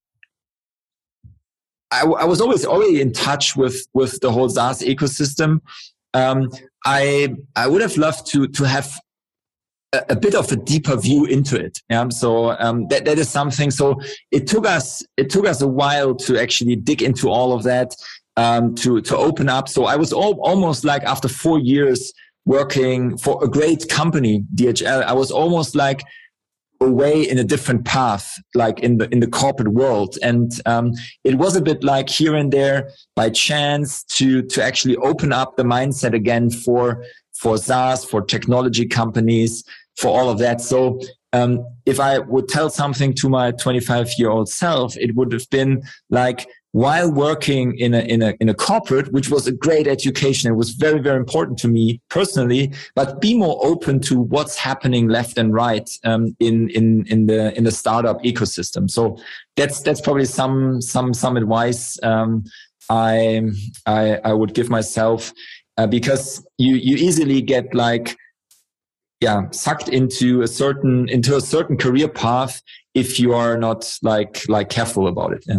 I, 1.91 2.01
I, 2.01 2.25
was 2.25 2.39
always 2.39 2.65
already 2.65 3.01
in 3.01 3.13
touch 3.13 3.55
with 3.55 3.87
with 3.93 4.19
the 4.21 4.31
whole 4.31 4.49
SaaS 4.49 4.81
ecosystem. 4.81 5.61
Um, 6.13 6.49
I 6.85 7.35
I 7.55 7.67
would 7.67 7.81
have 7.81 7.97
loved 7.97 8.27
to 8.31 8.47
to 8.47 8.63
have 8.63 8.99
a, 9.93 10.03
a 10.09 10.15
bit 10.15 10.35
of 10.35 10.51
a 10.51 10.55
deeper 10.55 10.95
view 10.95 11.25
into 11.25 11.59
it. 11.59 11.81
Yeah. 11.89 12.09
So 12.09 12.51
um, 12.59 12.87
that 12.89 13.05
that 13.05 13.17
is 13.17 13.29
something. 13.29 13.71
So 13.71 13.99
it 14.31 14.47
took 14.47 14.67
us 14.67 15.03
it 15.17 15.29
took 15.29 15.47
us 15.47 15.61
a 15.61 15.67
while 15.67 16.15
to 16.15 16.39
actually 16.39 16.75
dig 16.75 17.01
into 17.01 17.29
all 17.29 17.53
of 17.53 17.63
that. 17.63 17.95
Um, 18.37 18.73
to 18.75 19.01
to 19.01 19.17
open 19.17 19.49
up. 19.49 19.67
So 19.67 19.83
I 19.83 19.97
was 19.97 20.13
all, 20.13 20.39
almost 20.41 20.85
like 20.85 21.03
after 21.03 21.27
four 21.27 21.59
years 21.59 22.13
working 22.45 23.17
for 23.17 23.43
a 23.43 23.49
great 23.49 23.89
company, 23.89 24.45
DHL. 24.55 25.03
I 25.03 25.11
was 25.11 25.29
almost 25.29 25.75
like 25.75 26.01
away 26.81 27.21
in 27.21 27.37
a 27.37 27.43
different 27.43 27.85
path, 27.85 28.37
like 28.55 28.79
in 28.79 28.97
the 28.97 29.09
in 29.09 29.19
the 29.19 29.27
corporate 29.27 29.69
world. 29.69 30.17
And 30.23 30.51
um, 30.65 30.93
it 31.23 31.35
was 31.35 31.55
a 31.55 31.61
bit 31.61 31.83
like 31.83 32.09
here 32.09 32.35
and 32.35 32.51
there 32.51 32.89
by 33.15 33.29
chance 33.29 34.03
to 34.05 34.41
to 34.43 34.63
actually 34.63 34.97
open 34.97 35.33
up 35.33 35.57
the 35.57 35.63
mindset 35.63 36.13
again 36.13 36.49
for 36.49 37.03
for 37.33 37.57
SaaS, 37.57 38.03
for 38.03 38.21
technology 38.21 38.85
companies, 38.85 39.63
for 39.97 40.09
all 40.09 40.29
of 40.29 40.39
that. 40.39 40.61
So 40.61 40.99
um, 41.33 41.65
if 41.85 41.99
I 41.99 42.19
would 42.19 42.47
tell 42.47 42.69
something 42.69 43.13
to 43.15 43.29
my 43.29 43.51
25 43.51 44.11
year 44.17 44.29
old 44.29 44.49
self, 44.49 44.97
it 44.97 45.15
would 45.15 45.31
have 45.31 45.49
been 45.49 45.83
like 46.09 46.47
while 46.71 47.11
working 47.11 47.75
in 47.79 47.95
a, 47.95 48.01
in 48.01 48.21
a, 48.21 48.35
in 48.39 48.47
a 48.47 48.53
corporate, 48.53 49.11
which 49.11 49.29
was 49.31 49.47
a 49.47 49.51
great 49.51 49.87
education. 49.87 50.51
It 50.51 50.55
was 50.55 50.71
very, 50.71 50.99
very 50.99 51.17
important 51.17 51.57
to 51.59 51.67
me 51.67 51.99
personally, 52.09 52.71
but 52.93 53.19
be 53.19 53.35
more 53.35 53.59
open 53.65 53.99
to 54.01 54.19
what's 54.19 54.55
happening 54.55 55.07
left 55.07 55.39
and 55.39 55.51
right, 55.51 55.89
um, 56.03 56.35
in, 56.39 56.69
in, 56.69 57.07
in 57.07 57.25
the, 57.25 57.57
in 57.57 57.63
the 57.63 57.71
startup 57.71 58.21
ecosystem. 58.21 58.89
So 58.89 59.17
that's, 59.55 59.81
that's 59.81 59.99
probably 59.99 60.25
some, 60.25 60.79
some, 60.79 61.13
some 61.13 61.37
advice, 61.37 61.97
um, 62.03 62.43
I, 62.91 63.41
I, 63.85 64.19
I 64.23 64.33
would 64.33 64.53
give 64.53 64.69
myself, 64.69 65.33
uh, 65.77 65.87
because 65.87 66.45
you, 66.57 66.75
you 66.75 66.97
easily 66.97 67.41
get 67.41 67.73
like, 67.73 68.15
yeah, 69.21 69.49
sucked 69.51 69.89
into 69.89 70.43
a 70.43 70.47
certain, 70.47 71.09
into 71.09 71.35
a 71.35 71.41
certain 71.41 71.77
career 71.77 72.07
path 72.07 72.61
if 72.93 73.19
you 73.19 73.33
are 73.33 73.57
not 73.57 73.97
like, 74.01 74.47
like 74.47 74.69
careful 74.69 75.07
about 75.07 75.33
it. 75.33 75.43
Yeah. 75.47 75.57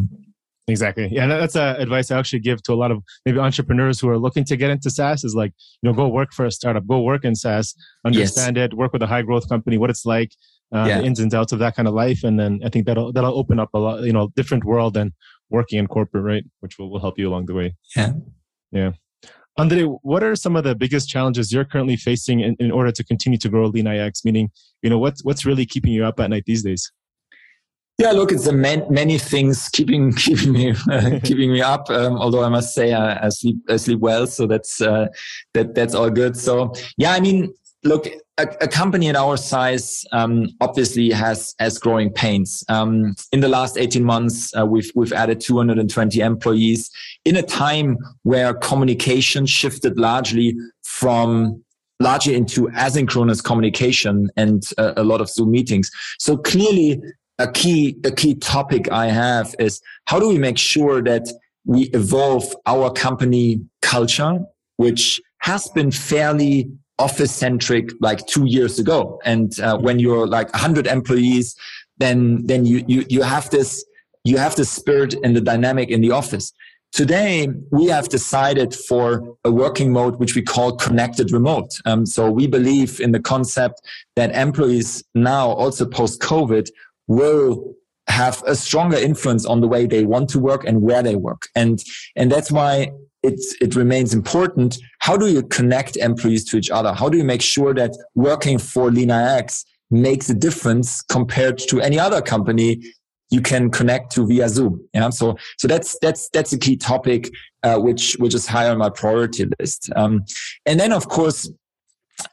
Exactly. 0.71 1.09
Yeah, 1.11 1.27
that's 1.27 1.57
uh, 1.57 1.75
advice 1.79 2.11
I 2.11 2.19
actually 2.19 2.41
give 2.41 2.63
to 2.65 2.73
a 2.73 2.75
lot 2.75 2.91
of 2.91 3.03
maybe 3.27 3.39
entrepreneurs 3.39 3.99
who 4.01 4.09
are 4.09 4.19
looking 4.19 4.45
to 4.45 4.57
get 4.57 4.71
into 4.71 4.91
SaaS 4.91 5.25
is 5.25 5.35
like, 5.35 5.53
you 5.83 5.91
know, 5.91 5.95
go 5.95 6.09
work 6.09 6.33
for 6.33 6.47
a 6.47 6.51
startup, 6.51 6.87
go 6.87 7.01
work 7.01 7.25
in 7.25 7.35
SaaS, 7.35 7.75
understand 8.05 8.57
yes. 8.57 8.67
it, 8.67 8.75
work 8.75 8.93
with 8.93 9.03
a 9.03 9.07
high 9.07 9.23
growth 9.23 9.49
company, 9.49 9.79
what 9.79 9.91
it's 9.91 10.07
like, 10.07 10.33
uh, 10.75 10.85
yeah. 10.87 11.01
the 11.01 11.05
ins 11.05 11.19
and 11.19 11.35
outs 11.35 11.53
of 11.53 11.59
that 11.59 11.75
kind 11.75 11.89
of 11.89 11.95
life. 11.95 12.23
And 12.23 12.39
then 12.39 12.61
I 12.65 12.69
think 12.69 12.87
that'll, 12.87 13.13
that'll 13.13 13.37
open 13.37 13.59
up 13.59 13.71
a 13.75 13.79
lot, 13.79 14.03
you 14.03 14.13
know, 14.13 14.31
different 14.37 14.65
world 14.65 14.95
than 14.95 15.13
working 15.51 15.79
in 15.79 15.87
corporate, 15.89 16.25
right? 16.25 16.45
Which 16.61 16.79
will, 16.79 16.91
will 16.91 17.01
help 17.01 17.19
you 17.19 17.29
along 17.29 17.47
the 17.47 17.55
way. 17.55 17.75
Yeah. 17.97 18.13
Yeah. 18.71 18.93
Andre, 19.59 19.83
what 19.83 20.23
are 20.23 20.37
some 20.37 20.55
of 20.55 20.65
the 20.65 20.75
biggest 20.75 21.09
challenges 21.09 21.53
you're 21.53 21.65
currently 21.65 21.97
facing 21.97 22.41
in, 22.41 22.57
in 22.61 22.71
order 22.71 22.93
to 22.93 23.05
continue 23.05 23.39
to 23.39 23.49
grow 23.49 23.71
LeanIX? 23.71 24.25
Meaning, 24.25 24.51
you 24.83 24.89
know, 24.89 24.99
what's, 24.99 25.25
what's 25.25 25.45
really 25.45 25.67
keeping 25.67 25.93
you 25.93 26.05
up 26.05 26.21
at 26.21 26.31
night 26.31 26.45
these 26.47 26.63
days? 26.63 26.91
Yeah, 28.01 28.13
look, 28.13 28.33
it's 28.33 28.47
the 28.47 28.53
man, 28.55 28.87
many 28.89 29.19
things 29.19 29.69
keeping 29.69 30.13
keeping 30.25 30.53
me 30.53 30.75
uh, 30.91 31.21
keeping 31.23 31.53
me 31.53 31.61
up. 31.61 31.91
Um, 31.91 32.17
although 32.17 32.43
I 32.43 32.49
must 32.49 32.75
say 32.75 32.95
I, 32.95 33.27
I, 33.27 33.29
sleep 33.29 33.59
I 33.69 33.77
sleep 33.77 34.01
well, 34.01 34.27
so 34.27 34.47
that's 34.47 34.81
uh, 34.81 35.09
that 35.53 35.75
that's 35.75 35.95
all 35.95 36.09
good. 36.09 36.35
So 36.35 36.73
yeah, 36.97 37.13
I 37.13 37.21
mean, 37.21 37.53
look, 37.85 38.07
a, 38.39 38.47
a, 38.63 38.69
company 38.69 39.11
at 39.11 39.17
our 39.17 39.37
size 39.37 40.03
um, 40.13 40.49
obviously 40.63 41.11
has 41.11 41.55
has 41.59 41.77
growing 41.77 42.11
pains. 42.11 42.65
Um, 42.71 43.15
in 43.33 43.41
the 43.41 43.49
last 43.49 43.77
18 43.77 44.03
months, 44.03 44.51
uh, 44.59 44.65
we've 44.65 44.91
we've 44.95 45.13
added 45.13 45.39
220 45.43 46.21
employees 46.21 46.91
in 47.27 47.37
a 47.37 47.43
time 47.43 47.99
where 48.23 48.55
communication 48.55 49.45
shifted 49.45 49.99
largely 49.99 50.57
from 50.83 51.63
largely 52.01 52.35
into 52.35 52.63
asynchronous 52.69 53.45
communication 53.45 54.31
and 54.39 54.71
uh, 54.79 54.95
a 54.97 55.05
lot 55.05 55.21
of 55.21 55.29
Zoom 55.29 55.51
meetings. 55.51 55.91
So 56.19 56.39
clearly, 56.39 57.03
a 57.41 57.51
key 57.51 57.97
a 58.05 58.11
key 58.11 58.35
topic 58.35 58.91
I 58.93 59.07
have 59.07 59.55
is 59.59 59.81
how 60.05 60.21
do 60.21 60.29
we 60.29 60.39
make 60.39 60.59
sure 60.59 61.03
that 61.03 61.29
we 61.65 61.85
evolve 61.93 62.55
our 62.67 62.93
company 62.93 63.61
culture, 63.83 64.41
which 64.77 65.21
has 65.39 65.69
been 65.69 65.91
fairly 65.91 66.71
office 66.99 67.33
centric 67.33 67.91
like 68.01 68.27
two 68.27 68.45
years 68.45 68.79
ago. 68.79 69.19
And 69.25 69.59
uh, 69.61 69.79
when 69.79 69.99
you're 69.99 70.27
like 70.27 70.53
100 70.53 70.87
employees, 70.87 71.57
then 71.99 72.47
then 72.47 72.67
you 72.67 72.85
you 72.87 73.05
you 73.09 73.23
have 73.23 73.49
this 73.51 73.85
you 74.25 74.37
have 74.37 74.55
the 74.55 74.65
spirit 74.65 75.15
and 75.25 75.35
the 75.35 75.41
dynamic 75.41 75.91
in 75.91 76.01
the 76.03 76.11
office. 76.11 76.53
Today, 76.93 77.49
we 77.71 77.87
have 77.87 78.09
decided 78.09 78.75
for 78.75 79.37
a 79.45 79.51
working 79.51 79.93
mode 79.93 80.17
which 80.17 80.35
we 80.35 80.43
call 80.43 80.77
connected 80.77 81.31
remote. 81.31 81.71
Um, 81.85 82.05
so 82.05 82.29
we 82.29 82.49
believe 82.49 83.01
in 83.01 83.13
the 83.13 83.21
concept 83.21 83.81
that 84.17 84.35
employees 84.35 85.05
now, 85.15 85.51
also 85.51 85.87
post 85.87 86.21
COVID, 86.21 86.69
will 87.11 87.75
have 88.07 88.41
a 88.47 88.55
stronger 88.55 88.97
influence 88.97 89.45
on 89.45 89.61
the 89.61 89.67
way 89.67 89.85
they 89.85 90.05
want 90.05 90.29
to 90.29 90.39
work 90.39 90.65
and 90.65 90.81
where 90.81 91.03
they 91.03 91.17
work. 91.17 91.49
And, 91.57 91.83
and 92.15 92.31
that's 92.31 92.53
why 92.53 92.93
it's, 93.25 93.57
it 93.61 93.75
remains 93.75 94.15
important. 94.15 94.79
How 95.01 95.17
do 95.17 95.27
you 95.27 95.43
connect 95.43 95.97
employees 95.97 96.45
to 96.47 96.57
each 96.57 96.71
other? 96.71 96.93
How 96.93 97.09
do 97.09 97.19
you 97.19 97.25
make 97.25 97.43
sure 97.43 97.75
that 97.75 97.97
working 98.15 98.59
for 98.59 98.91
LeanIX 98.91 99.65
makes 99.91 100.31
a 100.31 100.35
difference 100.35 101.03
compared 101.03 101.59
to 101.59 101.81
any 101.81 101.99
other 101.99 102.23
company 102.23 102.81
you 103.31 103.41
can 103.41 103.71
connect 103.71 104.13
to 104.13 104.25
via 104.25 104.49
Zoom? 104.49 104.81
Yeah. 104.95 105.11
So, 105.11 105.37
so 105.59 105.67
that's, 105.67 105.99
that's, 106.01 106.29
that's 106.31 106.53
a 106.53 106.59
key 106.59 106.77
topic, 106.77 107.29
uh, 107.65 107.79
which, 107.79 108.15
which 108.21 108.35
is 108.35 108.47
high 108.47 108.69
on 108.69 108.79
my 108.79 108.91
priority 108.91 109.47
list. 109.59 109.91
Um, 109.97 110.25
and 110.65 110.79
then 110.79 110.93
of 110.93 111.09
course, 111.09 111.51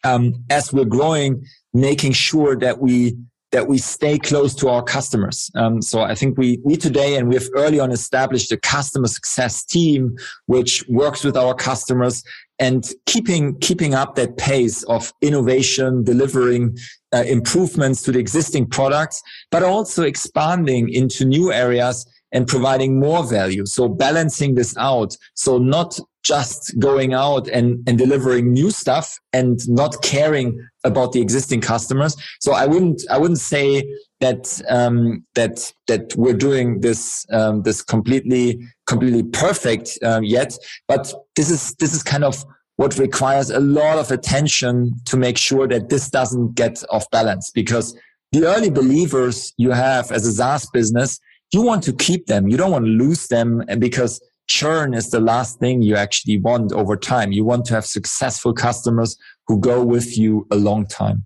um, 0.03 0.43
as 0.51 0.71
we're 0.71 0.85
growing, 0.85 1.43
making 1.73 2.11
sure 2.11 2.55
that 2.57 2.79
we 2.79 3.15
that 3.51 3.67
we 3.67 3.77
stay 3.77 4.17
close 4.17 4.53
to 4.55 4.67
our 4.67 4.83
customers. 4.83 5.49
Um, 5.55 5.81
so 5.81 6.01
I 6.01 6.15
think 6.15 6.37
we, 6.37 6.59
we 6.63 6.75
today 6.75 7.15
and 7.15 7.29
we 7.29 7.35
have 7.35 7.47
early 7.55 7.79
on 7.79 7.91
established 7.91 8.51
a 8.51 8.57
customer 8.57 9.07
success 9.07 9.63
team, 9.63 10.17
which 10.47 10.83
works 10.89 11.23
with 11.23 11.37
our 11.37 11.55
customers 11.55 12.23
and 12.59 12.91
keeping, 13.05 13.57
keeping 13.59 13.93
up 13.93 14.15
that 14.15 14.37
pace 14.37 14.83
of 14.83 15.13
innovation, 15.21 16.03
delivering 16.03 16.77
uh, 17.13 17.23
improvements 17.25 18.01
to 18.03 18.11
the 18.11 18.19
existing 18.19 18.65
products, 18.65 19.21
but 19.49 19.63
also 19.63 20.03
expanding 20.03 20.89
into 20.89 21.23
new 21.23 21.53
areas 21.53 22.05
and 22.31 22.47
providing 22.47 22.99
more 22.99 23.25
value. 23.25 23.65
So 23.65 23.87
balancing 23.87 24.55
this 24.55 24.75
out. 24.77 25.15
So 25.35 25.57
not 25.57 25.99
just 26.23 26.77
going 26.77 27.13
out 27.13 27.47
and, 27.47 27.87
and 27.87 27.97
delivering 27.97 28.51
new 28.51 28.69
stuff 28.69 29.17
and 29.31 29.59
not 29.69 30.01
caring 30.01 30.59
about 30.83 31.13
the 31.13 31.21
existing 31.21 31.61
customers. 31.61 32.17
So 32.41 32.51
I 32.51 32.65
wouldn't, 32.65 33.01
I 33.09 33.17
wouldn't 33.17 33.39
say 33.39 33.83
that, 34.19 34.61
um, 34.67 35.25
that, 35.35 35.71
that 35.87 36.13
we're 36.17 36.33
doing 36.33 36.81
this, 36.81 37.25
um, 37.31 37.63
this 37.63 37.81
completely, 37.81 38.59
completely 38.87 39.23
perfect, 39.23 39.97
um, 40.03 40.23
yet, 40.23 40.57
but 40.87 41.13
this 41.37 41.49
is, 41.49 41.73
this 41.75 41.93
is 41.93 42.03
kind 42.03 42.25
of 42.25 42.43
what 42.75 42.97
requires 42.97 43.49
a 43.49 43.59
lot 43.59 43.97
of 43.97 44.11
attention 44.11 44.93
to 45.05 45.17
make 45.17 45.37
sure 45.37 45.67
that 45.67 45.89
this 45.89 46.09
doesn't 46.09 46.55
get 46.55 46.83
off 46.89 47.09
balance 47.09 47.51
because 47.51 47.97
the 48.31 48.45
early 48.45 48.69
believers 48.69 49.53
you 49.57 49.71
have 49.71 50.11
as 50.11 50.27
a 50.27 50.31
SaaS 50.31 50.69
business, 50.71 51.19
you 51.51 51.61
want 51.61 51.83
to 51.83 51.93
keep 51.93 52.27
them. 52.27 52.47
You 52.47 52.57
don't 52.57 52.71
want 52.71 52.85
to 52.85 52.91
lose 52.91 53.27
them 53.27 53.63
because 53.79 54.21
churn 54.47 54.93
is 54.93 55.09
the 55.09 55.19
last 55.19 55.59
thing 55.59 55.81
you 55.81 55.95
actually 55.95 56.37
want 56.37 56.71
over 56.71 56.95
time. 56.95 57.31
You 57.31 57.45
want 57.45 57.65
to 57.65 57.73
have 57.73 57.85
successful 57.85 58.53
customers 58.53 59.17
who 59.47 59.59
go 59.59 59.83
with 59.83 60.17
you 60.17 60.47
a 60.51 60.55
long 60.55 60.85
time. 60.85 61.25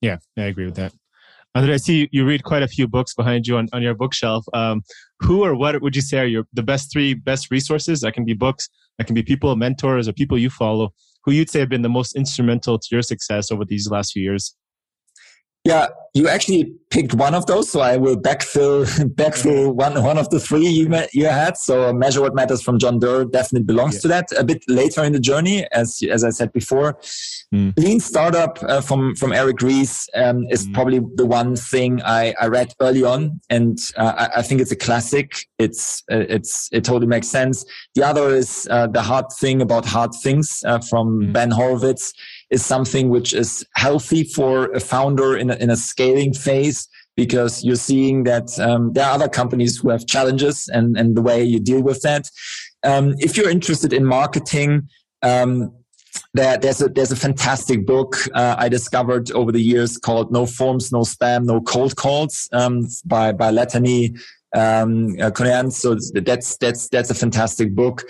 Yeah, 0.00 0.18
I 0.36 0.42
agree 0.42 0.66
with 0.66 0.76
that. 0.76 0.92
Andre, 1.54 1.74
I 1.74 1.76
see 1.76 2.08
you 2.10 2.26
read 2.26 2.42
quite 2.42 2.62
a 2.62 2.68
few 2.68 2.88
books 2.88 3.14
behind 3.14 3.46
you 3.46 3.56
on, 3.56 3.68
on 3.72 3.80
your 3.80 3.94
bookshelf. 3.94 4.44
Um, 4.52 4.82
who 5.20 5.44
or 5.44 5.54
what 5.54 5.80
would 5.80 5.94
you 5.94 6.02
say 6.02 6.18
are 6.18 6.26
your 6.26 6.44
the 6.52 6.64
best 6.64 6.92
three 6.92 7.14
best 7.14 7.50
resources? 7.50 8.00
That 8.00 8.12
can 8.12 8.24
be 8.24 8.34
books, 8.34 8.68
that 8.98 9.06
can 9.06 9.14
be 9.14 9.22
people, 9.22 9.54
mentors, 9.54 10.08
or 10.08 10.12
people 10.12 10.36
you 10.36 10.50
follow, 10.50 10.92
who 11.24 11.32
you'd 11.32 11.50
say 11.50 11.60
have 11.60 11.68
been 11.68 11.82
the 11.82 11.88
most 11.88 12.16
instrumental 12.16 12.78
to 12.78 12.88
your 12.90 13.02
success 13.02 13.52
over 13.52 13.64
these 13.64 13.88
last 13.88 14.12
few 14.12 14.22
years. 14.22 14.56
Yeah, 15.64 15.88
you 16.12 16.28
actually 16.28 16.72
picked 16.90 17.14
one 17.14 17.34
of 17.34 17.46
those, 17.46 17.70
so 17.70 17.80
I 17.80 17.96
will 17.96 18.16
backfill 18.16 18.84
backfill 19.16 19.74
one 19.74 20.00
one 20.02 20.18
of 20.18 20.28
the 20.28 20.38
three 20.38 20.66
you 20.66 20.88
you 21.12 21.24
had. 21.24 21.56
So 21.56 21.90
measure 21.92 22.20
what 22.20 22.34
matters 22.34 22.62
from 22.62 22.78
John 22.78 22.98
Doerr 22.98 23.24
definitely 23.24 23.64
belongs 23.64 23.94
yeah. 23.94 24.00
to 24.00 24.08
that. 24.08 24.26
A 24.38 24.44
bit 24.44 24.62
later 24.68 25.02
in 25.02 25.12
the 25.12 25.18
journey, 25.18 25.66
as 25.72 26.02
as 26.08 26.22
I 26.22 26.30
said 26.30 26.52
before, 26.52 26.98
mm. 27.52 27.72
Lean 27.78 27.98
Startup 27.98 28.58
uh, 28.62 28.82
from 28.82 29.16
from 29.16 29.32
Eric 29.32 29.62
Ries 29.62 30.06
um, 30.14 30.46
is 30.50 30.68
mm. 30.68 30.74
probably 30.74 31.00
the 31.14 31.24
one 31.24 31.56
thing 31.56 32.02
I, 32.02 32.34
I 32.38 32.46
read 32.46 32.74
early 32.80 33.02
on, 33.02 33.40
and 33.48 33.78
uh, 33.96 34.12
I, 34.16 34.38
I, 34.40 34.42
think 34.42 34.60
it's 34.60 34.70
a 34.70 34.76
classic. 34.76 35.48
It's 35.58 36.02
uh, 36.12 36.26
it's 36.28 36.68
it 36.72 36.84
totally 36.84 37.06
makes 37.06 37.28
sense. 37.28 37.64
The 37.94 38.04
other 38.04 38.34
is 38.34 38.68
uh, 38.70 38.86
the 38.86 39.02
hard 39.02 39.26
thing 39.40 39.62
about 39.62 39.86
hard 39.86 40.12
things 40.22 40.62
uh, 40.66 40.78
from 40.78 41.22
mm. 41.22 41.32
Ben 41.32 41.50
Horowitz 41.50 42.12
is 42.50 42.64
something 42.64 43.08
which 43.08 43.32
is 43.32 43.64
healthy 43.74 44.24
for 44.24 44.66
a 44.72 44.80
founder 44.80 45.36
in 45.36 45.50
a, 45.50 45.54
in 45.56 45.70
a 45.70 45.76
scaling 45.76 46.32
phase 46.32 46.88
because 47.16 47.62
you're 47.64 47.76
seeing 47.76 48.24
that 48.24 48.58
um, 48.58 48.92
there 48.92 49.04
are 49.06 49.14
other 49.14 49.28
companies 49.28 49.78
who 49.78 49.90
have 49.90 50.06
challenges 50.06 50.68
and, 50.72 50.96
and 50.96 51.16
the 51.16 51.22
way 51.22 51.42
you 51.42 51.60
deal 51.60 51.82
with 51.82 52.00
that. 52.02 52.28
Um, 52.82 53.14
if 53.18 53.36
you're 53.36 53.50
interested 53.50 53.92
in 53.92 54.04
marketing, 54.04 54.88
um, 55.22 55.72
there, 56.32 56.58
there's 56.58 56.80
a 56.80 56.88
there's 56.88 57.12
a 57.12 57.16
fantastic 57.16 57.86
book 57.86 58.16
uh, 58.34 58.54
I 58.58 58.68
discovered 58.68 59.30
over 59.32 59.50
the 59.50 59.60
years 59.60 59.98
called 59.98 60.30
"No 60.32 60.46
Forms, 60.46 60.92
No 60.92 61.00
Spam, 61.00 61.44
No 61.44 61.60
Cold 61.60 61.96
Calls" 61.96 62.48
um, 62.52 62.86
by 63.04 63.32
by 63.32 63.50
Latané 63.50 64.16
um, 64.54 65.16
uh, 65.20 65.70
So 65.70 65.96
that's 66.14 66.56
that's 66.58 66.88
that's 66.88 67.10
a 67.10 67.14
fantastic 67.14 67.74
book, 67.74 68.04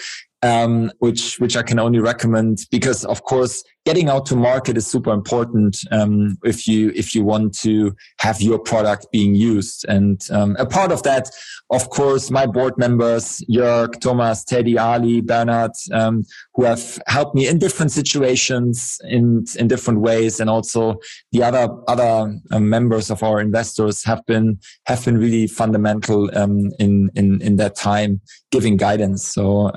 um, 0.45 0.93
which 0.99 1.41
which 1.41 1.57
I 1.57 1.63
can 1.63 1.79
only 1.79 2.01
recommend 2.01 2.67
because, 2.71 3.05
of 3.07 3.25
course, 3.25 3.65
getting 3.87 4.09
out 4.09 4.25
to 4.27 4.37
market 4.37 4.77
is 4.77 4.87
super 4.87 5.13
important 5.13 5.77
um, 5.91 6.39
if 6.45 6.67
you 6.67 6.93
if 6.95 7.15
you 7.15 7.25
want 7.25 7.55
to 7.55 7.95
have 8.19 8.41
your 8.41 8.59
product 8.59 9.07
being 9.11 9.35
used. 9.35 9.87
And 9.89 10.21
um, 10.31 10.57
a 10.59 10.67
part 10.67 10.93
of 10.93 11.03
that, 11.05 11.31
of 11.71 11.89
course, 11.89 12.31
my 12.31 12.47
board 12.47 12.75
members, 12.77 13.43
Jörg, 13.51 14.01
Thomas, 14.01 14.45
Teddy, 14.45 14.79
Ali, 14.79 15.23
Bernard, 15.23 15.73
um, 15.93 16.25
who 16.55 16.65
have 16.65 16.99
helped 17.07 17.35
me 17.35 17.49
in 17.49 17.59
different 17.59 17.91
situations 17.93 18.99
in 19.05 19.47
in 19.59 19.67
different 19.67 20.01
ways, 20.01 20.41
and 20.41 20.51
also 20.51 20.97
the 21.33 21.43
other 21.43 21.69
other 21.89 22.39
uh, 22.51 22.61
members 22.61 23.11
of 23.11 23.23
our 23.23 23.41
investors 23.41 24.05
have 24.05 24.25
been 24.27 24.59
have 24.87 25.03
been 25.07 25.17
really 25.17 25.47
fundamental 25.47 26.31
um, 26.37 26.71
in 26.79 27.11
in 27.15 27.41
in 27.41 27.57
that 27.57 27.77
time, 27.77 28.21
giving 28.51 28.77
guidance. 28.77 29.27
So 29.27 29.71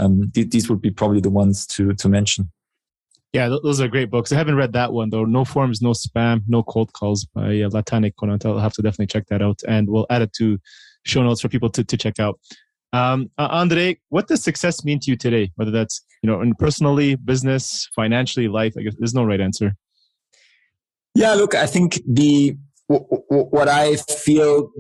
these 0.57 0.69
would 0.69 0.81
be 0.81 0.89
probably 0.89 1.21
the 1.21 1.29
ones 1.29 1.67
to 1.67 1.93
to 1.93 2.09
mention. 2.09 2.51
Yeah, 3.33 3.49
those 3.49 3.79
are 3.81 3.87
great 3.87 4.09
books. 4.09 4.31
I 4.31 4.35
haven't 4.35 4.55
read 4.55 4.73
that 4.73 4.91
one 4.91 5.09
though. 5.09 5.25
No 5.25 5.45
forms, 5.45 5.81
no 5.81 5.91
spam, 5.91 6.41
no 6.47 6.63
cold 6.63 6.93
calls 6.93 7.25
by 7.25 7.61
uh, 7.61 7.69
Latané 7.69 8.11
Conant. 8.19 8.45
I'll 8.45 8.57
have 8.67 8.73
to 8.73 8.81
definitely 8.81 9.07
check 9.07 9.27
that 9.27 9.41
out, 9.41 9.59
and 9.67 9.87
we'll 9.89 10.07
add 10.09 10.23
it 10.23 10.33
to 10.39 10.57
show 11.05 11.21
notes 11.23 11.41
for 11.41 11.49
people 11.49 11.69
to, 11.69 11.83
to 11.83 11.97
check 11.97 12.19
out. 12.19 12.39
Um, 12.93 13.29
uh, 13.37 13.49
Andre, 13.51 13.99
what 14.09 14.27
does 14.27 14.43
success 14.43 14.83
mean 14.83 14.99
to 15.01 15.11
you 15.11 15.17
today? 15.17 15.51
Whether 15.55 15.71
that's 15.71 16.01
you 16.23 16.27
know, 16.29 16.41
in 16.41 16.55
personally, 16.55 17.15
business, 17.15 17.89
financially, 17.95 18.47
life. 18.47 18.73
I 18.77 18.81
guess 18.81 18.95
there's 18.97 19.13
no 19.13 19.23
right 19.23 19.39
answer. 19.39 19.75
Yeah, 21.13 21.33
look, 21.33 21.53
I 21.53 21.67
think 21.67 21.99
the 22.07 22.57
what 22.87 23.67
I 23.67 23.95
feel 23.95 24.71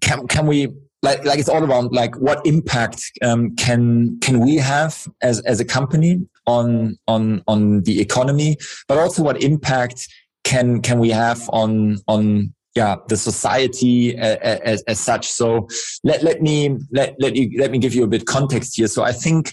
can 0.00 0.28
can 0.28 0.46
we 0.46 0.68
like 1.04 1.24
like 1.24 1.38
it's 1.38 1.48
all 1.48 1.62
around 1.62 1.92
like 1.92 2.16
what 2.16 2.44
impact 2.46 3.00
um, 3.22 3.54
can 3.56 4.18
can 4.20 4.40
we 4.40 4.56
have 4.56 5.06
as 5.22 5.40
as 5.42 5.60
a 5.60 5.64
company 5.64 6.26
on 6.46 6.96
on 7.06 7.42
on 7.46 7.82
the 7.82 8.00
economy, 8.00 8.56
but 8.88 8.98
also 8.98 9.22
what 9.22 9.42
impact 9.42 10.08
can 10.44 10.80
can 10.80 10.98
we 10.98 11.10
have 11.10 11.48
on 11.50 11.98
on 12.08 12.52
yeah 12.74 12.96
the 13.08 13.16
society 13.16 14.16
as, 14.16 14.82
as 14.82 14.98
such. 14.98 15.28
So 15.30 15.68
let 16.02 16.22
let 16.22 16.40
me 16.40 16.78
let 16.90 17.14
let 17.20 17.36
you 17.36 17.58
let 17.60 17.70
me 17.70 17.78
give 17.78 17.94
you 17.94 18.04
a 18.04 18.08
bit 18.08 18.26
context 18.26 18.76
here. 18.76 18.88
So 18.88 19.02
I 19.02 19.12
think 19.12 19.52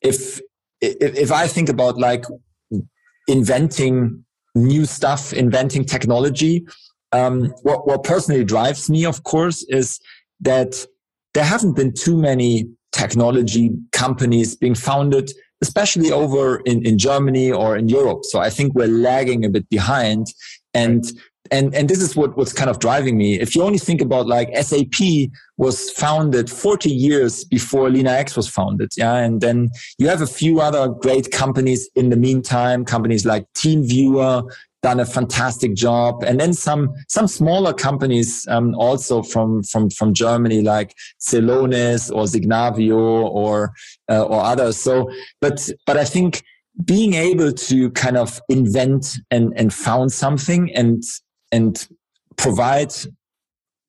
if 0.00 0.40
if, 0.80 1.16
if 1.16 1.30
I 1.32 1.46
think 1.46 1.68
about 1.68 1.98
like 1.98 2.24
inventing 3.28 4.24
new 4.54 4.86
stuff, 4.86 5.32
inventing 5.34 5.84
technology, 5.84 6.66
um, 7.12 7.52
what 7.62 7.86
what 7.86 8.04
personally 8.04 8.44
drives 8.44 8.88
me, 8.88 9.04
of 9.04 9.22
course, 9.24 9.64
is 9.68 10.00
that 10.40 10.86
there 11.34 11.44
haven't 11.44 11.74
been 11.74 11.92
too 11.92 12.16
many 12.16 12.68
technology 12.92 13.70
companies 13.92 14.56
being 14.56 14.74
founded 14.74 15.32
especially 15.60 16.12
over 16.12 16.58
in, 16.66 16.86
in 16.86 16.98
Germany 16.98 17.50
or 17.50 17.76
in 17.76 17.88
Europe. 17.88 18.24
So 18.24 18.38
I 18.38 18.50
think 18.50 18.74
we're 18.74 18.86
lagging 18.86 19.44
a 19.44 19.48
bit 19.48 19.68
behind. 19.68 20.28
And 20.74 21.04
and 21.50 21.74
and 21.74 21.88
this 21.88 22.00
is 22.00 22.14
what 22.14 22.36
what's 22.36 22.52
kind 22.52 22.68
of 22.68 22.78
driving 22.78 23.16
me 23.16 23.40
if 23.40 23.54
you 23.54 23.62
only 23.62 23.78
think 23.78 24.02
about 24.02 24.26
like 24.26 24.54
sap 24.56 25.00
was 25.56 25.90
founded 25.92 26.50
40 26.50 26.90
years 26.90 27.44
before 27.44 27.88
LeanIX 27.88 28.36
was 28.36 28.48
founded 28.48 28.90
yeah 28.98 29.14
and 29.16 29.40
then 29.40 29.70
you 29.98 30.08
have 30.08 30.20
a 30.20 30.26
few 30.26 30.60
other 30.60 30.88
great 30.88 31.30
companies 31.32 31.88
in 31.94 32.10
the 32.10 32.16
meantime 32.16 32.84
companies 32.84 33.24
like 33.24 33.46
teamviewer 33.54 34.42
done 34.82 35.00
a 35.00 35.06
fantastic 35.06 35.74
job 35.74 36.22
and 36.22 36.38
then 36.38 36.52
some 36.52 36.94
some 37.08 37.26
smaller 37.26 37.72
companies 37.72 38.46
um, 38.48 38.74
also 38.76 39.22
from 39.22 39.62
from 39.64 39.90
from 39.90 40.14
germany 40.14 40.62
like 40.62 40.94
celonis 41.20 42.12
or 42.14 42.24
signavio 42.24 42.96
or 42.96 43.72
uh, 44.08 44.22
or 44.22 44.40
others 44.40 44.76
so 44.76 45.10
but 45.40 45.68
but 45.84 45.96
i 45.96 46.04
think 46.04 46.42
being 46.84 47.14
able 47.14 47.52
to 47.52 47.90
kind 47.90 48.16
of 48.16 48.40
invent 48.48 49.16
and 49.32 49.52
and 49.56 49.74
found 49.74 50.12
something 50.12 50.72
and 50.74 51.02
and 51.50 51.88
provide 52.36 52.92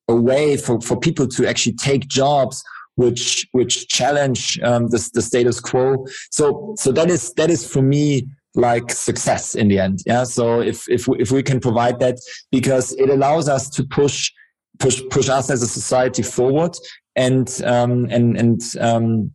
a 0.07 0.15
way 0.15 0.57
for, 0.57 0.81
for 0.81 0.99
people 0.99 1.27
to 1.27 1.47
actually 1.47 1.75
take 1.75 2.07
jobs 2.07 2.63
which 2.95 3.47
which 3.53 3.87
challenge 3.87 4.59
um, 4.61 4.87
the, 4.87 5.09
the 5.13 5.21
status 5.21 5.61
quo. 5.61 6.05
So 6.31 6.75
so 6.77 6.91
that 6.91 7.09
is 7.09 7.33
that 7.35 7.49
is 7.49 7.65
for 7.65 7.81
me 7.81 8.27
like 8.55 8.91
success 8.91 9.55
in 9.55 9.67
the 9.67 9.79
end. 9.79 9.99
Yeah. 10.05 10.23
So 10.23 10.61
if 10.61 10.89
if 10.89 11.07
we, 11.07 11.19
if 11.19 11.31
we 11.31 11.43
can 11.43 11.59
provide 11.59 11.99
that 11.99 12.17
because 12.51 12.93
it 12.93 13.09
allows 13.09 13.47
us 13.47 13.69
to 13.71 13.83
push 13.83 14.31
push 14.79 15.01
push 15.09 15.29
us 15.29 15.49
as 15.49 15.61
a 15.61 15.67
society 15.67 16.23
forward 16.23 16.75
and 17.15 17.61
um, 17.63 18.07
and 18.09 18.37
and 18.37 18.61
um, 18.79 19.31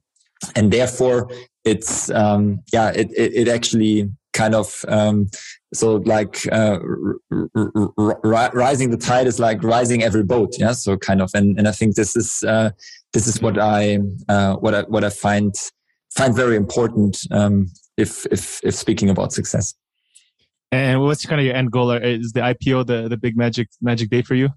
and 0.57 0.73
therefore 0.73 1.31
it's 1.65 2.11
um, 2.11 2.61
yeah 2.73 2.91
it, 2.91 3.11
it, 3.17 3.35
it 3.35 3.49
actually 3.49 4.11
kind 4.33 4.55
of 4.55 4.85
um, 4.89 5.29
so 5.73 5.97
like 5.97 6.47
uh, 6.53 6.79
rising 7.55 8.91
the 8.91 8.97
tide 8.97 9.27
is 9.27 9.39
like 9.39 9.63
rising 9.63 10.03
every 10.03 10.25
boat 10.25 10.55
yeah 10.59 10.73
so 10.73 10.97
kind 10.97 11.23
of 11.23 11.31
and, 11.35 11.59
and 11.59 11.69
i 11.69 11.73
think 11.73 11.95
this 11.95 12.17
is 12.17 12.43
uh, 12.45 12.71
this 13.13 13.27
is 13.27 13.41
what 13.41 13.59
i 13.59 13.99
uh, 14.29 14.55
what 14.57 14.75
i 14.75 14.83
what 14.83 15.05
i 15.05 15.11
find 15.11 15.55
find 16.17 16.35
very 16.35 16.57
important 16.57 17.19
um, 17.31 17.67
if 17.97 18.27
if 18.31 18.61
if 18.63 18.75
speaking 18.75 19.11
about 19.11 19.33
success 19.33 19.75
and 20.73 21.01
what's 21.01 21.25
kind 21.27 21.41
of 21.41 21.47
your 21.47 21.55
end 21.55 21.71
goal 21.71 21.91
is 21.91 22.33
the 22.33 22.41
ipo 22.41 22.87
the 22.87 23.09
the 23.09 23.17
big 23.17 23.37
magic 23.37 23.69
magic 23.81 24.11
day 24.11 24.23
for 24.23 24.35
you 24.35 24.49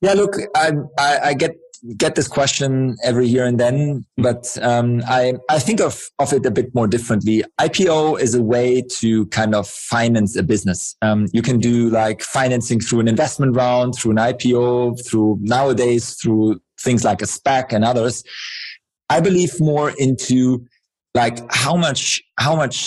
yeah 0.00 0.12
look 0.12 0.36
i 0.54 0.72
i, 0.98 1.18
I 1.24 1.34
get 1.34 1.56
get 1.96 2.14
this 2.14 2.28
question 2.28 2.96
every 3.04 3.26
year 3.26 3.44
and 3.44 3.58
then, 3.58 4.04
but 4.16 4.56
um, 4.62 5.02
I 5.06 5.34
I 5.48 5.58
think 5.58 5.80
of 5.80 6.02
of 6.18 6.32
it 6.32 6.46
a 6.46 6.50
bit 6.50 6.74
more 6.74 6.86
differently. 6.86 7.44
IPO 7.60 8.20
is 8.20 8.34
a 8.34 8.42
way 8.42 8.82
to 8.98 9.26
kind 9.26 9.54
of 9.54 9.68
finance 9.68 10.36
a 10.36 10.42
business. 10.42 10.96
Um, 11.02 11.26
you 11.32 11.42
can 11.42 11.58
do 11.58 11.90
like 11.90 12.22
financing 12.22 12.80
through 12.80 13.00
an 13.00 13.08
investment 13.08 13.54
round, 13.54 13.94
through 13.94 14.12
an 14.12 14.18
IPO, 14.18 15.06
through 15.06 15.38
nowadays 15.40 16.14
through 16.14 16.60
things 16.80 17.04
like 17.04 17.22
a 17.22 17.26
SPAC 17.26 17.72
and 17.72 17.84
others. 17.84 18.22
I 19.08 19.20
believe 19.20 19.60
more 19.60 19.92
into 19.98 20.66
like 21.16 21.38
how 21.50 21.74
much 21.86 22.22
how 22.38 22.54
much 22.54 22.78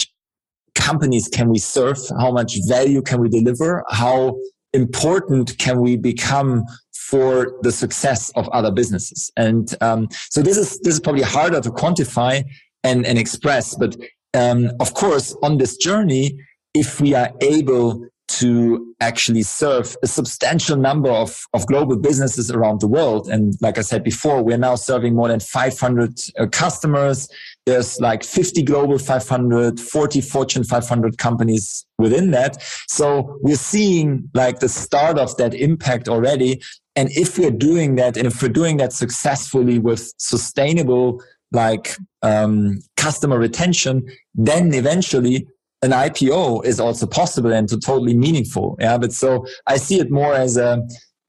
companies 0.75 1.27
can 1.27 1.47
we 1.49 1.59
serve, 1.59 1.97
how 2.23 2.31
much 2.31 2.51
value 2.67 3.01
can 3.01 3.19
we 3.23 3.29
deliver, 3.29 3.83
how 3.89 4.37
important 4.73 5.57
can 5.57 5.81
we 5.81 5.97
become 5.97 6.63
for 7.09 7.31
the 7.63 7.71
success 7.71 8.31
of 8.35 8.47
other 8.49 8.71
businesses. 8.71 9.31
And 9.35 9.65
um, 9.81 10.07
so 10.29 10.41
this 10.41 10.57
is 10.57 10.79
this 10.83 10.93
is 10.93 10.99
probably 10.99 11.23
harder 11.37 11.59
to 11.59 11.71
quantify 11.71 12.43
and, 12.83 13.05
and 13.05 13.17
express. 13.17 13.75
But 13.75 13.97
um, 14.35 14.71
of 14.79 14.93
course, 14.93 15.35
on 15.41 15.57
this 15.57 15.75
journey, 15.77 16.25
if 16.73 17.01
we 17.01 17.15
are 17.15 17.31
able 17.41 18.05
to 18.29 18.93
actually 18.99 19.41
serve 19.41 19.97
a 20.03 20.07
substantial 20.07 20.77
number 20.77 21.09
of, 21.09 21.47
of 21.53 21.65
global 21.65 21.97
businesses 21.97 22.51
around 22.51 22.79
the 22.79 22.87
world. 22.87 23.27
And 23.27 23.55
like 23.59 23.79
I 23.79 23.81
said 23.81 24.03
before, 24.03 24.43
we're 24.43 24.57
now 24.57 24.75
serving 24.75 25.15
more 25.15 25.29
than 25.29 25.39
500 25.39 26.19
uh, 26.37 26.45
customers. 26.47 27.27
There's 27.65 27.99
like 27.99 28.23
50 28.23 28.61
global 28.63 28.99
500, 28.99 29.79
40 29.79 30.21
Fortune 30.21 30.63
500 30.63 31.17
companies 31.17 31.85
within 31.97 32.29
that. 32.31 32.61
So 32.87 33.39
we're 33.41 33.55
seeing 33.55 34.29
like 34.35 34.59
the 34.59 34.69
start 34.69 35.17
of 35.17 35.35
that 35.37 35.55
impact 35.55 36.07
already. 36.07 36.61
And 36.95 37.09
if 37.13 37.39
we're 37.39 37.49
doing 37.49 37.95
that, 37.95 38.15
and 38.15 38.27
if 38.27 38.41
we're 38.43 38.49
doing 38.49 38.77
that 38.77 38.93
successfully 38.93 39.79
with 39.79 40.13
sustainable 40.17 41.21
like 41.51 41.95
um, 42.21 42.79
customer 42.95 43.39
retention, 43.39 44.07
then 44.35 44.71
eventually 44.73 45.47
an 45.81 45.91
IPO 45.91 46.65
is 46.65 46.79
also 46.79 47.07
possible 47.07 47.53
and 47.53 47.67
to 47.69 47.79
totally 47.79 48.15
meaningful. 48.15 48.75
Yeah, 48.79 48.97
but 48.97 49.13
so 49.13 49.45
I 49.67 49.77
see 49.77 49.99
it 49.99 50.11
more 50.11 50.33
as 50.33 50.57
a 50.57 50.81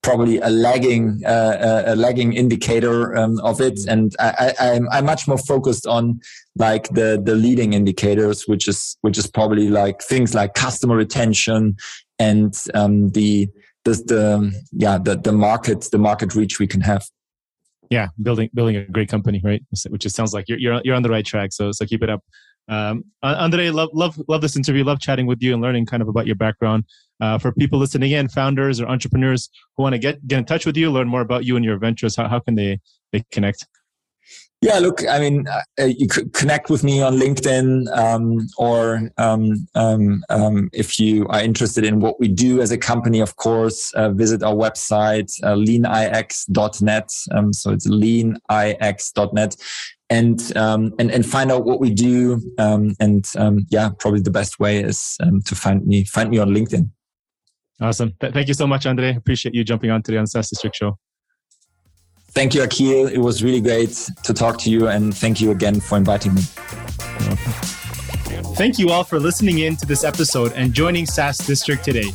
probably 0.02 0.38
a 0.38 0.48
lagging 0.48 1.20
uh, 1.24 1.82
a 1.86 1.96
lagging 1.96 2.32
indicator 2.32 3.16
um, 3.16 3.38
of 3.40 3.60
it, 3.60 3.78
and 3.88 4.14
I, 4.18 4.54
I, 4.58 4.72
I'm 4.72 4.88
I'm 4.90 5.04
much 5.04 5.28
more 5.28 5.38
focused 5.38 5.86
on 5.86 6.20
like 6.56 6.88
the 6.88 7.20
the 7.22 7.34
leading 7.34 7.74
indicators, 7.74 8.48
which 8.48 8.66
is 8.66 8.96
which 9.02 9.18
is 9.18 9.26
probably 9.26 9.68
like 9.68 10.02
things 10.02 10.34
like 10.34 10.54
customer 10.54 10.96
retention 10.96 11.76
and 12.18 12.54
um, 12.74 13.10
the 13.10 13.48
the, 13.84 13.92
the 13.92 14.62
yeah 14.72 14.98
the 14.98 15.16
the 15.16 15.32
market 15.32 15.88
the 15.92 15.98
market 15.98 16.34
reach 16.34 16.58
we 16.58 16.66
can 16.66 16.80
have. 16.80 17.04
Yeah 17.90 18.06
building 18.22 18.50
building 18.54 18.76
a 18.76 18.84
great 18.84 19.08
company 19.08 19.40
right? 19.42 19.62
Which 19.88 20.06
it 20.06 20.10
sounds 20.10 20.32
like 20.32 20.48
you're 20.48 20.58
you're, 20.58 20.80
you're 20.84 20.94
on 20.94 21.02
the 21.02 21.10
right 21.10 21.26
track 21.26 21.52
so 21.52 21.72
so 21.72 21.84
keep 21.84 22.04
it 22.04 22.08
up 22.08 22.22
um, 22.68 23.04
andre 23.22 23.70
love 23.70 23.90
love 23.92 24.20
love 24.28 24.40
this 24.40 24.56
interview 24.56 24.84
love 24.84 25.00
chatting 25.00 25.26
with 25.26 25.42
you 25.42 25.52
and 25.52 25.62
learning 25.62 25.86
kind 25.86 26.02
of 26.02 26.08
about 26.08 26.26
your 26.26 26.36
background 26.36 26.84
uh, 27.20 27.38
for 27.38 27.52
people 27.52 27.78
listening 27.78 28.12
in 28.12 28.28
founders 28.28 28.80
or 28.80 28.86
entrepreneurs 28.86 29.50
who 29.76 29.82
want 29.82 29.92
to 29.92 29.98
get 29.98 30.24
get 30.26 30.38
in 30.38 30.44
touch 30.44 30.66
with 30.66 30.76
you 30.76 30.90
learn 30.90 31.08
more 31.08 31.20
about 31.20 31.44
you 31.44 31.56
and 31.56 31.64
your 31.64 31.78
ventures 31.78 32.16
how, 32.16 32.28
how 32.28 32.38
can 32.40 32.54
they 32.54 32.78
they 33.12 33.22
connect 33.32 33.66
yeah, 34.62 34.78
look, 34.78 35.08
I 35.08 35.18
mean, 35.20 35.48
uh, 35.48 35.84
you 35.84 36.06
could 36.06 36.34
connect 36.34 36.68
with 36.68 36.84
me 36.84 37.00
on 37.00 37.16
LinkedIn, 37.16 37.88
um, 37.96 38.46
or 38.58 39.10
um, 39.16 39.66
um, 39.74 40.22
um, 40.28 40.68
if 40.74 41.00
you 41.00 41.26
are 41.28 41.40
interested 41.40 41.82
in 41.82 42.00
what 42.00 42.20
we 42.20 42.28
do 42.28 42.60
as 42.60 42.70
a 42.70 42.76
company, 42.76 43.20
of 43.20 43.36
course, 43.36 43.90
uh, 43.94 44.10
visit 44.10 44.42
our 44.42 44.54
website, 44.54 45.32
uh, 45.44 45.54
leanix.net. 45.54 47.10
Um, 47.30 47.54
so 47.54 47.70
it's 47.70 47.88
leanix.net. 47.88 49.56
And, 50.12 50.56
um, 50.56 50.92
and 50.98 51.08
and 51.12 51.24
find 51.24 51.52
out 51.52 51.64
what 51.64 51.78
we 51.78 51.94
do, 51.94 52.42
um, 52.58 52.96
and 52.98 53.24
um, 53.38 53.64
yeah, 53.70 53.90
probably 53.96 54.20
the 54.20 54.32
best 54.32 54.58
way 54.58 54.82
is 54.82 55.16
um, 55.22 55.40
to 55.42 55.54
find 55.54 55.86
me 55.86 56.02
find 56.02 56.30
me 56.30 56.38
on 56.38 56.50
LinkedIn. 56.50 56.90
Awesome! 57.80 58.14
Th- 58.20 58.32
thank 58.32 58.48
you 58.48 58.54
so 58.54 58.66
much, 58.66 58.86
Andre. 58.86 59.14
Appreciate 59.14 59.54
you 59.54 59.62
jumping 59.62 59.92
on 59.92 60.02
today 60.02 60.18
on 60.18 60.26
SaaS 60.26 60.48
District 60.48 60.74
Show. 60.74 60.98
Thank 62.32 62.54
you, 62.54 62.64
Akil. 62.64 63.06
It 63.06 63.18
was 63.18 63.44
really 63.44 63.60
great 63.60 64.10
to 64.24 64.34
talk 64.34 64.58
to 64.58 64.70
you, 64.70 64.88
and 64.88 65.16
thank 65.16 65.40
you 65.40 65.52
again 65.52 65.78
for 65.78 65.96
inviting 65.96 66.34
me. 66.34 66.42
Thank 68.56 68.78
you 68.78 68.90
all 68.90 69.04
for 69.04 69.18
listening 69.20 69.60
in 69.60 69.76
to 69.76 69.86
this 69.86 70.04
episode 70.04 70.52
and 70.54 70.74
joining 70.74 71.06
SaaS 71.06 71.38
District 71.38 71.84
today. 71.84 72.10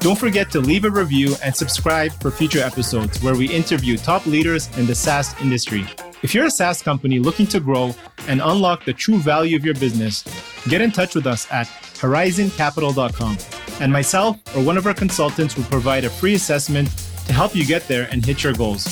Don't 0.00 0.18
forget 0.18 0.50
to 0.50 0.60
leave 0.60 0.84
a 0.84 0.90
review 0.90 1.36
and 1.42 1.54
subscribe 1.54 2.12
for 2.20 2.30
future 2.30 2.60
episodes 2.60 3.22
where 3.22 3.34
we 3.34 3.48
interview 3.48 3.96
top 3.96 4.26
leaders 4.26 4.68
in 4.76 4.86
the 4.86 4.94
SaaS 4.94 5.34
industry. 5.40 5.86
If 6.22 6.34
you're 6.34 6.46
a 6.46 6.50
SaaS 6.50 6.82
company 6.82 7.18
looking 7.18 7.46
to 7.48 7.60
grow 7.60 7.94
and 8.26 8.40
unlock 8.42 8.84
the 8.84 8.92
true 8.92 9.18
value 9.18 9.56
of 9.56 9.64
your 9.64 9.74
business, 9.74 10.24
get 10.68 10.80
in 10.80 10.90
touch 10.90 11.14
with 11.14 11.26
us 11.26 11.46
at 11.52 11.66
horizoncapital.com. 11.66 13.38
And 13.80 13.92
myself 13.92 14.38
or 14.56 14.62
one 14.62 14.78
of 14.78 14.86
our 14.86 14.94
consultants 14.94 15.56
will 15.56 15.64
provide 15.64 16.04
a 16.04 16.10
free 16.10 16.34
assessment 16.34 16.88
to 17.26 17.32
help 17.32 17.54
you 17.54 17.66
get 17.66 17.86
there 17.86 18.08
and 18.10 18.24
hit 18.24 18.42
your 18.42 18.54
goals. 18.54 18.86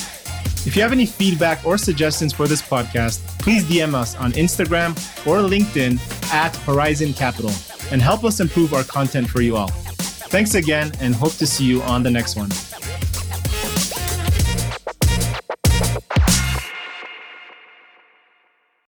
If 0.67 0.77
you 0.77 0.83
have 0.83 0.93
any 0.93 1.07
feedback 1.07 1.65
or 1.65 1.77
suggestions 1.79 2.33
for 2.33 2.47
this 2.47 2.63
podcast, 2.63 3.27
please 3.39 3.65
DM 3.65 3.95
us 3.95 4.17
on 4.17 4.33
Instagram 4.33 4.91
or 5.27 5.39
LinkedIn 5.47 5.99
at 6.33 6.57
Horizon 6.57 7.13
Capital 7.13 7.53
and 7.91 8.01
help 8.01 8.25
us 8.25 8.41
improve 8.41 8.73
our 8.75 8.85
content 8.85 9.29
for 9.29 9.41
you 9.41 9.57
all. 9.57 9.69
Thanks 9.69 10.55
again 10.55 10.93
and 11.01 11.15
hope 11.15 11.33
to 11.35 11.47
see 11.47 11.65
you 11.65 11.83
on 11.83 12.03
the 12.03 12.11
next 12.11 12.37
one. 12.37 12.51